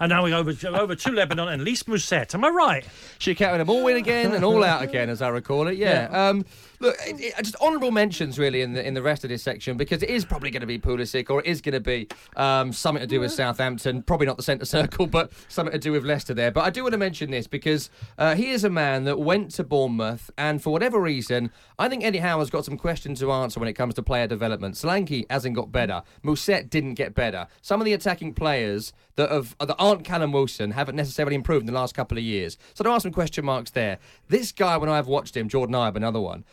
And 0.00 0.10
now 0.10 0.24
we 0.24 0.30
go 0.30 0.38
over, 0.38 0.52
over 0.68 0.94
to 0.94 1.10
Lebanon 1.10 1.48
and 1.48 1.62
Lys 1.62 1.84
Mousset. 1.84 2.34
Am 2.34 2.44
I 2.44 2.48
right? 2.48 2.84
She 3.18 3.34
counted 3.34 3.58
them 3.58 3.70
all 3.70 3.86
in 3.86 3.96
again 3.96 4.32
and 4.32 4.44
all 4.44 4.64
out 4.64 4.82
again, 4.82 5.08
as 5.08 5.22
I 5.22 5.28
recall 5.28 5.68
it. 5.68 5.76
Yeah. 5.76 6.08
Um, 6.10 6.44
look, 6.80 6.96
it, 7.06 7.20
it- 7.20 7.34
just 7.44 7.56
honourable 7.56 7.90
mentions 7.90 8.38
really 8.38 8.62
in 8.62 8.72
the 8.72 8.86
in 8.86 8.94
the 8.94 9.02
rest 9.02 9.24
of 9.24 9.30
this 9.30 9.42
section 9.42 9.76
because 9.76 10.02
it 10.02 10.08
is 10.10 10.24
probably 10.24 10.50
going 10.50 10.60
to 10.62 10.66
be 10.66 10.78
Pulisic 10.78 11.30
or 11.30 11.40
it 11.40 11.46
is 11.46 11.60
going 11.60 11.72
to 11.74 11.80
be 11.80 12.08
um, 12.36 12.72
something 12.72 13.00
to 13.00 13.06
do 13.06 13.20
with 13.20 13.32
Southampton. 13.32 14.02
Probably 14.02 14.26
not 14.26 14.36
the 14.36 14.42
centre 14.42 14.64
circle, 14.64 15.06
but 15.18 15.32
something 15.48 15.72
to 15.72 15.78
do 15.78 15.92
with 15.92 16.04
Leicester 16.04 16.34
there. 16.34 16.50
But 16.50 16.64
I 16.64 16.70
do 16.70 16.82
want 16.82 16.92
to 16.92 16.98
mention 16.98 17.30
this 17.30 17.46
because 17.46 17.90
uh, 18.18 18.34
he 18.34 18.50
is 18.50 18.64
a 18.64 18.70
man 18.70 19.04
that 19.04 19.18
went 19.18 19.50
to 19.52 19.64
Bournemouth 19.64 20.30
and 20.38 20.62
for 20.62 20.70
whatever 20.70 21.00
reason, 21.00 21.50
I 21.78 21.88
think 21.88 22.04
Eddie 22.04 22.18
Howe 22.18 22.38
has 22.38 22.50
got 22.50 22.64
some 22.64 22.76
questions 22.76 23.20
to 23.20 23.30
answer 23.32 23.60
when 23.60 23.68
it 23.68 23.74
comes 23.74 23.94
to 23.94 24.02
player 24.02 24.26
development. 24.26 24.76
Solanke 24.76 25.26
hasn't 25.30 25.54
got 25.56 25.70
better. 25.72 26.02
Mousset 26.24 26.70
didn't 26.70 26.94
get 26.94 27.14
better. 27.14 27.46
Some 27.62 27.80
of 27.80 27.84
the 27.84 27.92
attacking 27.92 28.34
players 28.34 28.92
that 29.16 29.30
have 29.30 29.56
that 29.58 29.76
aren't 29.78 30.04
Callum 30.04 30.32
Wilson 30.32 30.72
haven't 30.72 30.96
necessarily 30.96 31.34
improved 31.34 31.62
in 31.62 31.66
the 31.66 31.78
last 31.78 31.94
couple 31.94 32.18
of 32.18 32.24
years. 32.24 32.58
So 32.74 32.82
there 32.84 32.92
are 32.92 33.00
some 33.00 33.12
question 33.12 33.44
marks 33.44 33.70
there. 33.70 33.98
This 34.28 34.52
guy, 34.52 34.76
when 34.76 34.88
I've 34.88 35.06
watched 35.06 35.36
him, 35.36 35.48
Jordan 35.48 35.74
Ibe, 35.74 35.96
another 35.96 36.20
one, 36.20 36.44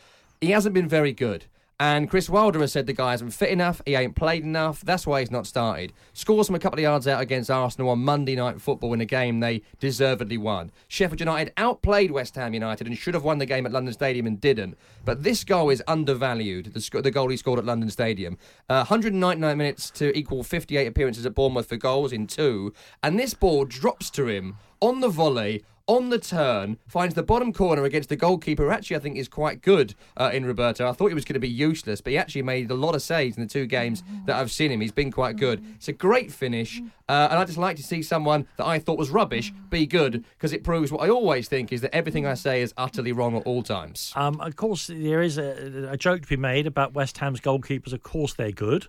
he 0.42 0.52
hasn't 0.52 0.74
been 0.74 0.89
very 0.89 1.14
good. 1.14 1.46
And 1.80 2.08
Chris 2.08 2.30
Wilder 2.30 2.60
has 2.60 2.72
said 2.72 2.86
the 2.86 2.94
guy 2.94 3.16
isn't 3.16 3.32
fit 3.32 3.50
enough, 3.50 3.82
he 3.88 3.96
ain't 3.96 4.16
played 4.16 4.44
enough, 4.44 4.82
that's 4.82 5.08
why 5.08 5.20
he's 5.20 5.32
not 5.32 5.48
started. 5.48 5.94
Scores 6.14 6.46
from 6.46 6.56
a 6.56 6.60
couple 6.60 6.78
of 6.78 6.84
yards 6.84 7.08
out 7.08 7.22
against 7.22 7.50
Arsenal 7.50 7.89
on 7.89 7.98
Monday 7.98 8.36
Night 8.36 8.62
Football 8.62 8.94
in 8.94 9.02
a 9.02 9.06
game 9.06 9.39
they 9.39 9.64
deservedly 9.80 10.38
won. 10.38 10.72
Sheffield 10.88 11.22
United 11.22 11.54
outplayed 11.58 12.12
West 12.12 12.36
Ham 12.36 12.54
United 12.54 12.86
and 12.86 12.96
should 12.96 13.16
have 13.16 13.24
won 13.24 13.39
the 13.39 13.48
game 13.48 13.66
at 13.66 13.72
London 13.72 13.96
Stadium 13.96 14.28
and 14.28 14.39
didn't. 14.39 14.78
But 15.06 15.24
this 15.24 15.44
goal 15.44 15.72
is 15.72 15.82
undervalued, 15.88 16.72
the, 16.76 16.82
sc- 16.82 17.02
the 17.02 17.10
goal 17.10 17.30
he 17.30 17.38
scored 17.38 17.58
at 17.58 17.66
London 17.66 17.89
Stadium. 17.89 18.38
Uh, 18.70 18.86
199 18.86 19.58
minutes 19.58 19.89
to 19.89 20.16
equal 20.16 20.44
58 20.44 20.86
appearances 20.86 21.26
at 21.26 21.34
Bournemouth 21.34 21.68
for 21.68 21.78
goals 21.78 22.14
in 22.14 22.28
two. 22.28 22.76
And 23.02 23.18
this 23.18 23.34
ball 23.34 23.66
drops 23.66 24.12
to 24.12 24.28
him 24.28 24.58
on 24.82 25.00
the 25.00 25.10
volley 25.10 25.64
on 25.92 26.10
the 26.10 26.18
turn, 26.18 26.78
finds 26.88 27.16
the 27.16 27.24
bottom 27.24 27.52
corner 27.52 27.84
against 27.84 28.08
the 28.08 28.16
goalkeeper, 28.16 28.64
who 28.64 28.72
actually 28.72 28.96
I 28.96 29.00
think 29.00 29.18
is 29.18 29.28
quite 29.28 29.62
good 29.62 29.94
uh, 30.16 30.32
in 30.34 30.46
Roberto. 30.46 30.88
I 30.88 30.94
thought 30.94 31.10
he 31.10 31.14
was 31.14 31.26
going 31.26 31.34
to 31.34 31.39
be 31.39 31.50
useless, 31.50 32.00
but 32.00 32.12
he 32.12 32.18
actually 32.18 32.44
made 32.44 32.72
a 32.72 32.76
lot 32.76 32.96
of 32.96 33.02
saves 33.02 33.36
in 33.36 33.44
the 33.44 33.50
two 33.50 33.66
games 33.66 34.02
that 34.26 34.38
I've 34.38 34.52
seen 34.52 34.72
him. 34.72 34.80
He's 34.80 34.94
been 34.94 35.12
quite 35.12 35.36
good. 35.36 35.62
It's 35.76 35.89
a 35.89 35.94
great 35.94 36.32
finish, 36.32 36.82
uh, 37.10 37.28
and 37.30 37.39
I 37.39 37.44
just 37.44 37.58
like 37.58 37.76
to 37.76 37.84
see 37.84 38.02
someone 38.02 38.48
that 38.56 38.66
I 38.66 38.80
thought 38.80 38.98
was 38.98 39.10
rubbish 39.10 39.52
be 39.70 39.86
good 39.86 40.24
because 40.38 40.54
it 40.54 40.64
proves 40.64 40.94
what 40.94 41.02
I 41.02 41.10
always 41.10 41.50
think 41.50 41.74
is 41.74 41.82
that 41.82 41.94
everything 41.94 42.26
I 42.26 42.36
say 42.36 42.62
is 42.62 42.74
utterly 42.78 43.12
wrong 43.12 43.36
at 43.36 43.44
all 43.44 43.62
times. 43.62 44.14
Um, 44.16 44.39
of 44.39 44.56
course, 44.56 44.88
there 44.88 45.22
is 45.22 45.38
a, 45.38 45.89
a 45.92 45.98
joke 45.98 46.22
to 46.22 46.28
be 46.28 46.38
made 46.38 46.68
about 46.68 46.94
West 46.94 47.18
Ham's 47.18 47.42
goalkeepers. 47.42 47.92
Of 47.92 48.02
course, 48.02 48.34
they're 48.34 48.54
good. 48.54 48.88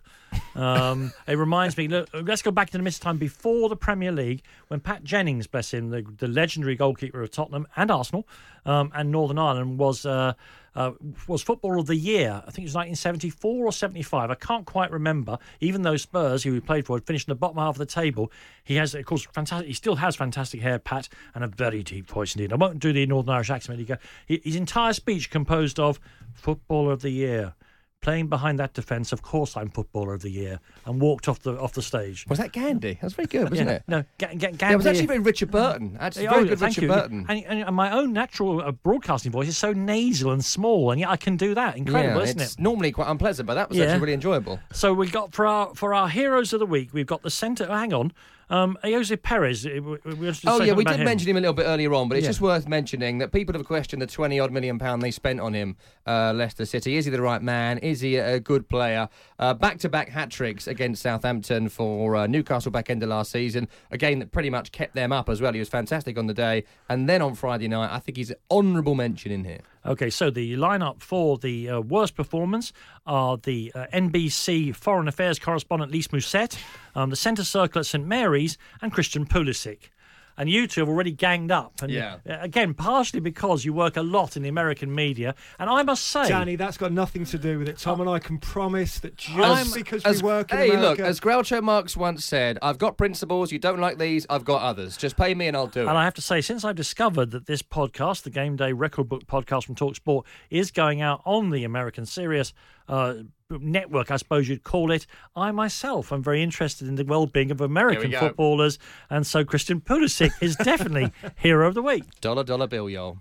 Um, 0.54 1.12
it 1.26 1.36
reminds 1.36 1.76
me. 1.76 1.88
Look, 1.88 2.10
let's 2.14 2.42
go 2.42 2.52
back 2.52 2.70
to 2.70 2.78
the 2.78 2.84
midst 2.84 3.02
time 3.02 3.18
before 3.18 3.68
the 3.68 3.76
Premier 3.76 4.12
League, 4.12 4.42
when 4.68 4.78
Pat 4.78 5.02
Jennings, 5.02 5.48
bless 5.48 5.74
him, 5.74 5.90
the, 5.90 6.04
the 6.18 6.28
legendary 6.28 6.76
goalkeeper 6.76 6.91
of 7.00 7.30
Tottenham 7.30 7.66
and 7.76 7.90
Arsenal 7.90 8.26
um, 8.64 8.92
and 8.94 9.10
Northern 9.10 9.38
Ireland, 9.38 9.78
was. 9.78 10.06
Uh, 10.06 10.34
uh, 10.74 10.92
was 11.28 11.42
footballer 11.42 11.76
of 11.76 11.86
the 11.86 11.96
year. 11.96 12.30
I 12.46 12.50
think 12.50 12.60
it 12.60 12.72
was 12.72 12.74
1974 12.74 13.66
or 13.66 13.72
75. 13.72 14.30
I 14.30 14.34
can't 14.34 14.64
quite 14.64 14.90
remember. 14.90 15.38
Even 15.60 15.82
though 15.82 15.96
Spurs, 15.96 16.42
who 16.42 16.54
he 16.54 16.60
played 16.60 16.86
for, 16.86 16.96
had 16.96 17.06
finished 17.06 17.28
in 17.28 17.32
the 17.32 17.36
bottom 17.36 17.58
half 17.58 17.74
of 17.74 17.78
the 17.78 17.84
table, 17.84 18.32
he 18.64 18.76
has, 18.76 18.94
of 18.94 19.04
course, 19.04 19.26
fantastic. 19.32 19.68
He 19.68 19.74
still 19.74 19.96
has 19.96 20.16
fantastic 20.16 20.62
hair, 20.62 20.78
Pat, 20.78 21.08
and 21.34 21.44
a 21.44 21.46
very 21.46 21.82
deep 21.82 22.08
voice 22.08 22.34
indeed. 22.34 22.52
I 22.52 22.56
won't 22.56 22.78
do 22.78 22.92
the 22.92 23.04
Northern 23.06 23.34
Irish 23.34 23.50
accent. 23.50 23.86
He- 24.26 24.40
his 24.42 24.56
entire 24.56 24.94
speech 24.94 25.30
composed 25.30 25.78
of 25.78 26.00
footballer 26.32 26.92
of 26.92 27.02
the 27.02 27.10
year. 27.10 27.54
Playing 28.02 28.26
behind 28.26 28.58
that 28.58 28.74
defence, 28.74 29.12
of 29.12 29.22
course, 29.22 29.56
I'm 29.56 29.70
footballer 29.70 30.12
of 30.12 30.22
the 30.22 30.28
year, 30.28 30.58
and 30.86 31.00
walked 31.00 31.28
off 31.28 31.38
the 31.42 31.56
off 31.56 31.72
the 31.72 31.82
stage. 31.82 32.26
Was 32.28 32.38
that 32.40 32.50
Gandy? 32.50 32.98
was 33.00 33.12
very 33.14 33.28
good, 33.28 33.48
wasn't 33.48 33.68
Yeah, 33.68 33.74
it? 33.76 33.82
No, 33.86 34.04
Ga- 34.18 34.34
Ga- 34.34 34.50
Yeah, 34.60 34.72
it 34.72 34.76
was 34.76 34.86
actually 34.86 35.06
very 35.06 35.20
Richard 35.20 35.52
Burton. 35.52 35.96
Actually, 36.00 36.26
Oh, 36.26 36.30
very 36.32 36.48
good 36.48 36.60
Richard 36.60 36.82
you. 36.82 36.88
Burton. 36.88 37.26
And, 37.28 37.44
and, 37.44 37.76
my 37.76 37.92
own 37.92 38.12
natural 38.12 38.60
uh, 38.60 38.72
broadcasting 38.72 39.30
voice 39.30 39.46
is 39.46 39.56
so 39.56 39.72
nasal 39.72 40.32
and 40.32 40.44
small, 40.44 40.90
and 40.90 40.98
yet 40.98 41.10
I 41.10 41.16
can 41.16 41.36
do 41.36 41.54
that. 41.54 41.76
Incredible, 41.76 42.16
yeah, 42.16 42.24
isn't 42.24 42.40
it's 42.40 42.54
it? 42.54 42.60
normally 42.60 42.90
quite 42.90 43.08
unpleasant, 43.08 43.46
but 43.46 43.54
that 43.54 43.68
was 43.68 43.78
actually 43.78 44.00
really 44.00 44.14
enjoyable. 44.14 44.58
So 44.72 44.92
we 44.92 45.06
got 45.08 45.32
for 45.32 45.46
our 45.46 45.72
for 45.76 45.94
our 45.94 46.08
heroes 46.08 46.52
of 46.52 46.58
the 46.58 46.66
week, 46.66 46.88
we've 46.92 47.06
got 47.06 47.22
the 47.22 47.30
centre. 47.30 47.68
Hang 47.68 47.94
on, 47.94 48.12
um, 48.52 48.76
Ayoze 48.84 49.20
Perez. 49.20 49.66
uh, 49.66 49.70
we- 49.82 49.98
Oh 50.46 50.62
yeah, 50.62 50.72
we 50.74 50.84
did 50.84 50.96
him. 51.00 51.04
mention 51.04 51.28
him 51.30 51.36
a 51.36 51.40
little 51.40 51.54
bit 51.54 51.64
earlier 51.66 51.92
on, 51.94 52.08
but 52.08 52.16
it's 52.18 52.24
Yeah. 52.24 52.30
just 52.30 52.40
worth 52.40 52.68
mentioning 52.68 53.18
that 53.18 53.32
people 53.32 53.54
have 53.54 53.64
questioned 53.66 54.00
the 54.02 54.06
twenty 54.06 54.38
odd 54.38 54.52
million 54.52 54.78
pound 54.78 55.02
they 55.02 55.10
spent 55.10 55.40
on 55.40 55.54
him, 55.54 55.76
uh, 56.06 56.32
Leicester 56.34 56.64
City. 56.66 56.96
Is 56.96 57.06
he 57.06 57.10
the 57.10 57.22
right 57.22 57.42
man? 57.42 57.78
Is 57.78 58.00
he 58.00 58.16
a 58.16 58.38
good 58.38 58.68
player? 58.68 59.08
Back 59.38 59.78
to 59.78 59.88
back 59.88 60.10
hat 60.10 60.30
tricks 60.30 60.66
against 60.68 61.02
Southampton 61.02 61.68
for 61.68 62.14
uh, 62.14 62.26
Newcastle 62.26 62.70
back 62.70 62.90
end 62.90 63.02
of 63.02 63.08
last 63.08 63.32
season, 63.32 63.68
a 63.90 63.96
game 63.98 64.18
that 64.20 64.30
pretty 64.32 64.50
much 64.50 64.70
kept 64.70 64.94
them 64.94 65.12
up 65.12 65.28
as 65.28 65.40
well. 65.40 65.52
He 65.52 65.58
was 65.58 65.68
fantastic 65.68 66.18
on 66.18 66.26
the 66.26 66.34
day, 66.34 66.64
and 66.88 67.08
then 67.08 67.22
on 67.22 67.34
Friday 67.34 67.68
night, 67.68 67.90
I 67.92 67.98
think 67.98 68.16
he's 68.18 68.30
an 68.30 68.36
honourable 68.50 68.94
mention 68.94 69.32
in 69.32 69.44
here. 69.44 69.60
Okay, 69.84 70.10
so 70.10 70.30
the 70.30 70.54
lineup 70.54 71.02
for 71.02 71.38
the 71.38 71.68
uh, 71.68 71.80
worst 71.80 72.14
performance 72.14 72.72
are 73.04 73.36
the 73.36 73.72
uh, 73.74 73.86
NBC 73.92 74.76
Foreign 74.76 75.08
Affairs 75.08 75.40
correspondent 75.40 75.90
Lys 75.90 76.08
Mousset, 76.08 76.56
um, 76.94 77.10
the 77.10 77.16
centre 77.16 77.42
circle 77.42 77.80
at 77.80 77.86
St 77.86 78.06
Mary's, 78.06 78.58
and 78.80 78.92
Christian 78.92 79.26
Pulisic. 79.26 79.90
And 80.36 80.48
you 80.48 80.66
two 80.66 80.80
have 80.80 80.88
already 80.88 81.12
ganged 81.12 81.50
up. 81.52 81.82
And 81.82 81.90
Yeah. 81.92 82.16
uh, 82.28 82.38
again, 82.40 82.74
partially 82.74 83.20
because 83.20 83.64
you 83.64 83.72
work 83.72 83.96
a 83.96 84.02
lot 84.02 84.36
in 84.36 84.42
the 84.42 84.48
American 84.48 84.94
media. 84.94 85.34
And 85.58 85.68
I 85.68 85.82
must 85.82 86.04
say, 86.04 86.28
Danny, 86.28 86.56
that's 86.56 86.76
got 86.78 86.90
nothing 86.92 87.24
to 87.26 87.38
do 87.38 87.58
with 87.58 87.68
it. 87.68 87.78
Tom 87.78 88.00
and 88.00 88.08
I 88.08 88.18
can 88.18 88.38
promise 88.38 88.98
that 89.00 89.16
just 89.16 89.38
As- 89.68 89.72
because 89.74 90.02
as- 90.04 90.22
we 90.22 90.26
work 90.28 90.50
in 90.52 90.58
hey, 90.58 90.70
America, 90.70 90.88
look, 90.88 91.00
as 91.00 91.20
Groucho 91.20 91.62
Marx 91.62 91.96
once 91.96 92.24
said, 92.24 92.58
I've 92.62 92.78
got 92.78 92.96
principles. 92.96 93.52
You 93.52 93.58
don't 93.58 93.78
like 93.80 93.98
these, 93.98 94.26
I've 94.30 94.44
got 94.44 94.62
others. 94.62 94.96
Just 94.96 95.16
pay 95.16 95.34
me 95.34 95.46
and 95.48 95.56
I'll 95.56 95.66
do 95.66 95.80
it. 95.80 95.86
And 95.88 95.98
I 95.98 96.04
have 96.04 96.14
to 96.14 96.22
say, 96.22 96.40
since 96.40 96.64
I've 96.64 96.76
discovered 96.76 97.30
that 97.32 97.46
this 97.46 97.62
podcast, 97.62 98.22
the 98.22 98.30
Game 98.30 98.56
Day 98.56 98.72
Record 98.72 99.08
Book 99.08 99.26
podcast 99.26 99.64
from 99.64 99.74
Talksport, 99.74 100.24
is 100.50 100.70
going 100.70 101.00
out 101.02 101.20
on 101.26 101.50
the 101.50 101.64
American 101.64 102.06
Sirius 102.06 102.52
uh, 102.88 103.14
network, 103.50 104.10
I 104.10 104.16
suppose 104.16 104.48
you'd 104.48 104.64
call 104.64 104.90
it, 104.90 105.06
I 105.36 105.50
myself 105.50 106.12
am 106.12 106.22
very 106.22 106.42
interested 106.42 106.88
in 106.88 106.94
the 106.96 107.04
well-being 107.04 107.50
of 107.50 107.60
American 107.60 108.10
go. 108.10 108.20
footballers, 108.20 108.78
and 109.10 109.26
so 109.26 109.44
Christian 109.44 109.80
Pulisic 109.80 110.30
is 110.40 110.56
definitely 110.64 111.12
hero 111.36 111.68
of 111.68 111.74
the 111.74 111.82
week. 111.82 112.04
Dollar 112.20 112.44
dollar 112.44 112.66
bill, 112.66 112.88
y'all. 112.88 113.18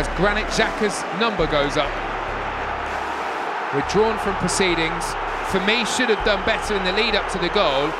as 0.00 0.08
Granit 0.16 0.46
Xhaka's 0.46 1.02
number 1.20 1.46
goes 1.46 1.76
up. 1.76 1.90
Withdrawn 3.74 4.16
from 4.20 4.34
proceedings. 4.36 5.04
For 5.52 5.60
me, 5.66 5.84
should 5.84 6.08
have 6.08 6.24
done 6.24 6.40
better 6.46 6.74
in 6.74 6.84
the 6.84 6.92
lead 6.92 7.14
up 7.14 7.30
to 7.32 7.38
the 7.38 7.50
goal. 7.50 7.92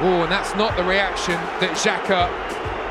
Oh, 0.00 0.22
and 0.22 0.32
that's 0.32 0.54
not 0.56 0.76
the 0.76 0.84
reaction 0.84 1.34
that 1.60 1.70
Xhaka 1.76 2.28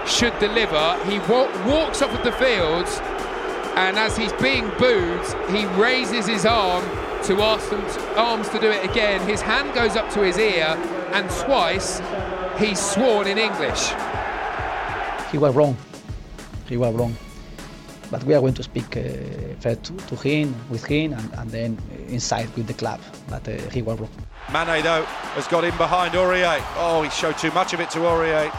should 0.08 0.38
deliver. 0.40 0.98
He 1.06 1.20
wa- 1.32 1.50
walks 1.68 2.02
off 2.02 2.14
of 2.14 2.24
the 2.24 2.32
field, 2.34 2.88
and 3.76 3.98
as 3.98 4.16
he's 4.18 4.34
being 4.34 4.70
booed, 4.80 5.26
he 5.50 5.66
raises 5.82 6.26
his 6.28 6.46
arm 6.46 6.84
to 7.24 7.42
ask 7.42 7.70
them 7.70 7.82
to, 7.82 8.18
arms 8.20 8.50
to 8.50 8.60
do 8.60 8.68
it 8.70 8.84
again. 8.90 9.22
His 9.28 9.42
hand 9.42 9.74
goes 9.74 9.96
up 9.96 10.10
to 10.12 10.22
his 10.24 10.38
ear, 10.38 10.66
and 11.14 11.30
twice 11.30 12.02
he's 12.58 12.80
sworn 12.80 13.28
in 13.28 13.38
English. 13.38 13.92
he 15.32 15.38
went 15.38 15.56
wrong. 15.56 15.78
He 16.68 16.78
went 16.78 16.98
wrong. 16.98 17.16
But 18.12 18.26
we 18.26 18.34
are 18.34 18.42
going 18.42 18.54
to 18.56 18.64
speak 18.64 18.98
uh, 18.98 19.02
first 19.62 19.86
to, 19.86 19.94
to 20.08 20.16
him, 20.18 20.54
with 20.70 20.86
him, 20.86 21.14
and, 21.14 21.34
and 21.36 21.50
then 21.50 21.78
inside 22.10 22.54
with 22.58 22.68
the 22.68 22.74
club. 22.74 23.00
But 23.30 23.48
uh, 23.48 23.54
he 23.72 23.82
wrong. 23.82 24.10
Mane, 24.52 24.84
though, 24.84 25.06
has 25.36 25.48
got 25.48 25.64
in 25.64 25.76
behind 25.78 26.14
Aurier. 26.14 26.62
Oh, 26.76 27.04
he 27.04 27.10
showed 27.10 27.38
too 27.38 27.52
much 27.52 27.74
of 27.74 27.80
it 27.80 27.90
to 27.92 28.00
Aurier. 28.00 28.50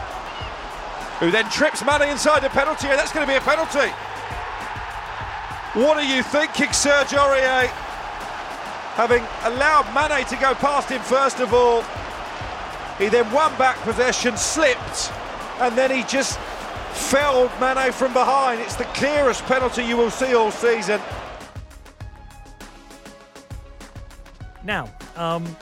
Who 1.19 1.29
then 1.29 1.47
trips 1.51 1.85
Mane 1.85 2.09
inside 2.09 2.41
the 2.41 2.49
penalty, 2.49 2.87
and 2.87 2.97
that's 2.97 3.13
going 3.13 3.27
to 3.27 3.31
be 3.31 3.37
a 3.37 3.41
penalty. 3.41 3.93
What 5.79 5.97
are 5.97 6.03
you 6.03 6.23
thinking, 6.23 6.73
Serge 6.73 7.09
Aurier? 7.09 7.67
Having 8.97 9.23
allowed 9.43 9.85
Mane 9.93 10.25
to 10.25 10.35
go 10.35 10.55
past 10.55 10.89
him 10.89 11.01
first 11.01 11.39
of 11.39 11.53
all, 11.53 11.83
he 12.97 13.09
then 13.09 13.31
won 13.31 13.55
back 13.57 13.77
possession, 13.77 14.35
slipped, 14.35 15.11
and 15.59 15.77
then 15.77 15.91
he 15.91 16.03
just 16.03 16.39
felled 16.93 17.51
Mane 17.59 17.91
from 17.91 18.13
behind. 18.13 18.61
It's 18.61 18.75
the 18.75 18.85
clearest 18.85 19.43
penalty 19.45 19.83
you 19.83 19.97
will 19.97 20.11
see 20.11 20.35
all 20.35 20.51
season. 20.51 21.01
Now, 24.63 24.89
um, 25.17 25.55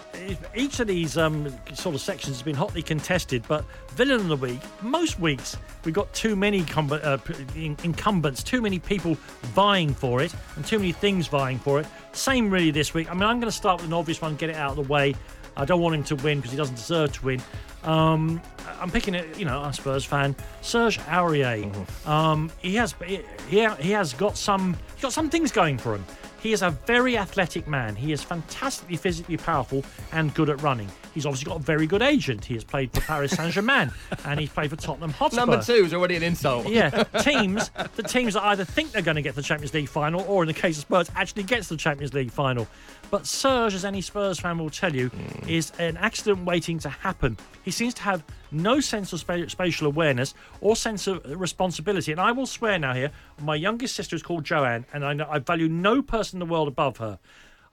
each 0.55 0.79
of 0.79 0.87
these 0.87 1.17
um, 1.17 1.53
sort 1.73 1.95
of 1.95 2.01
sections 2.01 2.35
has 2.35 2.43
been 2.43 2.55
hotly 2.55 2.83
contested, 2.83 3.43
but 3.47 3.65
villain 3.89 4.19
of 4.19 4.27
the 4.27 4.35
week, 4.35 4.59
most 4.81 5.19
weeks 5.19 5.57
we've 5.83 5.93
got 5.93 6.13
too 6.13 6.35
many 6.35 6.61
incumb- 6.61 7.03
uh, 7.03 7.17
incumbents, 7.83 8.43
too 8.43 8.61
many 8.61 8.77
people 8.77 9.15
vying 9.41 9.93
for 9.93 10.21
it, 10.21 10.33
and 10.55 10.65
too 10.65 10.77
many 10.77 10.91
things 10.91 11.27
vying 11.27 11.57
for 11.57 11.79
it. 11.79 11.87
Same 12.13 12.51
really 12.51 12.71
this 12.71 12.93
week. 12.93 13.09
I 13.09 13.13
mean, 13.13 13.23
I'm 13.23 13.39
going 13.39 13.51
to 13.51 13.57
start 13.57 13.79
with 13.79 13.87
an 13.87 13.93
obvious 13.93 14.21
one, 14.21 14.35
get 14.35 14.51
it 14.51 14.55
out 14.55 14.77
of 14.77 14.87
the 14.87 14.93
way. 14.93 15.15
I 15.55 15.65
don't 15.65 15.81
want 15.81 15.95
him 15.95 16.03
to 16.05 16.15
win 16.17 16.39
because 16.39 16.51
he 16.51 16.57
doesn't 16.57 16.75
deserve 16.75 17.11
to 17.13 17.25
win. 17.25 17.41
Um, 17.83 18.41
I'm 18.79 18.91
picking 18.91 19.15
it, 19.15 19.37
you 19.37 19.45
know, 19.45 19.63
a 19.63 19.73
Spurs 19.73 20.05
fan, 20.05 20.35
Serge 20.61 20.99
Aurier. 20.99 22.07
Um, 22.07 22.51
he 22.59 22.75
has 22.75 22.95
he, 23.05 23.21
he 23.49 23.67
he 23.79 23.91
has 23.91 24.13
got 24.13 24.37
some 24.37 24.77
he's 24.93 25.01
got 25.01 25.13
some 25.13 25.29
things 25.29 25.51
going 25.51 25.77
for 25.77 25.95
him. 25.95 26.05
He 26.41 26.53
is 26.53 26.61
a 26.61 26.71
very 26.71 27.17
athletic 27.17 27.67
man. 27.67 27.95
He 27.95 28.11
is 28.11 28.23
fantastically 28.23 28.97
physically 28.97 29.37
powerful 29.37 29.83
and 30.11 30.33
good 30.33 30.49
at 30.49 30.61
running. 30.61 30.89
He's 31.13 31.25
obviously 31.25 31.49
got 31.49 31.59
a 31.59 31.63
very 31.63 31.87
good 31.87 32.01
agent. 32.01 32.45
He 32.45 32.53
has 32.53 32.63
played 32.63 32.91
for 32.93 33.01
Paris 33.01 33.31
Saint 33.31 33.53
Germain 33.53 33.91
and 34.25 34.39
he's 34.39 34.49
played 34.49 34.69
for 34.69 34.75
Tottenham 34.75 35.11
Hotspur. 35.11 35.39
Number 35.39 35.61
two 35.61 35.85
is 35.85 35.93
already 35.93 36.15
an 36.15 36.23
insult. 36.23 36.67
Yeah, 36.69 36.89
teams, 37.19 37.69
the 37.95 38.03
teams 38.03 38.33
that 38.33 38.43
either 38.43 38.63
think 38.63 38.91
they're 38.91 39.01
going 39.01 39.15
to 39.15 39.21
get 39.21 39.31
to 39.31 39.35
the 39.37 39.41
Champions 39.41 39.73
League 39.73 39.89
final, 39.89 40.21
or 40.21 40.43
in 40.43 40.47
the 40.47 40.53
case 40.53 40.77
of 40.77 40.81
Spurs, 40.83 41.11
actually 41.15 41.43
gets 41.43 41.67
to 41.67 41.73
the 41.75 41.79
Champions 41.79 42.13
League 42.13 42.31
final. 42.31 42.67
But 43.09 43.27
Serge, 43.27 43.73
as 43.73 43.83
any 43.83 44.01
Spurs 44.01 44.39
fan 44.39 44.57
will 44.57 44.69
tell 44.69 44.95
you, 44.95 45.09
hmm. 45.09 45.49
is 45.49 45.71
an 45.79 45.97
accident 45.97 46.45
waiting 46.45 46.79
to 46.79 46.89
happen. 46.89 47.37
He 47.63 47.71
seems 47.71 47.93
to 47.95 48.01
have 48.03 48.23
no 48.51 48.79
sense 48.79 49.11
of 49.13 49.19
spa- 49.19 49.47
spatial 49.47 49.87
awareness 49.87 50.33
or 50.61 50.75
sense 50.75 51.07
of 51.07 51.21
responsibility. 51.25 52.11
And 52.11 52.21
I 52.21 52.31
will 52.31 52.45
swear 52.45 52.79
now 52.79 52.93
here, 52.93 53.11
my 53.41 53.55
youngest 53.55 53.95
sister 53.95 54.15
is 54.15 54.23
called 54.23 54.43
Joanne, 54.43 54.85
and 54.93 55.03
I, 55.03 55.13
know, 55.13 55.27
I 55.29 55.39
value 55.39 55.67
no 55.67 56.01
person 56.01 56.41
in 56.41 56.47
the 56.47 56.51
world 56.51 56.67
above 56.67 56.97
her. 56.97 57.19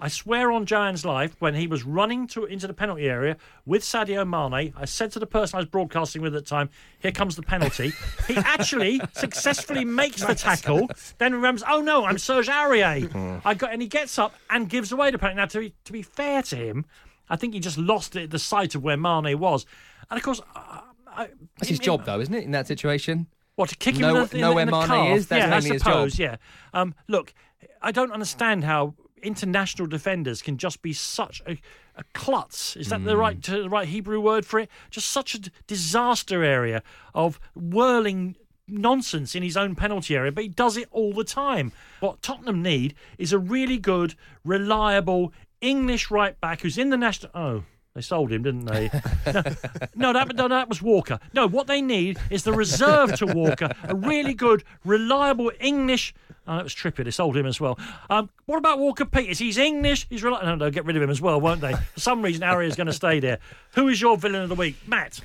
I 0.00 0.06
swear 0.08 0.52
on 0.52 0.64
Joanne's 0.64 1.04
life, 1.04 1.34
when 1.40 1.56
he 1.56 1.66
was 1.66 1.82
running 1.84 2.28
to 2.28 2.44
into 2.44 2.68
the 2.68 2.74
penalty 2.74 3.08
area 3.08 3.36
with 3.66 3.82
Sadio 3.82 4.24
Mane, 4.24 4.72
I 4.76 4.84
said 4.84 5.10
to 5.12 5.18
the 5.18 5.26
person 5.26 5.56
I 5.56 5.60
was 5.60 5.68
broadcasting 5.68 6.22
with 6.22 6.36
at 6.36 6.44
the 6.44 6.48
time, 6.48 6.70
"Here 7.00 7.10
comes 7.10 7.34
the 7.34 7.42
penalty." 7.42 7.92
he 8.28 8.36
actually 8.36 9.00
successfully 9.12 9.84
makes 9.84 10.22
the 10.22 10.34
tackle, 10.36 10.88
then 11.18 11.32
remembers, 11.34 11.64
"Oh 11.68 11.80
no, 11.80 12.04
I'm 12.04 12.18
Serge 12.18 12.46
Aurier." 12.48 13.40
I 13.44 13.54
got, 13.54 13.72
and 13.72 13.82
he 13.82 13.88
gets 13.88 14.18
up 14.20 14.34
and 14.50 14.68
gives 14.68 14.92
away 14.92 15.10
the 15.10 15.18
penalty. 15.18 15.36
Now, 15.36 15.46
to 15.46 15.58
be, 15.58 15.74
to 15.84 15.92
be 15.92 16.02
fair 16.02 16.42
to 16.42 16.56
him, 16.56 16.84
I 17.28 17.34
think 17.34 17.54
he 17.54 17.60
just 17.60 17.76
lost 17.78 18.14
it, 18.14 18.30
the 18.30 18.38
sight 18.38 18.76
of 18.76 18.84
where 18.84 18.96
Mane 18.96 19.36
was, 19.38 19.66
and 20.10 20.16
of 20.16 20.22
course, 20.22 20.40
uh, 20.54 20.80
I, 21.08 21.28
That's 21.58 21.70
his 21.70 21.80
job, 21.80 22.04
though, 22.04 22.20
isn't 22.20 22.32
it? 22.34 22.44
In 22.44 22.52
that 22.52 22.68
situation. 22.68 23.26
what 23.56 23.70
to 23.70 23.76
kick 23.76 23.96
him 23.96 24.02
know, 24.02 24.22
in 24.22 24.28
the, 24.28 24.34
in 24.36 24.40
know 24.42 24.52
where 24.54 24.62
in 24.62 24.70
the 24.70 24.78
Mane 24.78 24.86
calf? 24.86 25.16
is. 25.16 25.26
That's 25.26 25.40
yeah, 25.40 25.46
I 25.46 25.50
mainly 25.50 25.70
his 25.70 25.82
suppose. 25.82 26.14
job. 26.14 26.20
Yeah. 26.20 26.80
Um, 26.80 26.94
look, 27.08 27.34
I 27.82 27.90
don't 27.90 28.12
understand 28.12 28.62
how 28.62 28.94
international 29.22 29.86
defenders 29.88 30.42
can 30.42 30.56
just 30.58 30.82
be 30.82 30.92
such 30.92 31.42
a, 31.46 31.52
a 31.96 32.04
klutz. 32.14 32.76
Is 32.76 32.88
that 32.88 33.04
the 33.04 33.14
Hmm. 33.14 33.20
right 33.20 33.42
the 33.42 33.68
right 33.68 33.88
Hebrew 33.88 34.20
word 34.20 34.46
for 34.46 34.60
it? 34.60 34.70
Just 34.90 35.10
such 35.10 35.34
a 35.34 35.40
disaster 35.66 36.42
area 36.44 36.82
of 37.14 37.38
whirling 37.54 38.36
nonsense 38.66 39.34
in 39.34 39.42
his 39.42 39.56
own 39.56 39.74
penalty 39.74 40.14
area, 40.14 40.30
but 40.30 40.44
he 40.44 40.48
does 40.48 40.76
it 40.76 40.88
all 40.90 41.12
the 41.12 41.24
time. 41.24 41.72
What 42.00 42.20
Tottenham 42.22 42.62
need 42.62 42.94
is 43.16 43.32
a 43.32 43.38
really 43.38 43.78
good, 43.78 44.14
reliable 44.44 45.32
English 45.60 46.10
right 46.10 46.38
back 46.40 46.60
who's 46.60 46.78
in 46.78 46.90
the 46.90 46.96
national. 46.96 47.32
Oh. 47.34 47.64
They 47.98 48.02
sold 48.02 48.30
him, 48.30 48.44
didn't 48.44 48.66
they? 48.66 48.84
no, 49.96 50.12
that, 50.12 50.32
no, 50.36 50.46
that 50.46 50.68
was 50.68 50.80
Walker. 50.80 51.18
No, 51.32 51.48
what 51.48 51.66
they 51.66 51.82
need 51.82 52.16
is 52.30 52.44
the 52.44 52.52
reserve 52.52 53.16
to 53.16 53.26
Walker, 53.26 53.74
a 53.82 53.96
really 53.96 54.34
good, 54.34 54.62
reliable 54.84 55.50
English. 55.58 56.14
Oh, 56.46 56.58
that 56.58 56.62
was 56.62 56.72
Trippier. 56.72 57.02
They 57.02 57.10
sold 57.10 57.36
him 57.36 57.44
as 57.44 57.60
well. 57.60 57.76
Um, 58.08 58.30
what 58.46 58.58
about 58.58 58.78
Walker 58.78 59.04
Peters? 59.04 59.40
He's 59.40 59.58
English. 59.58 60.06
He's 60.08 60.22
reliable. 60.22 60.46
No, 60.46 60.56
they'll 60.56 60.70
get 60.70 60.84
rid 60.84 60.94
of 60.94 61.02
him 61.02 61.10
as 61.10 61.20
well, 61.20 61.40
won't 61.40 61.60
they? 61.60 61.72
For 61.72 61.98
some 61.98 62.22
reason, 62.22 62.44
Aurier 62.44 62.68
is 62.68 62.76
going 62.76 62.86
to 62.86 62.92
stay 62.92 63.18
there. 63.18 63.40
Who 63.72 63.88
is 63.88 64.00
your 64.00 64.16
villain 64.16 64.42
of 64.42 64.48
the 64.48 64.54
week, 64.54 64.76
Matt? 64.86 65.20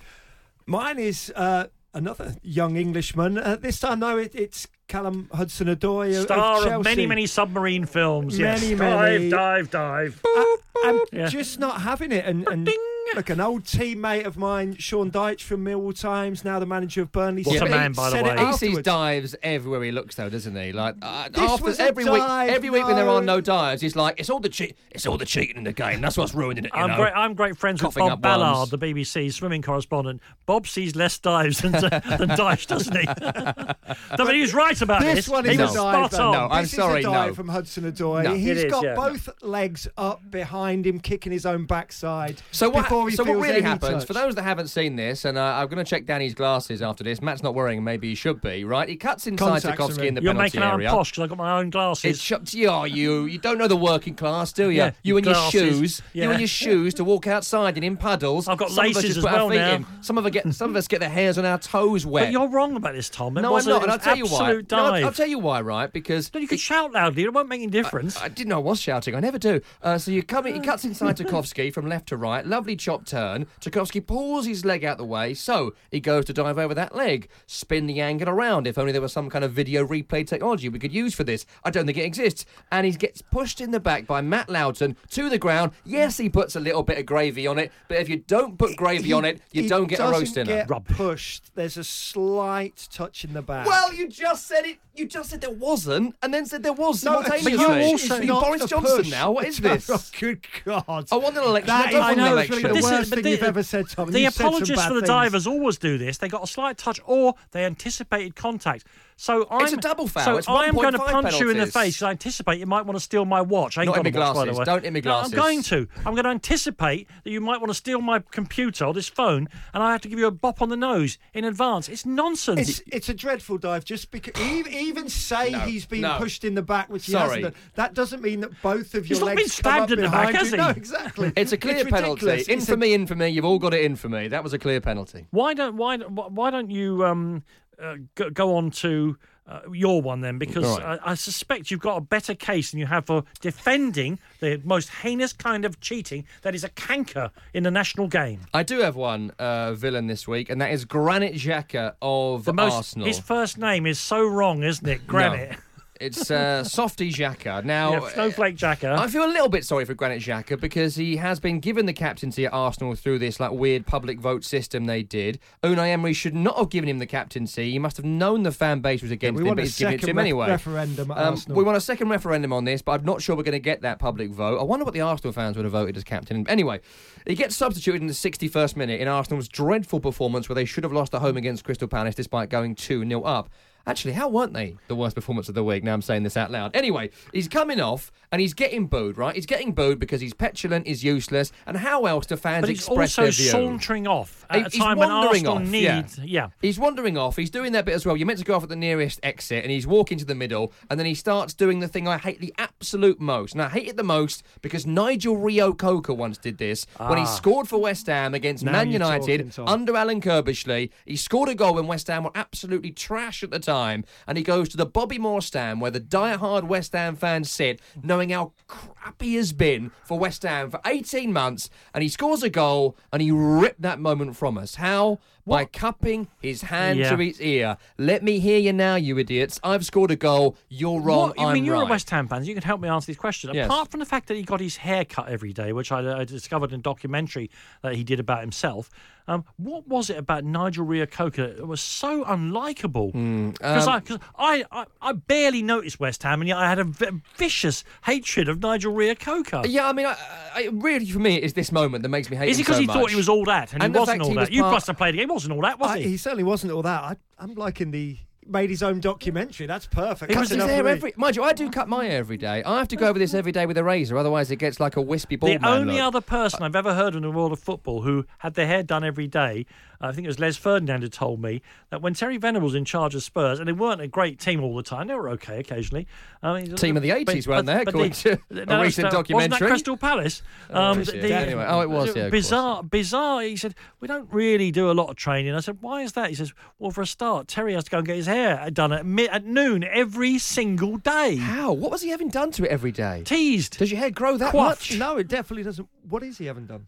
Mine 0.65 0.97
is 0.97 1.31
uh, 1.35 1.65
another 1.93 2.35
young 2.41 2.75
Englishman. 2.77 3.37
Uh, 3.37 3.55
this 3.55 3.79
time, 3.79 3.99
though, 3.99 4.17
it, 4.17 4.33
it's 4.35 4.67
Callum 4.87 5.29
Hudson-Odoi 5.33 6.23
Star 6.23 6.67
of 6.67 6.73
of, 6.73 6.83
many, 6.83 7.05
many 7.05 7.25
submarine 7.25 7.85
films. 7.85 8.37
yes. 8.37 8.61
Many, 8.61 8.75
dive, 8.75 9.19
many. 9.21 9.29
dive, 9.29 9.69
dive. 9.71 10.21
I, 10.25 10.57
am 10.85 10.99
Yeah. 11.11 11.27
just 11.27 11.59
not 11.59 11.81
having 11.81 12.11
it. 12.11 12.25
And, 12.25 12.47
and 12.47 12.69
look, 13.15 13.29
an 13.29 13.39
old 13.39 13.63
teammate 13.63 14.25
of 14.25 14.37
mine, 14.37 14.75
Sean 14.77 15.11
Dyche 15.11 15.41
from 15.41 15.63
Millwall 15.65 15.99
Times, 15.99 16.43
now 16.43 16.59
the 16.59 16.65
manager 16.65 17.01
of 17.01 17.11
Burnley. 17.11 17.43
What 17.43 17.61
a 17.61 17.65
man, 17.65 17.93
by 17.93 18.09
the 18.09 18.23
way. 18.23 18.45
He 18.45 18.53
sees 18.53 18.79
dives 18.81 19.35
everywhere 19.43 19.83
he 19.83 19.91
looks, 19.91 20.15
though, 20.15 20.29
doesn't 20.29 20.55
he? 20.55 20.71
Like 20.71 20.95
uh, 21.01 21.29
This 21.29 21.39
after 21.39 21.63
was 21.65 21.79
a 21.79 21.83
every 21.83 22.03
week, 22.05 22.13
dive, 22.15 22.49
every 22.49 22.69
week 22.69 22.85
when 22.85 22.95
there 22.95 23.07
are 23.09 23.21
no. 23.21 23.35
no 23.35 23.41
dives, 23.41 23.81
he's 23.81 23.95
like, 23.95 24.19
"It's 24.19 24.29
all 24.29 24.39
the 24.39 24.49
cheat, 24.49 24.75
it's 24.91 25.05
all 25.05 25.17
the 25.17 25.25
cheating 25.25 25.57
in 25.57 25.63
the 25.63 25.73
game. 25.73 26.01
That's 26.01 26.17
what's 26.17 26.33
ruining 26.33 26.65
it." 26.65 26.71
You 26.73 26.81
I'm 26.81 26.89
know? 26.91 26.97
great. 26.97 27.13
I'm 27.15 27.33
great 27.33 27.57
friends 27.57 27.83
with 27.83 27.95
Bob 27.95 28.21
Ballard, 28.21 28.57
worms. 28.57 28.69
the 28.71 28.77
BBC 28.77 29.31
swimming 29.33 29.61
correspondent. 29.61 30.21
Bob 30.45 30.67
sees 30.67 30.95
less 30.95 31.17
dives 31.19 31.59
than, 31.59 31.71
than 31.71 31.91
Dyche, 31.91 32.67
doesn't 32.67 32.95
he? 32.95 33.05
no, 34.17 34.25
but 34.25 34.33
he 34.35 34.41
was 34.41 34.53
right 34.53 34.79
about 34.81 35.01
this. 35.01 35.15
This 35.15 35.29
one 35.29 35.45
he 35.45 35.51
is 35.51 35.57
was 35.59 35.71
a 35.71 35.73
spot 35.73 35.93
dive. 35.93 36.11
though. 36.11 36.27
on. 36.27 36.33
No, 36.33 36.47
I'm 36.55 36.63
this 36.63 36.71
sorry, 36.71 36.99
is 36.99 37.05
a 37.05 37.09
dive 37.09 37.27
no. 37.29 37.33
from 37.35 37.47
Hudson 37.49 37.91
Odoi. 37.91 38.23
No. 38.23 38.33
He's 38.33 38.47
It 38.49 38.57
is, 38.57 38.71
got 38.71 38.83
yeah. 38.83 38.95
both 38.95 39.29
legs 39.41 39.87
up 39.97 40.21
behind 40.29 40.85
him, 40.85 40.99
kicking 40.99 41.31
his 41.31 41.45
own 41.45 41.65
backside. 41.65 42.41
So 42.51 42.69
what? 42.69 42.85
Before 43.05 43.25
he 43.25 43.31
so 43.31 43.37
what 43.37 43.43
really 43.43 43.57
any 43.57 43.61
happens 43.61 43.91
touch. 44.03 44.07
for 44.07 44.13
those 44.13 44.35
that 44.35 44.43
haven't 44.43 44.67
seen 44.67 44.95
this, 44.95 45.25
and 45.25 45.37
uh, 45.37 45.41
I'm 45.57 45.67
going 45.67 45.83
to 45.83 45.89
check 45.89 46.05
Danny's 46.05 46.33
glasses 46.33 46.81
after 46.81 47.03
this. 47.03 47.21
Matt's 47.21 47.43
not 47.43 47.53
wearing, 47.55 47.77
them, 47.77 47.83
maybe 47.85 48.09
he 48.09 48.15
should 48.15 48.41
be. 48.41 48.63
Right? 48.63 48.87
He 48.89 48.95
cuts 48.95 49.27
inside 49.27 49.61
Contacts 49.63 49.79
Tarkowski 49.79 50.07
in 50.07 50.13
the 50.15 50.21
You're 50.21 50.33
penalty 50.33 50.57
making 50.57 50.63
out 50.63 50.73
area. 50.75 50.89
Posh 50.89 51.11
because 51.11 51.23
I've 51.23 51.29
got 51.29 51.37
my 51.37 51.57
own 51.59 51.69
glasses. 51.69 52.05
It's 52.05 52.21
sh- 52.21 52.53
yeah, 52.55 52.85
you. 52.85 53.25
You 53.25 53.37
don't 53.37 53.57
know 53.57 53.67
the 53.67 53.75
working 53.75 54.15
class, 54.15 54.51
do 54.53 54.65
you? 54.69 54.77
Yeah, 54.77 54.91
you 55.03 55.17
and 55.17 55.25
your 55.25 55.33
glasses. 55.35 55.51
shoes. 55.61 56.01
You 56.13 56.23
Yeah. 56.23 56.29
and 56.31 56.39
your 56.39 56.47
shoes 56.47 56.93
to 56.95 57.03
walk 57.03 57.27
outside 57.27 57.75
and 57.77 57.83
in 57.85 57.97
puddles. 57.97 58.47
I've 58.47 58.57
got 58.57 58.69
Some 58.71 58.85
of 58.85 58.95
laces 58.95 59.03
just 59.15 59.17
as 59.17 59.23
put 59.23 59.33
our 59.33 59.37
well 59.39 59.49
feet 59.49 59.55
now. 59.57 59.73
in. 59.75 59.85
Some 60.01 60.17
of 60.17 60.25
us 60.25 60.31
get. 60.31 60.53
Some 60.53 60.69
of 60.71 60.75
us 60.75 60.87
get 60.87 60.99
the 60.99 61.09
hairs 61.09 61.37
on 61.37 61.45
our 61.45 61.57
toes 61.57 62.05
wet. 62.05 62.25
but 62.25 62.31
you're 62.31 62.47
wrong 62.47 62.75
about 62.75 62.93
this, 62.93 63.09
Tom. 63.09 63.37
It 63.37 63.41
no, 63.41 63.51
was 63.51 63.67
I'm 63.67 63.73
not, 63.73 63.83
and 63.83 63.91
I'll 63.91 63.99
tell 63.99 64.17
you 64.17 64.25
why. 64.27 64.61
No, 64.71 64.77
I'll. 64.77 65.05
I'll 65.05 65.11
tell 65.11 65.27
you 65.27 65.39
why, 65.39 65.61
right? 65.61 65.91
Because 65.91 66.33
No, 66.33 66.39
you 66.39 66.47
can 66.47 66.57
shout 66.57 66.91
loudly. 66.91 67.23
It 67.23 67.33
won't 67.33 67.49
make 67.49 67.61
any 67.61 67.71
difference. 67.71 68.17
I 68.21 68.27
didn't 68.29 68.49
know 68.49 68.57
I 68.57 68.59
was 68.59 68.79
shouting. 68.81 69.15
I 69.15 69.19
never 69.19 69.37
do. 69.39 69.61
Uh, 69.81 69.97
so 69.97 70.11
you 70.11 70.23
come 70.23 70.45
in, 70.47 70.53
he 70.55 70.59
cuts 70.59 70.83
inside 70.85 71.17
Tarkowski 71.17 71.73
from 71.73 71.87
left 71.87 72.07
to 72.09 72.17
right. 72.17 72.45
Lovely 72.45 72.75
chop 72.83 73.05
turn. 73.05 73.47
Tarkowski 73.61 74.05
pulls 74.05 74.45
his 74.45 74.65
leg 74.65 74.83
out 74.83 74.97
the 74.97 75.05
way, 75.05 75.33
so 75.33 75.73
he 75.89 75.99
goes 75.99 76.25
to 76.25 76.33
dive 76.33 76.57
over 76.59 76.73
that 76.73 76.93
leg, 76.95 77.29
spin 77.47 77.87
the 77.87 78.01
angle 78.01 78.27
around. 78.29 78.67
If 78.67 78.77
only 78.77 78.91
there 78.91 79.01
was 79.01 79.13
some 79.13 79.29
kind 79.29 79.45
of 79.45 79.53
video 79.53 79.85
replay 79.85 80.27
technology 80.27 80.67
we 80.69 80.79
could 80.79 80.93
use 80.93 81.13
for 81.13 81.23
this. 81.23 81.45
I 81.63 81.69
don't 81.69 81.85
think 81.85 81.97
it 81.97 82.03
exists. 82.05 82.45
And 82.71 82.85
he 82.85 82.91
gets 82.91 83.21
pushed 83.21 83.61
in 83.61 83.71
the 83.71 83.79
back 83.79 84.05
by 84.05 84.21
Matt 84.21 84.49
Lowton 84.49 84.97
to 85.11 85.29
the 85.29 85.37
ground. 85.37 85.71
Yes, 85.85 86.17
he 86.17 86.29
puts 86.29 86.55
a 86.55 86.59
little 86.59 86.83
bit 86.83 86.97
of 86.97 87.05
gravy 87.05 87.47
on 87.47 87.57
it, 87.59 87.71
but 87.87 87.97
if 87.99 88.09
you 88.09 88.17
don't 88.17 88.57
put 88.57 88.75
gravy 88.75 89.05
He- 89.07 89.13
on 89.13 89.23
it, 89.25 89.41
you 89.51 89.69
don't 89.69 89.87
get 89.87 89.99
a 89.99 90.03
doesn't 90.03 90.19
roast 90.19 90.35
dinner. 90.35 90.53
Get 90.53 90.69
Rubbish. 90.69 90.97
pushed. 90.97 91.55
There's 91.55 91.77
a 91.77 91.83
slight 91.83 92.87
touch 92.91 93.23
in 93.23 93.33
the 93.33 93.41
back. 93.41 93.65
Well, 93.67 93.93
you 93.93 94.07
just 94.07 94.47
said 94.47 94.65
it. 94.65 94.77
You 94.95 95.07
just 95.07 95.31
said 95.31 95.41
there 95.41 95.49
wasn't, 95.49 96.15
and 96.21 96.31
then 96.33 96.45
said 96.45 96.61
there 96.61 96.71
was 96.73 97.03
No, 97.03 97.13
simultaneously. 97.23 97.57
but 97.57 97.79
you 97.79 97.83
also- 97.91 98.15
Are 98.15 98.23
you 98.23 98.33
Boris 98.33 98.65
Johnson 98.65 98.97
push. 98.97 99.09
now. 99.11 99.31
What 99.31 99.45
is 99.47 99.57
this? 99.59 99.89
Oh, 99.89 99.99
good 100.19 100.45
God. 100.65 101.07
I 101.11 101.15
want 101.15 101.35
an 101.37 101.43
election. 101.43 101.67
That 101.67 101.85
I 101.85 101.87
is 101.87 101.93
don't 101.93 102.01
want 102.03 102.19
an 102.19 102.35
literally 102.35 102.61
election. 102.61 102.72
The 102.73 102.81
this 102.81 102.91
is- 103.01 103.09
thing 103.09 103.23
the- 103.23 103.29
you've 103.31 103.43
ever 103.43 103.63
said, 103.63 103.89
Tom. 103.89 104.11
The 104.11 104.23
said 104.29 104.39
apologists 104.41 104.75
bad 104.75 104.87
for 104.87 104.93
the 104.95 104.99
things. 105.01 105.07
divers 105.07 105.47
always 105.47 105.77
do 105.77 105.97
this. 105.97 106.17
They 106.17 106.27
got 106.27 106.43
a 106.43 106.47
slight 106.47 106.77
touch 106.77 106.99
or 107.05 107.35
they 107.51 107.65
anticipated 107.65 108.35
contact. 108.35 108.85
So 109.23 109.47
I'm, 109.49 109.61
It's 109.61 109.71
a 109.71 109.77
double 109.77 110.05
foul. 110.09 110.25
So 110.25 110.35
It's 110.37 110.49
I 110.49 110.65
am 110.65 110.75
going 110.75 110.91
to 110.91 110.99
1.5 110.99 111.11
punch 111.11 111.39
you 111.39 111.49
in 111.49 111.57
the 111.57 111.65
face 111.65 111.93
because 111.95 112.03
I 112.03 112.09
anticipate 112.09 112.59
you 112.59 112.65
might 112.65 112.85
want 112.85 112.97
to 112.97 112.99
steal 112.99 113.23
my 113.23 113.39
watch. 113.39 113.77
I 113.77 113.83
ain't 113.83 113.85
Not 113.87 113.95
got 113.95 114.05
in 114.05 114.13
a 114.13 114.19
my 114.19 114.25
watch, 114.25 114.35
by 114.35 114.39
the 114.41 114.51
glasses. 114.51 114.59
way. 114.59 114.65
Don't 114.65 114.83
in 114.83 114.93
my 114.95 114.99
No, 114.99 115.15
I'm 115.19 115.31
going 115.31 115.63
to. 115.63 115.87
I'm 116.05 116.13
going 116.13 116.25
to 116.25 116.29
anticipate 116.29 117.07
that 117.23 117.29
you 117.31 117.39
might 117.39 117.61
want 117.61 117.69
to 117.69 117.73
steal 117.73 118.01
my 118.01 118.19
computer 118.19 118.83
or 118.83 118.93
this 118.93 119.07
phone, 119.07 119.47
and 119.73 119.81
I 119.81 119.93
have 119.93 120.01
to 120.01 120.09
give 120.09 120.19
you 120.19 120.27
a 120.27 120.31
bop 120.31 120.61
on 120.61 120.67
the 120.67 120.75
nose 120.75 121.17
in 121.33 121.45
advance. 121.45 121.87
It's 121.87 122.05
nonsense. 122.05 122.67
It's, 122.67 122.81
it's 122.87 123.07
a 123.07 123.13
dreadful 123.13 123.57
dive. 123.59 123.85
Just 123.85 124.11
because, 124.11 124.33
even, 124.43 124.73
even 124.73 125.07
say 125.07 125.51
No, 125.51 125.59
he's 125.59 125.85
been 125.85 126.01
no. 126.01 126.17
pushed 126.17 126.43
in 126.43 126.55
the 126.55 126.61
back, 126.61 126.89
which 126.89 127.05
he 127.05 127.13
Sorry. 127.13 127.43
hasn't. 127.43 127.55
That 127.75 127.93
doesn't 127.93 128.21
mean 128.21 128.41
that 128.41 128.61
both 128.61 128.93
of 128.93 129.07
your 129.07 129.15
He's 129.15 129.19
not 129.21 129.27
legs 129.27 129.41
been 129.43 129.47
stabbed 129.47 129.63
come 129.63 129.83
up 129.83 129.89
in 129.91 130.01
the 130.01 130.09
back, 130.09 130.35
has 130.35 130.51
he? 130.51 130.57
No, 130.57 130.67
exactly. 130.67 131.31
It's 131.37 131.53
a 131.53 131.57
clear 131.57 131.85
penalty. 131.85 132.25
ridiculous. 132.25 132.47
In 132.49 132.57
It's 132.57 132.67
for 132.67 132.73
a- 132.73 132.77
me, 132.77 132.93
in 132.93 133.07
for 133.07 133.15
me. 133.15 133.29
You've 133.29 133.45
all 133.45 133.57
got 133.57 133.73
it 133.73 133.85
in 133.85 133.95
for 133.95 134.09
me. 134.09 134.27
That 134.27 134.43
was 134.43 134.51
a 134.51 134.59
clear 134.59 134.81
penalty. 134.81 135.27
Why 135.31 135.53
don't 135.53 135.77
why 135.77 135.95
why 135.99 136.51
don't 136.51 136.69
you 136.69 137.05
um, 137.05 137.43
uh, 137.81 137.95
go, 138.15 138.29
go 138.29 138.55
on 138.55 138.71
to 138.71 139.17
uh, 139.47 139.61
your 139.71 140.01
one 140.01 140.21
then? 140.21 140.37
Because 140.37 140.79
right. 140.79 140.99
I, 141.03 141.11
I 141.11 141.13
suspect 141.15 141.71
you've 141.71 141.79
got 141.79 141.97
a 141.97 142.01
better 142.01 142.33
case 142.33 142.71
than 142.71 142.79
you 142.79 142.85
have 142.85 143.05
for 143.05 143.23
defending 143.41 144.19
the 144.39 144.61
most 144.63 144.89
heinous 144.89 145.33
kind 145.33 145.65
of 145.65 145.79
cheating 145.79 146.25
that 146.43 146.55
is 146.55 146.63
a 146.63 146.69
canker 146.69 147.31
in 147.53 147.63
the 147.63 147.71
national 147.71 148.07
game. 148.07 148.41
I 148.53 148.63
do 148.63 148.79
have 148.79 148.95
one 148.95 149.31
uh, 149.39 149.73
villain 149.73 150.07
this 150.07 150.27
week, 150.27 150.49
and 150.49 150.61
that 150.61 150.71
is 150.71 150.85
Granit 150.85 151.35
Xhaka 151.35 151.95
of 152.01 152.45
The 152.45 152.53
most 152.53 152.73
Arsenal. 152.73 153.07
his 153.07 153.19
first 153.19 153.57
name 153.57 153.85
is 153.85 153.99
so 153.99 154.25
wrong, 154.25 154.63
isn't 154.63 154.87
it? 154.87 155.05
Granite. 155.07 155.57
It's 156.03 156.29
uh, 156.29 156.63
Softy 156.65 157.11
Xhaka. 157.11 157.63
Now, 157.63 157.93
Yeah, 157.93 158.09
Snowflake 158.09 158.57
Xhaka. 158.57 158.97
I 158.97 159.07
feel 159.07 159.23
a 159.23 159.27
little 159.27 159.47
bit 159.47 159.63
sorry 159.63 159.85
for 159.85 159.93
Granit 159.93 160.21
Xhaka 160.21 160.59
because 160.59 160.95
he 160.95 161.15
has 161.15 161.39
been 161.39 161.59
given 161.61 161.85
the 161.85 161.93
captaincy 161.93 162.45
at 162.45 162.51
Arsenal 162.53 162.93
through 162.95 163.19
this 163.19 163.39
like 163.39 163.51
weird 163.51 163.85
public 163.85 164.19
vote 164.19 164.43
system 164.43 164.85
they 164.85 165.01
did. 165.01 165.39
Unai 165.63 165.89
Emery 165.89 166.11
should 166.13 166.35
not 166.35 166.57
have 166.57 166.69
given 166.69 166.89
him 166.89 166.99
the 166.99 167.05
captaincy. 167.05 167.71
He 167.71 167.79
must 167.79 167.95
have 167.95 168.05
known 168.05 168.43
the 168.43 168.51
fan 168.51 168.81
base 168.81 169.01
was 169.01 169.11
against 169.11 169.41
we 169.41 169.47
him, 169.47 169.55
but 169.55 169.63
he's 169.63 169.77
given 169.77 169.93
it 169.93 170.01
to 170.01 170.09
him 170.09 170.17
ref- 170.17 170.23
anyway. 170.23 170.49
referendum 170.49 171.11
Um, 171.11 171.37
we 171.47 171.63
want 171.63 171.77
a 171.77 171.81
second 171.81 172.09
referendum 172.09 172.51
on 172.51 172.65
this, 172.65 172.81
but 172.81 172.99
I'm 172.99 173.05
not 173.05 173.21
sure 173.21 173.37
we're 173.37 173.43
going 173.43 173.53
to 173.53 173.59
get 173.59 173.81
that 173.81 173.99
public 173.99 174.31
vote. 174.31 174.59
I 174.59 174.63
wonder 174.63 174.83
what 174.83 174.93
the 174.93 175.01
Arsenal 175.01 175.31
fans 175.31 175.55
would 175.55 175.63
have 175.63 175.71
voted 175.71 175.95
as 175.95 176.03
captain. 176.03 176.45
Anyway, 176.49 176.81
he 177.25 177.35
gets 177.35 177.55
substituted 177.55 178.01
in 178.01 178.07
the 178.07 178.13
61st 178.13 178.75
minute 178.75 178.99
in 178.99 179.07
Arsenal's 179.07 179.47
dreadful 179.47 180.01
performance 180.01 180.49
where 180.49 180.55
they 180.55 180.65
should 180.65 180.83
have 180.83 180.93
lost 180.93 181.15
at 181.15 181.21
home 181.21 181.37
against 181.37 181.63
Crystal 181.63 181.87
Palace 181.87 182.15
despite 182.15 182.49
going 182.49 182.75
2 182.75 183.07
0 183.07 183.21
up. 183.21 183.49
Actually, 183.85 184.13
how 184.13 184.29
weren't 184.29 184.53
they 184.53 184.77
the 184.87 184.95
worst 184.95 185.13
performance 185.15 185.49
of 185.49 185.55
the 185.55 185.63
week? 185.63 185.83
Now 185.83 185.93
I'm 185.93 186.01
saying 186.01 186.23
this 186.23 186.37
out 186.37 186.51
loud. 186.51 186.73
Anyway, 186.75 187.09
he's 187.33 187.47
coming 187.49 187.81
off 187.81 188.11
and 188.31 188.39
he's 188.41 188.53
getting 188.53 188.87
booed, 188.87 189.17
right? 189.17 189.35
He's 189.35 189.45
getting 189.45 189.73
booed 189.73 189.99
because 189.99 190.21
he's 190.21 190.33
petulant, 190.33 190.87
he's 190.87 191.03
useless, 191.03 191.51
and 191.67 191.75
how 191.77 192.05
else 192.05 192.25
do 192.25 192.35
fans 192.37 192.61
But 192.61 192.69
he's 192.69 192.79
express 192.79 193.19
also 193.19 193.21
their 193.23 193.31
view? 193.31 193.45
sauntering 193.49 194.07
off 194.07 194.45
at 194.49 194.73
a 194.73 194.77
time 194.77 194.97
when 194.99 195.11
Arsenal 195.11 195.55
off, 195.55 195.61
need. 195.63 195.83
yeah. 195.83 196.03
yeah. 196.23 196.47
He's 196.61 196.79
wandering 196.79 197.17
off. 197.17 197.35
He's 197.35 197.49
doing 197.49 197.73
that 197.73 197.83
bit 197.85 197.93
as 197.93 198.05
well. 198.05 198.15
You're 198.15 198.25
meant 198.25 198.39
to 198.39 198.45
go 198.45 198.55
off 198.55 198.63
at 198.63 198.69
the 198.69 198.75
nearest 198.77 199.19
exit, 199.21 199.63
and 199.63 199.71
he's 199.71 199.85
walking 199.85 200.17
to 200.17 200.25
the 200.25 200.33
middle, 200.35 200.71
and 200.89 200.97
then 200.99 201.05
he 201.05 201.13
starts 201.13 201.53
doing 201.53 201.79
the 201.79 201.87
thing 201.89 202.07
I 202.07 202.17
hate 202.17 202.39
the 202.39 202.53
absolute 202.57 203.19
most. 203.19 203.51
And 203.53 203.61
I 203.61 203.67
hate 203.69 203.87
it 203.89 203.97
the 203.97 204.03
most 204.03 204.43
because 204.61 204.85
Nigel 204.85 205.35
Reo-Coker 205.37 206.13
once 206.13 206.37
did 206.37 206.57
this 206.57 206.85
when 206.97 207.17
he 207.17 207.23
Ah. 207.25 207.27
scored 207.35 207.67
for 207.67 207.79
West 207.81 208.07
Ham 208.07 208.33
against 208.33 208.63
Now 208.63 208.71
Man 208.71 208.91
United 208.91 209.53
under 209.59 209.95
Alan 209.95 210.21
Curbishley. 210.21 210.89
He 211.05 211.15
scored 211.17 211.49
a 211.49 211.55
goal 211.55 211.73
when 211.75 211.87
West 211.87 212.07
Ham 212.07 212.23
were 212.23 212.31
absolutely 212.33 212.91
trash 212.91 213.43
at 213.43 213.51
the 213.51 213.59
time, 213.59 213.72
and 213.73 214.37
he 214.37 214.43
goes 214.43 214.69
to 214.69 214.77
the 214.77 214.85
Bobby 214.85 215.17
Moore 215.17 215.41
stand 215.41 215.81
where 215.81 215.91
the 215.91 215.99
die-hard 215.99 216.65
West 216.65 216.93
Ham 216.93 217.15
fans 217.15 217.49
sit, 217.49 217.81
knowing 218.01 218.29
how 218.29 218.53
crap 218.67 219.21
he 219.21 219.35
has 219.35 219.53
been 219.53 219.91
for 220.05 220.19
West 220.19 220.43
Ham 220.43 220.69
for 220.69 220.79
18 220.85 221.33
months, 221.33 221.69
and 221.93 222.03
he 222.03 222.09
scores 222.09 222.43
a 222.43 222.49
goal 222.49 222.95
and 223.11 223.21
he 223.21 223.31
ripped 223.31 223.81
that 223.81 223.99
moment 223.99 224.35
from 224.35 224.57
us. 224.57 224.75
How? 224.75 225.19
By 225.45 225.65
cupping 225.65 226.27
his 226.41 226.61
hand 226.63 226.99
Yeah. 226.99 227.09
to 227.09 227.17
his 227.17 227.41
ear. 227.41 227.77
Let 227.97 228.23
me 228.23 228.39
hear 228.39 228.57
you 228.59 228.71
now, 228.71 228.95
you 228.95 229.17
idiots. 229.17 229.59
I've 229.63 229.85
scored 229.85 230.09
a 230.11 230.15
goal. 230.15 230.55
You're 230.69 231.01
wrong. 231.01 231.29
What, 231.29 231.39
I 231.39 231.43
I'm 231.45 231.53
mean, 231.53 231.65
you're 231.65 231.75
right. 231.75 231.83
a 231.87 231.89
West 231.89 232.09
Ham 232.11 232.27
fan. 232.29 232.43
so 232.43 232.47
You 232.47 232.53
can 232.53 232.63
help 232.63 232.79
me 232.79 232.87
answer 232.87 233.07
these 233.07 233.17
questions. 233.17 233.53
Yes. 233.53 233.65
Apart 233.65 233.91
from 233.91 233.99
the 233.99 234.05
fact 234.05 234.27
that 234.29 234.35
he 234.37 234.43
got 234.43 234.61
his 234.61 234.77
hair 234.77 235.03
cut 235.03 235.27
every 235.27 235.51
day, 235.51 235.73
which 235.73 235.91
I, 235.91 236.21
I 236.21 236.23
discovered 236.23 236.71
in 236.71 236.79
a 236.79 236.83
documentary 236.83 237.49
that 237.81 237.95
he 237.95 238.03
did 238.05 238.19
about 238.21 238.39
himself, 238.39 238.89
um, 239.27 239.45
what 239.57 239.87
was 239.87 240.09
it 240.09 240.17
about 240.17 240.43
Nigel 240.43 240.85
Reo-Coker 240.85 241.53
that 241.53 241.65
was 241.67 241.79
so 241.81 242.25
unlikable? 242.25 243.11
Because 243.53 243.87
um, 243.87 244.01
I, 244.37 244.63
I, 244.71 244.81
I, 244.81 244.85
I 245.01 245.13
barely 245.13 245.61
noticed 245.61 245.97
West 245.99 246.23
Ham, 246.23 246.41
and 246.41 246.47
yet 246.49 246.57
I 246.57 246.67
had 246.67 246.79
a 246.79 246.83
v- 246.83 247.21
vicious 247.37 247.83
hatred 248.05 248.49
of 248.49 248.61
Nigel 248.61 248.91
Reo-Coker. 248.93 249.61
Yeah, 249.65 249.87
I 249.87 249.93
mean, 249.93 250.07
I, 250.07 250.69
really, 250.73 251.05
for 251.09 251.19
me, 251.19 251.35
it's 251.37 251.53
this 251.53 251.71
moment 251.71 252.03
that 252.03 252.09
makes 252.09 252.29
me 252.29 252.35
hate 252.35 252.49
Is 252.49 252.59
it 252.59 252.63
because 252.63 252.75
so 252.75 252.81
he 252.81 252.87
thought 252.87 253.09
he 253.09 253.15
was 253.15 253.29
all 253.29 253.45
that, 253.45 253.71
and, 253.73 253.81
And 253.83 253.93
he 253.95 253.99
wasn't 253.99 254.21
all 254.23 254.29
he 254.29 254.35
that? 254.35 254.51
part- 254.61 254.73
must 254.73 254.87
have 254.87 254.97
played 254.97 255.13
the 255.13 255.19
game. 255.19 255.31
He 255.33 255.35
wasn't 255.35 255.53
all 255.55 255.61
that, 255.61 255.79
was 255.79 255.89
I- 255.89 255.99
he? 255.99 256.09
he 256.09 256.17
certainly 256.17 256.43
wasn't 256.43 256.71
all 256.73 256.83
that. 256.83 257.01
I, 257.03 257.15
I'm 257.39 257.55
liking 257.55 257.89
the 257.89 258.17
made 258.47 258.69
his 258.69 258.81
own 258.83 258.99
documentary. 258.99 259.65
That's 259.67 259.85
perfect. 259.85 260.31
He 260.31 260.35
That's 260.35 260.49
was 260.51 260.59
his 260.61 260.69
hair 260.69 260.87
every. 260.87 261.13
Mind 261.17 261.35
you, 261.35 261.43
I 261.43 261.53
do 261.53 261.69
cut 261.69 261.87
my 261.87 262.05
hair 262.05 262.17
every 262.19 262.37
day. 262.37 262.63
I 262.63 262.77
have 262.79 262.87
to 262.89 262.95
go 262.95 263.07
over 263.07 263.19
this 263.19 263.33
every 263.33 263.51
day 263.51 263.65
with 263.65 263.77
a 263.77 263.83
razor, 263.83 264.17
otherwise 264.17 264.51
it 264.51 264.57
gets 264.57 264.79
like 264.79 264.95
a 264.95 265.01
wispy 265.01 265.35
bald 265.35 265.53
The 265.55 265.59
man 265.59 265.79
only 265.81 265.95
look. 265.95 266.03
other 266.03 266.21
person 266.21 266.63
I've 266.63 266.75
ever 266.75 266.93
heard 266.93 267.15
in 267.15 267.21
the 267.23 267.31
world 267.31 267.51
of 267.51 267.59
football 267.59 268.01
who 268.01 268.25
had 268.39 268.53
their 268.55 268.67
hair 268.67 268.83
done 268.83 269.03
every 269.03 269.27
day, 269.27 269.65
uh, 270.01 270.07
I 270.07 270.11
think 270.11 270.25
it 270.25 270.27
was 270.29 270.39
Les 270.39 270.57
Ferdinand 270.57 271.01
who 271.01 271.07
told 271.09 271.41
me 271.41 271.61
that 271.89 272.01
when 272.01 272.13
Terry 272.13 272.37
Venables 272.37 272.71
was 272.73 272.75
in 272.75 272.85
charge 272.85 273.15
of 273.15 273.23
Spurs, 273.23 273.59
and 273.59 273.67
they 273.67 273.73
weren't 273.73 274.01
a 274.01 274.07
great 274.07 274.39
team 274.39 274.63
all 274.63 274.75
the 274.75 274.83
time, 274.83 275.07
they 275.07 275.15
were 275.15 275.29
okay 275.29 275.59
occasionally. 275.59 276.07
I 276.41 276.61
mean, 276.61 276.75
Team 276.75 276.97
of 276.97 277.03
the 277.03 277.09
80s, 277.11 277.47
weren't 277.47 277.65
they, 277.67 277.81
according 277.81 278.11
to 278.11 278.33
a 278.33 278.39
that's- 278.49 278.81
recent 278.81 279.11
that- 279.11 279.29
Wasn't 279.29 279.51
that 279.51 279.59
Crystal 279.61 279.95
Palace? 279.97 280.41
Oh, 280.69 280.81
um, 280.83 281.01
yeah. 281.03 281.39
Anyway, 281.39 281.65
oh, 281.67 281.81
it 281.81 281.89
was, 281.89 282.07
yeah, 282.15 282.23
of 282.23 282.31
course. 282.31 282.43
bizarre, 282.43 282.83
bizarre. 282.83 283.41
He 283.43 283.55
said 283.55 283.75
we 283.99 284.07
don't 284.07 284.27
really 284.33 284.71
do 284.71 284.89
a 284.89 284.93
lot 284.93 285.09
of 285.09 285.15
training. 285.15 285.53
I 285.55 285.59
said, 285.61 285.77
why 285.81 286.01
is 286.01 286.13
that? 286.13 286.29
He 286.29 286.35
says, 286.35 286.53
well, 286.79 286.91
for 286.91 287.01
a 287.01 287.07
start, 287.07 287.47
Terry 287.47 287.73
has 287.73 287.85
to 287.85 287.91
go 287.91 287.99
and 287.99 288.07
get 288.07 288.15
his 288.17 288.25
hair 288.25 288.32
done 288.71 288.91
at 288.93 289.05
mi- 289.05 289.27
at 289.29 289.45
noon 289.45 289.83
every 289.83 290.37
single 290.39 290.97
day. 290.97 291.35
How? 291.37 291.73
What 291.73 291.91
was 291.91 292.01
he 292.01 292.09
having 292.09 292.29
done 292.29 292.51
to 292.53 292.63
it 292.65 292.69
every 292.71 292.91
day? 292.91 293.23
Teased. 293.25 293.77
Does 293.77 293.91
your 293.91 293.99
hair 293.99 294.11
grow 294.11 294.37
that 294.37 294.51
Coiffed. 294.51 294.91
much? 294.91 294.97
No, 294.97 295.17
it 295.17 295.27
definitely 295.27 295.63
doesn't. 295.63 295.87
What 296.09 296.23
is 296.23 296.37
he 296.37 296.45
haven't 296.45 296.67
done? 296.67 296.87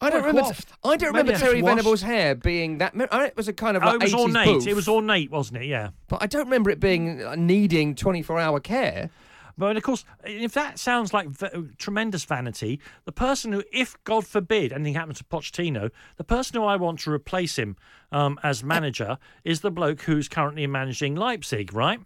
I 0.00 0.10
don't 0.10 0.20
Well, 0.22 0.28
remember. 0.28 0.48
coiffed. 0.50 0.68
I 0.84 0.88
don't 0.96 1.00
Maybe 1.00 1.06
remember 1.08 1.32
it's 1.32 1.40
Terry 1.40 1.60
washed. 1.62 1.70
Venables' 1.76 2.02
hair 2.02 2.34
being 2.36 2.78
that. 2.78 2.92
I- 3.10 3.26
It 3.26 3.36
was 3.36 3.48
a 3.48 3.52
kind 3.52 3.76
of 3.76 3.82
Oh, 3.82 3.86
like 3.86 3.94
it 3.96 4.02
was 4.02 4.12
80s 4.14 4.20
ornate. 4.20 4.46
boof, 4.46 4.66
It 4.68 4.74
was 4.74 4.88
ornate, 4.88 5.30
wasn't 5.30 5.62
it? 5.62 5.66
Yeah. 5.66 5.88
But 6.08 6.22
I 6.22 6.26
don't 6.26 6.44
remember 6.44 6.70
it 6.70 6.78
being 6.80 7.22
uh, 7.22 7.34
needing 7.36 7.94
24-hour 7.96 8.60
care. 8.60 9.10
But 9.58 9.76
of 9.76 9.82
course, 9.82 10.04
if 10.24 10.52
that 10.54 10.78
sounds 10.78 11.12
like 11.12 11.28
v- 11.28 11.48
tremendous 11.76 12.24
vanity, 12.24 12.80
the 13.04 13.12
person 13.12 13.52
who, 13.52 13.64
if 13.72 13.96
God 14.04 14.24
forbid 14.26 14.72
anything 14.72 14.94
happens 14.94 15.18
to 15.18 15.24
Pochettino, 15.24 15.90
the 16.16 16.24
person 16.24 16.60
who 16.60 16.64
I 16.64 16.76
want 16.76 17.00
to 17.00 17.10
replace 17.10 17.58
him 17.58 17.76
um, 18.12 18.38
as 18.42 18.62
manager 18.64 19.18
is 19.44 19.60
the 19.60 19.70
bloke 19.70 20.02
who's 20.02 20.28
currently 20.28 20.66
managing 20.68 21.16
Leipzig, 21.16 21.74
right? 21.74 22.00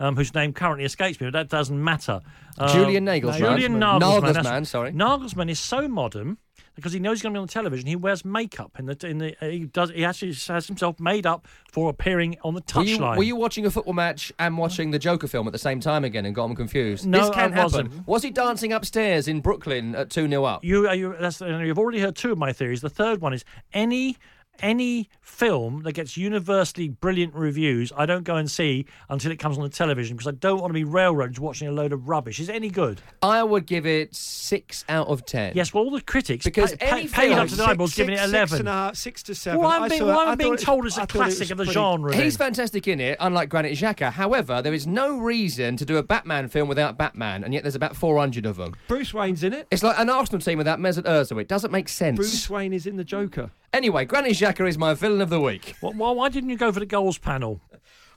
Um, 0.00 0.16
whose 0.16 0.32
name 0.34 0.52
currently 0.52 0.84
escapes 0.84 1.20
me, 1.20 1.26
but 1.28 1.32
that 1.32 1.48
doesn't 1.48 1.82
matter. 1.82 2.20
Um, 2.58 2.68
Julian 2.68 3.04
Nagelsmann. 3.06 3.38
Julian 3.38 3.80
Nagelsmann. 3.80 4.00
Nagelsmann, 4.00 4.32
that's- 4.34 4.68
sorry. 4.68 4.92
Nagelsmann 4.92 5.50
is 5.50 5.58
so 5.60 5.88
modern 5.88 6.38
because 6.74 6.92
he 6.92 6.98
knows 6.98 7.18
he's 7.18 7.22
going 7.22 7.34
to 7.34 7.38
be 7.38 7.42
on 7.42 7.48
television. 7.48 7.86
He 7.86 7.96
wears 7.96 8.24
makeup 8.24 8.78
in 8.78 8.86
the 8.86 9.06
in 9.06 9.18
the 9.18 9.36
uh, 9.44 9.48
he 9.48 9.64
does 9.66 9.90
he 9.90 10.04
actually 10.04 10.32
has 10.48 10.66
himself 10.66 10.98
made 11.00 11.26
up 11.26 11.46
for 11.70 11.90
appearing 11.90 12.36
on 12.42 12.54
the 12.54 12.62
Were 12.74 12.82
you, 12.82 12.98
touchline. 12.98 13.16
were 13.16 13.22
you 13.22 13.36
watching 13.36 13.66
a 13.66 13.70
football 13.70 13.94
match 13.94 14.32
and 14.38 14.56
watching 14.58 14.90
the 14.90 14.98
Joker 14.98 15.26
film 15.28 15.46
at 15.46 15.52
the 15.52 15.58
same 15.58 15.80
time 15.80 16.04
again 16.04 16.24
and 16.26 16.34
got 16.34 16.46
him 16.46 16.56
confused? 16.56 17.06
No, 17.06 17.18
this 17.20 17.30
can 17.30 17.52
I 17.52 17.56
happen. 17.56 17.62
wasn't. 17.62 18.06
Was 18.08 18.22
he 18.22 18.30
dancing 18.30 18.72
upstairs 18.72 19.28
in 19.28 19.40
Brooklyn 19.40 19.94
at 19.94 20.10
2 20.10 20.28
0 20.28 20.44
up? 20.44 20.64
You, 20.64 20.88
are 20.88 20.94
you 20.94 21.14
that's, 21.18 21.40
you've 21.40 21.78
already 21.78 22.00
heard 22.00 22.16
two 22.16 22.32
of 22.32 22.38
my 22.38 22.52
theories. 22.52 22.80
The 22.80 22.90
third 22.90 23.20
one 23.20 23.32
is 23.32 23.44
any 23.72 24.16
any 24.60 25.08
film 25.20 25.82
that 25.82 25.92
gets 25.92 26.16
universally 26.16 26.88
brilliant 26.88 27.34
reviews, 27.34 27.92
I 27.96 28.06
don't 28.06 28.24
go 28.24 28.36
and 28.36 28.50
see 28.50 28.86
until 29.08 29.30
it 29.30 29.36
comes 29.38 29.56
on 29.58 29.62
the 29.64 29.68
television 29.70 30.16
because 30.16 30.28
I 30.28 30.36
don't 30.36 30.60
want 30.60 30.70
to 30.70 30.74
be 30.74 30.84
railroaded 30.84 31.38
watching 31.38 31.68
a 31.68 31.72
load 31.72 31.92
of 31.92 32.08
rubbish. 32.08 32.40
Is 32.40 32.48
it 32.48 32.54
any 32.54 32.70
good? 32.70 33.00
I 33.22 33.42
would 33.42 33.66
give 33.66 33.86
it 33.86 34.14
6 34.14 34.84
out 34.88 35.08
of 35.08 35.24
10. 35.26 35.52
Yes, 35.54 35.72
well, 35.72 35.84
all 35.84 35.90
the 35.90 36.00
critics 36.00 36.44
Because 36.44 36.72
pa- 36.76 36.86
pa- 36.86 36.96
any 36.96 37.08
paid 37.08 37.28
film- 37.28 37.38
up 37.40 37.48
to 37.48 37.56
the 37.56 37.64
eyeballs 37.64 37.94
giving 37.94 38.14
it 38.14 38.18
Six- 38.18 38.28
eleven. 38.30 38.48
Six 38.48 38.58
and 38.60 38.68
a 38.68 38.72
half, 38.72 38.96
six 38.96 39.22
to 39.24 39.34
seven. 39.34 39.60
Well, 39.60 39.70
I'm 39.70 39.82
I 39.84 39.88
being, 39.88 40.04
well, 40.06 40.18
I 40.20 40.32
I'm 40.32 40.38
being 40.38 40.56
told 40.56 40.86
it's 40.86 40.96
a 40.96 41.00
thought 41.00 41.10
it 41.10 41.12
classic 41.18 41.50
of 41.50 41.58
the 41.58 41.64
pretty- 41.64 41.72
genre. 41.74 42.14
He's 42.16 42.36
then. 42.36 42.46
fantastic 42.48 42.88
in 42.88 43.00
it, 43.00 43.16
unlike 43.20 43.48
Granit 43.48 43.72
Xhaka. 43.78 44.10
However, 44.12 44.62
there 44.62 44.74
is 44.74 44.86
no 44.86 45.18
reason 45.18 45.76
to 45.76 45.84
do 45.84 45.96
a 45.96 46.02
Batman 46.02 46.48
film 46.48 46.68
without 46.68 46.96
Batman, 46.98 47.44
and 47.44 47.52
yet 47.54 47.62
there's 47.62 47.74
about 47.74 47.96
400 47.96 48.46
of 48.46 48.56
them. 48.56 48.74
Bruce 48.88 49.12
Wayne's 49.14 49.42
in 49.44 49.52
it. 49.52 49.66
It's 49.70 49.82
like 49.82 49.98
an 49.98 50.10
Arsenal 50.10 50.40
team 50.40 50.58
without 50.58 50.78
Mesut 50.78 51.04
Ozil. 51.04 51.40
It 51.40 51.48
doesn't 51.48 51.70
make 51.70 51.88
sense. 51.88 52.16
Bruce 52.16 52.48
Wayne 52.50 52.72
is 52.72 52.86
in 52.86 52.96
the 52.96 53.04
Joker. 53.04 53.50
Anyway, 53.72 54.04
Granny 54.06 54.30
Xhaka 54.30 54.66
is 54.66 54.78
my 54.78 54.94
villain 54.94 55.20
of 55.20 55.28
the 55.28 55.40
week. 55.40 55.74
Why 55.80 56.28
didn't 56.30 56.50
you 56.50 56.56
go 56.56 56.72
for 56.72 56.80
the 56.80 56.86
goals 56.86 57.18
panel? 57.18 57.60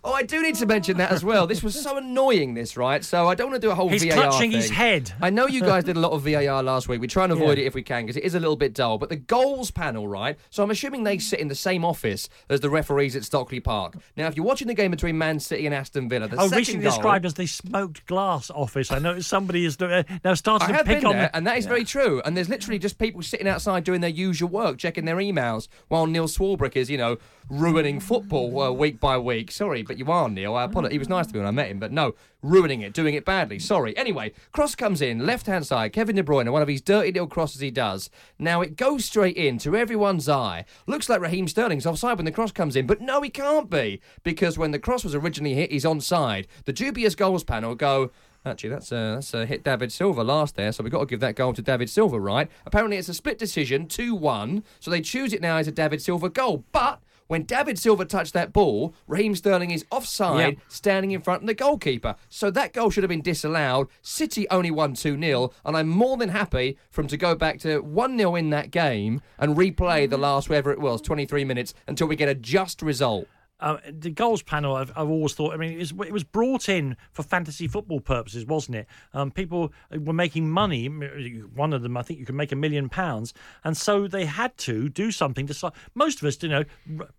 Oh, 0.04 0.14
I 0.14 0.24
do 0.24 0.42
need 0.42 0.56
to 0.56 0.66
mention 0.66 0.98
that 0.98 1.12
as 1.12 1.24
well. 1.24 1.46
This 1.46 1.62
was 1.62 1.80
so 1.80 1.98
annoying, 1.98 2.56
this, 2.56 2.76
right? 2.76 3.04
So 3.06 3.28
I 3.28 3.36
don't 3.36 3.52
want 3.52 3.62
to 3.62 3.68
do 3.68 3.72
a 3.72 3.76
whole 3.76 3.88
He's 3.88 4.04
VAR 4.04 4.14
clutching 4.14 4.50
thing. 4.50 4.60
his 4.62 4.70
head. 4.72 5.14
I 5.22 5.30
know 5.30 5.46
you 5.46 5.62
guys 5.62 5.84
did 5.84 5.96
a 5.96 6.00
lot 6.00 6.12
of 6.12 6.24
VAR 6.24 6.64
last 6.64 6.88
week. 6.88 7.00
We 7.00 7.08
try 7.08 7.26
and 7.26 7.32
avoid 7.32 7.60
Yeah. 7.60 7.66
it 7.66 7.68
if 7.68 7.76
we 7.76 7.84
can 7.84 8.04
because 8.08 8.18
it 8.18 8.24
is 8.24 8.34
a 8.34 8.40
little 8.40 8.56
bit 8.56 8.74
dull. 8.74 8.98
But 8.98 9.10
the 9.10 9.16
goals 9.18 9.70
panel, 9.70 10.08
right? 10.08 10.40
So 10.50 10.64
I'm 10.64 10.72
assuming 10.72 11.04
they 11.04 11.20
sit 11.20 11.40
in 11.40 11.50
the 11.50 11.56
same 11.56 11.86
office 11.86 12.30
as 12.50 12.62
the 12.62 12.70
referees 12.72 13.16
at 13.16 13.24
Stockley 13.26 13.60
Park. 13.60 13.96
Now, 14.18 14.28
if 14.28 14.36
you're 14.36 14.46
watching 14.46 14.68
the 14.68 14.74
game 14.74 14.90
between 14.90 15.20
Man 15.20 15.40
City 15.40 15.68
and 15.68 15.76
Aston 15.76 16.10
Villa, 16.10 16.28
the 16.28 16.36
Oh, 16.38 16.46
second 16.46 16.58
recently 16.58 16.82
goal, 16.84 16.92
described 16.94 17.26
as 17.28 17.36
the 17.36 17.46
smoked 17.46 18.08
glass 18.08 18.50
office. 18.50 18.92
I 18.92 18.98
noticed 18.98 19.30
somebody 19.30 19.66
is 19.66 19.80
uh, 19.80 20.02
now 20.26 20.34
starting 20.34 20.74
I 20.76 20.80
to 20.80 20.84
pick 20.84 21.06
on 21.06 21.14
there, 21.14 21.28
the- 21.28 21.36
and 21.38 21.46
that 21.46 21.60
is 21.60 21.68
very 21.68 21.84
true. 21.86 22.24
And 22.26 22.36
there's 22.36 22.50
literally 22.50 22.80
just 22.80 22.98
people 22.98 23.22
sitting 23.22 23.48
outside 23.48 23.84
doing 23.84 24.02
their 24.02 24.10
usual 24.10 24.50
work, 24.50 24.80
checking 24.80 25.06
their 25.06 25.18
emails, 25.18 25.68
while 25.90 26.08
Neil 26.08 26.28
Swarbrick 26.28 26.76
is, 26.76 26.90
you 26.90 26.98
know, 26.98 27.18
ruining 27.52 28.00
football 28.00 28.62
uh, 28.62 28.72
week 28.72 28.98
by 29.00 29.18
week. 29.18 29.52
Sorry, 29.52 29.84
but 29.84 29.98
you 30.00 30.10
are 30.10 30.30
Neil. 30.30 30.56
I 30.56 30.64
apologize. 30.64 30.94
He 30.94 30.98
was 31.00 31.10
nice 31.10 31.28
to 31.28 31.34
me 31.34 31.40
when 31.40 31.48
I 31.48 31.52
met 31.52 31.70
him, 31.70 31.80
but 31.80 31.92
no, 31.92 32.16
ruining 32.42 32.82
it, 32.82 32.94
doing 32.94 33.14
it 33.14 33.26
badly. 33.26 33.60
Sorry. 33.60 33.96
Anyway, 33.98 34.32
cross 34.54 34.74
comes 34.74 35.02
in, 35.02 35.26
left 35.26 35.48
hand 35.48 35.68
side. 35.68 35.92
Kevin 35.92 36.16
De 36.16 36.24
Bruyne, 36.24 36.50
one 36.52 36.62
of 36.62 36.70
his 36.70 36.82
dirty 36.82 37.12
little 37.12 37.28
crosses 37.28 37.60
he 37.60 37.70
does. 37.70 38.10
Now 38.40 38.62
it 38.62 38.78
goes 38.78 39.04
straight 39.04 39.36
in 39.36 39.58
to 39.60 39.76
everyone's 39.76 40.30
eye. 40.30 40.64
Looks 40.88 41.10
like 41.10 41.20
Raheem 41.20 41.48
Sterling's 41.48 41.86
offside 41.86 42.18
when 42.18 42.26
the 42.26 42.32
cross 42.32 42.54
comes 42.54 42.78
in, 42.78 42.88
but 42.88 43.02
no, 43.02 43.22
he 43.22 43.30
can't 43.30 43.70
be 43.70 44.00
because 44.24 44.58
when 44.58 44.72
the 44.72 44.80
cross 44.80 45.04
was 45.04 45.14
originally 45.14 45.54
hit, 45.54 45.72
he's 45.72 45.84
onside. 45.84 46.46
The 46.64 46.74
dubious 46.74 47.16
goals 47.16 47.44
panel 47.44 47.76
go. 47.76 48.12
Actually, 48.46 48.70
that's 48.70 48.92
a, 48.92 48.96
that's 48.96 49.34
a 49.34 49.46
hit 49.46 49.64
David 49.64 49.92
Silva 49.92 50.24
last 50.24 50.56
there, 50.56 50.72
so 50.72 50.84
we've 50.84 50.92
got 50.92 51.02
to 51.02 51.06
give 51.06 51.20
that 51.20 51.36
goal 51.36 51.54
to 51.54 51.62
David 51.62 51.90
Silva, 51.90 52.20
right? 52.20 52.50
Apparently, 52.66 52.98
it's 52.98 53.10
a 53.10 53.14
split 53.14 53.38
decision, 53.38 53.88
2 53.88 54.16
1, 54.16 54.64
so 54.80 54.90
they 54.90 55.02
choose 55.02 55.32
it 55.34 55.42
now 55.42 55.58
as 55.58 55.68
a 55.68 55.72
David 55.72 56.02
Silva 56.02 56.28
goal. 56.28 56.64
But 56.72 57.02
when 57.32 57.44
David 57.44 57.80
Silva 57.80 58.04
touched 58.04 58.34
that 58.34 58.52
ball, 58.52 58.94
Raheem 59.08 59.36
Sterling 59.36 59.72
is 59.72 59.86
offside, 59.90 60.56
Yep. 60.56 60.58
standing 60.68 61.12
in 61.12 61.22
front 61.22 61.44
of 61.44 61.48
the 61.48 61.54
goalkeeper. 61.54 62.18
So 62.28 62.52
that 62.52 62.74
goal 62.74 62.90
should 62.90 63.04
have 63.04 63.10
been 63.10 63.22
disallowed. 63.22 63.88
City 64.02 64.50
only 64.50 64.70
won 64.70 64.96
2 64.96 65.18
0, 65.18 65.54
and 65.64 65.78
I'm 65.78 65.88
more 65.88 66.18
than 66.18 66.28
happy 66.28 66.78
for 66.90 67.00
him 67.00 67.08
to 67.08 67.16
go 67.16 67.34
back 67.34 67.58
to 67.60 67.80
1 67.80 68.18
0 68.18 68.36
in 68.36 68.50
that 68.50 68.70
game 68.70 69.22
and 69.40 69.56
replay 69.56 70.10
the 70.10 70.18
mm-hmm. 70.18 70.24
last, 70.24 70.50
whatever 70.50 70.74
it 70.74 70.82
was, 70.82 71.00
23 71.00 71.46
minutes 71.46 71.74
until 71.88 72.08
we 72.08 72.18
get 72.18 72.28
a 72.28 72.36
just 72.36 72.82
result. 72.82 73.30
Uh, 73.62 73.78
the 73.90 74.10
goals 74.10 74.42
panel, 74.42 74.76
I've, 74.76 74.92
I've 74.96 75.10
always 75.10 75.34
thought. 75.34 75.54
I 75.54 75.58
mean, 75.58 75.74
it 75.74 75.78
was, 75.78 75.92
it 76.08 76.12
was 76.12 76.24
brought 76.24 76.68
in 76.68 76.98
for 77.12 77.24
fantasy 77.24 77.68
football 77.68 78.00
purposes, 78.00 78.46
wasn't 78.46 78.76
it? 78.78 78.88
Um, 79.14 79.32
people 79.32 79.72
were 79.98 80.14
making 80.14 80.50
money. 80.50 80.88
One 80.88 81.72
of 81.74 81.82
them, 81.84 81.96
I 81.96 82.02
think, 82.02 82.20
you 82.20 82.26
could 82.26 82.36
make 82.36 82.52
a 82.52 82.56
million 82.56 82.90
pounds, 82.90 83.34
and 83.64 83.78
so 83.78 84.08
they 84.08 84.26
had 84.26 84.58
to 84.60 84.90
do 84.90 85.12
something 85.12 85.48
to. 85.48 85.54
start- 85.54 85.76
Most 85.96 86.22
of 86.22 86.28
us, 86.28 86.42
you 86.42 86.50
know, 86.50 86.64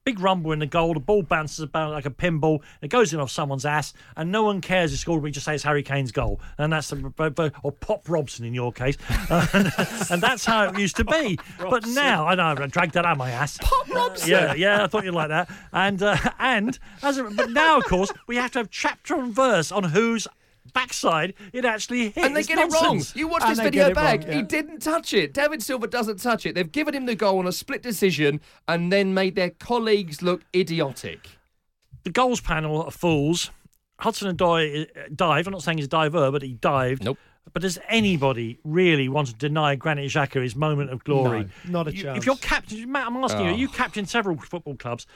big 0.05 0.21
rumble 0.21 0.53
in 0.53 0.59
the 0.59 0.67
goal, 0.67 0.95
the 0.95 1.01
ball 1.01 1.23
bounces 1.23 1.61
about 1.61 1.93
like 1.93 2.07
a 2.07 2.11
pinball, 2.11 2.61
it 2.81 2.89
goes 2.89 3.13
in 3.13 3.21
off 3.21 3.31
someone's 3.31 3.65
ass, 3.65 3.93
and 4.17 4.31
no 4.33 4.43
one 4.43 4.61
cares 4.61 4.91
who 4.91 4.97
scored. 4.97 5.23
We 5.23 5.31
just 5.31 5.47
say 5.47 5.55
it's 5.55 5.65
Harry 5.65 5.83
Kane's 5.83 6.13
goal, 6.13 6.41
and 6.59 6.73
that's 6.73 6.89
the, 6.91 7.53
or 7.63 7.73
Pop 7.73 8.09
Robson 8.09 8.45
in 8.45 8.53
your 8.55 8.73
case, 8.73 8.97
and 9.31 10.21
that's 10.23 10.45
how 10.45 10.65
it 10.69 10.79
used 10.79 10.97
to 10.97 11.05
be. 11.05 11.39
but 11.59 11.87
now, 11.87 12.27
I 12.27 12.35
know 12.35 12.45
I 12.63 12.67
dragged 12.67 12.95
that 12.95 13.05
out 13.07 13.13
of 13.13 13.19
my 13.19 13.31
ass. 13.31 13.59
Pop 13.59 13.89
Robson. 13.89 14.31
Yeah, 14.31 14.55
yeah, 14.55 14.85
I 14.85 14.87
thought 14.87 15.05
you'd 15.05 15.15
like 15.15 15.29
that. 15.29 15.49
And 15.73 16.03
uh, 16.03 16.17
and 16.39 16.79
as 17.03 17.19
a, 17.19 17.25
but 17.25 17.51
now, 17.51 17.79
of 17.79 17.85
course, 17.85 18.11
we 18.27 18.37
have 18.37 18.53
to 18.53 18.59
have 18.61 18.71
chapter 18.71 19.15
and 19.15 19.35
verse 19.35 19.71
on 19.73 19.85
whose 19.85 20.27
backside 20.75 21.35
it 21.53 21.65
actually 21.65 22.11
hit. 22.11 22.25
And 22.25 22.37
they 22.37 22.41
It's 22.41 22.49
get 22.49 22.59
it 22.59 22.73
wrong. 22.73 23.03
You 23.15 23.29
watch 23.29 23.43
And 23.43 23.53
this 23.53 23.61
video 23.61 23.89
get 23.89 23.95
back. 23.95 24.23
wrong, 24.25 24.33
He 24.33 24.43
didn't 24.43 24.81
touch 24.81 25.13
it. 25.13 25.35
David 25.35 25.63
Silva 25.63 25.87
doesn't 25.87 26.21
touch 26.21 26.47
it. 26.47 26.55
They've 26.55 26.71
given 26.71 26.95
him 26.95 27.07
the 27.07 27.15
goal 27.15 27.39
on 27.41 27.47
a 27.47 27.53
split 27.53 27.83
decision 27.83 28.41
and 28.69 28.93
then 28.93 29.13
made 29.13 29.35
their 29.35 29.51
colleagues 29.51 30.23
look 30.23 30.43
idiotic. 30.55 31.29
The 32.05 32.11
goals 32.11 32.41
panel 32.41 32.83
are 32.85 32.91
fools. 32.91 33.51
Hudson-Odoi 34.01 34.83
uh, 34.97 35.01
dive. 35.15 35.47
I'm 35.47 35.53
not 35.53 35.63
saying 35.63 35.79
he's 35.79 35.87
a 35.87 35.91
diver, 35.91 36.31
but 36.31 36.43
he 36.43 36.55
dived. 36.55 37.05
Nope. 37.05 37.19
But 37.53 37.63
does 37.63 37.79
anybody 37.89 38.59
really 38.65 39.09
want 39.09 39.29
to 39.29 39.35
deny 39.35 39.75
Granit 39.75 40.11
Xhaka 40.11 40.43
his 40.43 40.57
moment 40.57 40.91
of 40.91 41.05
glory? 41.05 41.49
No, 41.67 41.73
not 41.73 41.89
a 41.89 41.95
You- 41.95 42.03
chance. 42.03 42.19
If 42.19 42.27
you're 42.27 42.37
captain, 42.37 42.91
Matt, 42.91 43.07
I'm 43.07 43.17
asking 43.17 43.47
Oh. 43.47 43.51
you, 43.51 43.57
you 43.57 43.69
ah. 43.71 43.77
captain 43.77 44.07
several 44.07 44.37
football 44.39 44.77
clubs. 44.77 45.07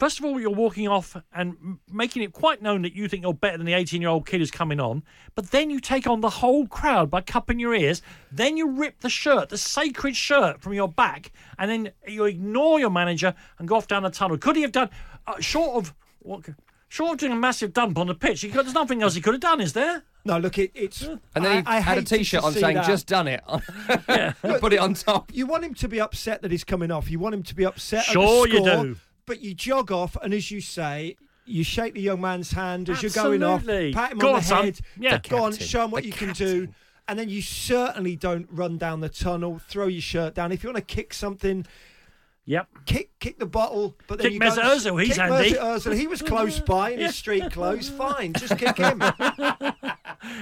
First 0.00 0.18
of 0.18 0.24
all, 0.24 0.40
you're 0.40 0.48
walking 0.48 0.88
off 0.88 1.14
and 1.34 1.78
making 1.92 2.22
it 2.22 2.32
quite 2.32 2.62
known 2.62 2.80
that 2.82 2.94
you 2.94 3.06
think 3.06 3.22
you're 3.22 3.34
better 3.34 3.58
than 3.58 3.66
the 3.66 3.74
18 3.74 4.00
year 4.00 4.08
old 4.08 4.26
kid 4.26 4.38
who's 4.38 4.50
coming 4.50 4.80
on. 4.80 5.02
But 5.34 5.50
then 5.50 5.68
you 5.68 5.78
take 5.78 6.06
on 6.06 6.22
the 6.22 6.30
whole 6.30 6.66
crowd 6.66 7.10
by 7.10 7.20
cupping 7.20 7.60
your 7.60 7.74
ears. 7.74 8.00
Then 8.32 8.56
you 8.56 8.70
rip 8.70 9.00
the 9.00 9.10
shirt, 9.10 9.50
the 9.50 9.58
sacred 9.58 10.16
shirt, 10.16 10.62
from 10.62 10.72
your 10.72 10.88
back. 10.88 11.32
And 11.58 11.70
then 11.70 11.92
you 12.08 12.24
ignore 12.24 12.80
your 12.80 12.88
manager 12.88 13.34
and 13.58 13.68
go 13.68 13.76
off 13.76 13.88
down 13.88 14.02
the 14.02 14.10
tunnel. 14.10 14.38
Could 14.38 14.56
he 14.56 14.62
have 14.62 14.72
done, 14.72 14.88
uh, 15.26 15.38
short 15.38 15.76
of 15.76 15.94
what, 16.20 16.48
short 16.88 17.12
of 17.12 17.18
doing 17.18 17.32
a 17.32 17.36
massive 17.36 17.74
dump 17.74 17.98
on 17.98 18.06
the 18.06 18.14
pitch, 18.14 18.40
he 18.40 18.48
could, 18.48 18.64
there's 18.64 18.74
nothing 18.74 19.02
else 19.02 19.14
he 19.14 19.20
could 19.20 19.34
have 19.34 19.42
done, 19.42 19.60
is 19.60 19.74
there? 19.74 20.02
No, 20.24 20.38
look, 20.38 20.58
it, 20.58 20.70
it's. 20.74 21.02
And 21.02 21.44
then 21.44 21.46
I, 21.46 21.60
he 21.60 21.66
I 21.66 21.80
had 21.80 21.98
a 21.98 22.00
hate 22.00 22.06
to 22.08 22.16
T-shirt 22.18 22.42
on 22.42 22.52
saying 22.52 22.74
that. 22.74 22.86
"Just 22.86 23.06
done 23.06 23.26
it." 23.26 23.42
Put 24.60 24.74
it 24.74 24.78
on 24.78 24.92
top. 24.92 25.30
You 25.34 25.46
want 25.46 25.64
him 25.64 25.72
to 25.74 25.88
be 25.88 25.98
upset 25.98 26.42
that 26.42 26.50
he's 26.50 26.62
coming 26.62 26.90
off. 26.90 27.10
You 27.10 27.18
want 27.18 27.34
him 27.34 27.42
to 27.44 27.54
be 27.54 27.64
upset. 27.64 28.04
Sure 28.04 28.44
at 28.44 28.50
the 28.50 28.56
you 28.56 28.64
do. 28.64 28.96
But 29.30 29.42
you 29.42 29.54
jog 29.54 29.92
off, 29.92 30.16
and 30.20 30.34
as 30.34 30.50
you 30.50 30.60
say, 30.60 31.14
you 31.46 31.62
shake 31.62 31.94
the 31.94 32.00
young 32.00 32.20
man's 32.20 32.50
hand 32.50 32.90
as 32.90 33.00
you're 33.00 33.12
going 33.12 33.44
off, 33.44 33.64
pat 33.64 34.10
him 34.10 34.18
Go 34.18 34.30
on, 34.30 34.34
on, 34.34 34.40
the 34.40 34.44
son. 34.44 34.64
head, 34.64 34.80
Yeah. 34.98 35.18
go 35.18 35.44
on, 35.44 35.52
show 35.56 35.84
him 35.84 35.92
what 35.92 36.02
The 36.02 36.08
you 36.08 36.12
can 36.12 36.32
do. 36.32 36.66
And 37.06 37.16
then 37.16 37.28
you 37.28 37.40
certainly 37.40 38.16
don't 38.16 38.48
run 38.50 38.76
down 38.76 38.98
the 38.98 39.08
tunnel, 39.08 39.60
throw 39.68 39.86
your 39.86 40.00
shirt 40.02 40.34
down. 40.34 40.50
If 40.50 40.64
you 40.64 40.68
want 40.72 40.78
to 40.84 40.94
kick 40.96 41.14
something, 41.14 41.64
Yep. 42.46 42.66
kick 42.86 43.10
kick 43.20 43.38
the 43.38 43.46
bottle. 43.46 43.94
But 44.08 44.18
then 44.18 44.32
Kick 44.32 44.34
you 44.34 44.40
Mesut 44.40 44.56
don't- 44.56 44.78
Ozil, 44.96 45.00
he's 45.04 45.16
kick 45.16 45.18
handy. 45.30 45.50
Mesut 45.52 45.60
Ozil. 45.60 45.96
He 45.96 46.06
was 46.08 46.22
close 46.22 46.58
by 46.58 46.90
in 46.90 46.98
his 46.98 47.14
street 47.22 47.52
clothes. 47.52 47.88
Fine, 47.88 48.32
just 48.32 48.58
kick 48.58 48.76
him. 48.78 49.00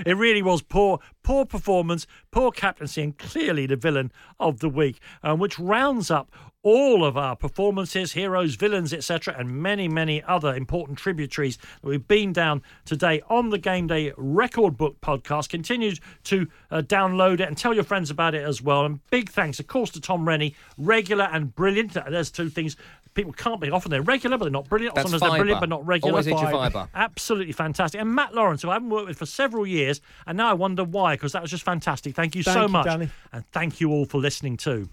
It 0.07 0.17
really 0.17 0.43
was 0.43 0.63
poor, 0.63 0.99
poor 1.23 1.45
performance, 1.45 2.07
poor 2.31 2.51
captaincy, 2.51 3.03
and 3.03 3.17
clearly 3.17 3.67
the 3.67 3.77
villain 3.77 4.13
of 4.41 4.61
the 4.61 4.69
week, 4.69 5.01
um, 5.23 5.39
which 5.39 5.59
rounds 5.59 6.11
up 6.11 6.31
all 6.63 7.05
of 7.05 7.17
our 7.17 7.37
performances, 7.37 8.13
heroes, 8.13 8.57
villains, 8.57 8.93
etc., 8.93 9.35
and 9.39 9.49
many, 9.49 9.89
many 9.89 10.23
other 10.25 10.55
important 10.55 10.99
tributaries 10.99 11.57
that 11.57 11.89
we've 11.89 12.09
been 12.09 12.33
down 12.33 12.63
today 12.85 13.23
on 13.31 13.51
the 13.51 13.59
Game 13.59 13.87
Day 13.87 14.13
Record 14.17 14.77
Book 14.77 15.01
podcast. 15.01 15.49
Continue 15.49 15.93
to 16.25 16.47
uh, 16.71 16.83
download 16.83 17.35
it 17.35 17.43
and 17.43 17.57
tell 17.57 17.75
your 17.75 17.85
friends 17.85 18.11
about 18.11 18.35
it 18.35 18.45
as 18.45 18.61
well. 18.61 18.85
And 18.85 19.01
big 19.11 19.31
thanks, 19.31 19.61
of 19.61 19.67
course, 19.67 19.91
to 19.91 20.01
Tom 20.01 20.27
Rennie, 20.27 20.55
regular 20.77 21.29
and 21.33 21.55
brilliant. 21.55 21.95
There's 21.95 22.31
two 22.31 22.51
things. 22.51 22.77
People 23.19 23.33
can't 23.33 23.61
be 23.61 23.69
often 23.69 23.91
they're 23.91 24.01
regular, 24.01 24.39
but 24.39 24.45
they're 24.45 24.53
not 24.53 24.69
brilliant. 24.69 24.95
That's 24.95 25.11
Sometimes 25.11 25.29
they're 25.29 25.41
brilliant, 25.41 25.59
but 25.59 25.69
not 25.69 25.85
regular. 25.85 26.13
Always 26.13 26.27
hit 26.27 26.39
your 26.39 26.53
fibre. 26.53 26.89
Absolutely 26.95 27.53
fantastic. 27.53 28.01
And 28.01 28.15
Matt 28.15 28.33
Lawrence, 28.33 28.63
who 28.63 28.71
I 28.71 28.75
haven't 28.75 28.91
worked 28.91 29.09
with 29.09 29.19
for 29.19 29.27
several 29.27 29.67
years, 29.67 30.01
and 30.25 30.39
now 30.39 30.49
I 30.49 30.53
wonder 30.53 30.85
why, 30.85 31.15
because 31.15 31.33
that 31.33 31.43
was 31.43 31.51
just 31.51 31.65
fantastic. 31.65 32.15
Thank 32.15 32.37
you 32.37 32.45
Thank 32.45 32.55
so 32.55 32.63
you, 32.63 32.69
much. 32.69 32.85
Danny. 32.85 33.09
And 33.33 33.45
thank 33.49 33.81
you 33.81 33.91
all 33.91 34.05
for 34.05 34.19
listening 34.19 34.57
too. 34.57 34.89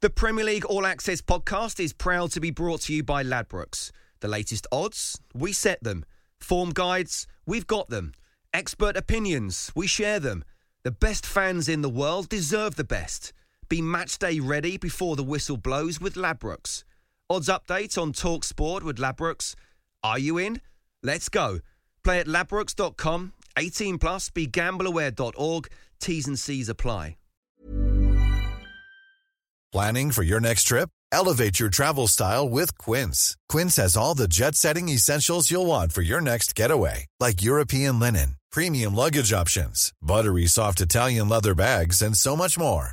The 0.00 0.10
Premier 0.10 0.44
League 0.44 0.64
All 0.64 0.84
Access 0.84 1.20
podcast 1.20 1.78
is 1.78 1.92
proud 1.92 2.32
to 2.32 2.40
be 2.40 2.50
brought 2.50 2.80
to 2.80 2.92
you 2.92 3.04
by 3.04 3.22
Ladbrokes. 3.22 3.92
The 4.18 4.26
latest 4.26 4.66
odds, 4.72 5.20
we 5.32 5.52
set 5.52 5.84
them. 5.84 6.04
Form 6.40 6.70
guides, 6.70 7.28
we've 7.46 7.68
got 7.68 7.90
them. 7.90 8.10
Expert 8.52 8.96
opinions, 8.96 9.70
we 9.76 9.86
share 9.86 10.18
them. 10.18 10.42
The 10.82 10.90
best 10.90 11.24
fans 11.24 11.68
in 11.68 11.82
the 11.82 11.88
world 11.88 12.28
deserve 12.28 12.74
the 12.74 12.82
best. 12.82 13.32
Be 13.68 13.80
match 13.80 14.18
day 14.18 14.40
ready 14.40 14.78
before 14.78 15.14
the 15.14 15.22
whistle 15.22 15.56
blows 15.56 16.00
with 16.00 16.16
Ladbrokes. 16.16 16.82
Odds 17.32 17.48
update 17.48 17.96
on 17.96 18.12
Talk 18.12 18.44
Sport 18.44 18.84
with 18.84 18.98
Ladbrokes. 18.98 19.54
Are 20.04 20.18
you 20.18 20.36
in? 20.36 20.60
Let's 21.02 21.30
go. 21.30 21.60
Play 22.04 22.20
at 22.20 22.26
ladbrokes.com. 22.26 23.32
18 23.56 23.96
plus. 23.96 24.28
BeGambleAware.org. 24.28 25.68
T's 25.98 26.26
and 26.26 26.38
C's 26.38 26.68
apply. 26.68 27.16
Planning 29.72 30.10
for 30.10 30.22
your 30.22 30.40
next 30.40 30.64
trip? 30.64 30.90
Elevate 31.10 31.58
your 31.58 31.70
travel 31.70 32.06
style 32.06 32.46
with 32.46 32.76
Quince. 32.76 33.38
Quince 33.48 33.76
has 33.76 33.96
all 33.96 34.14
the 34.14 34.28
jet 34.28 34.54
setting 34.54 34.90
essentials 34.90 35.50
you'll 35.50 35.64
want 35.64 35.92
for 35.92 36.02
your 36.02 36.20
next 36.20 36.54
getaway, 36.54 37.06
like 37.18 37.42
European 37.42 37.98
linen, 37.98 38.36
premium 38.50 38.94
luggage 38.94 39.32
options, 39.32 39.90
buttery 40.02 40.44
soft 40.44 40.82
Italian 40.82 41.30
leather 41.30 41.54
bags, 41.54 42.02
and 42.02 42.14
so 42.14 42.36
much 42.36 42.58
more. 42.58 42.92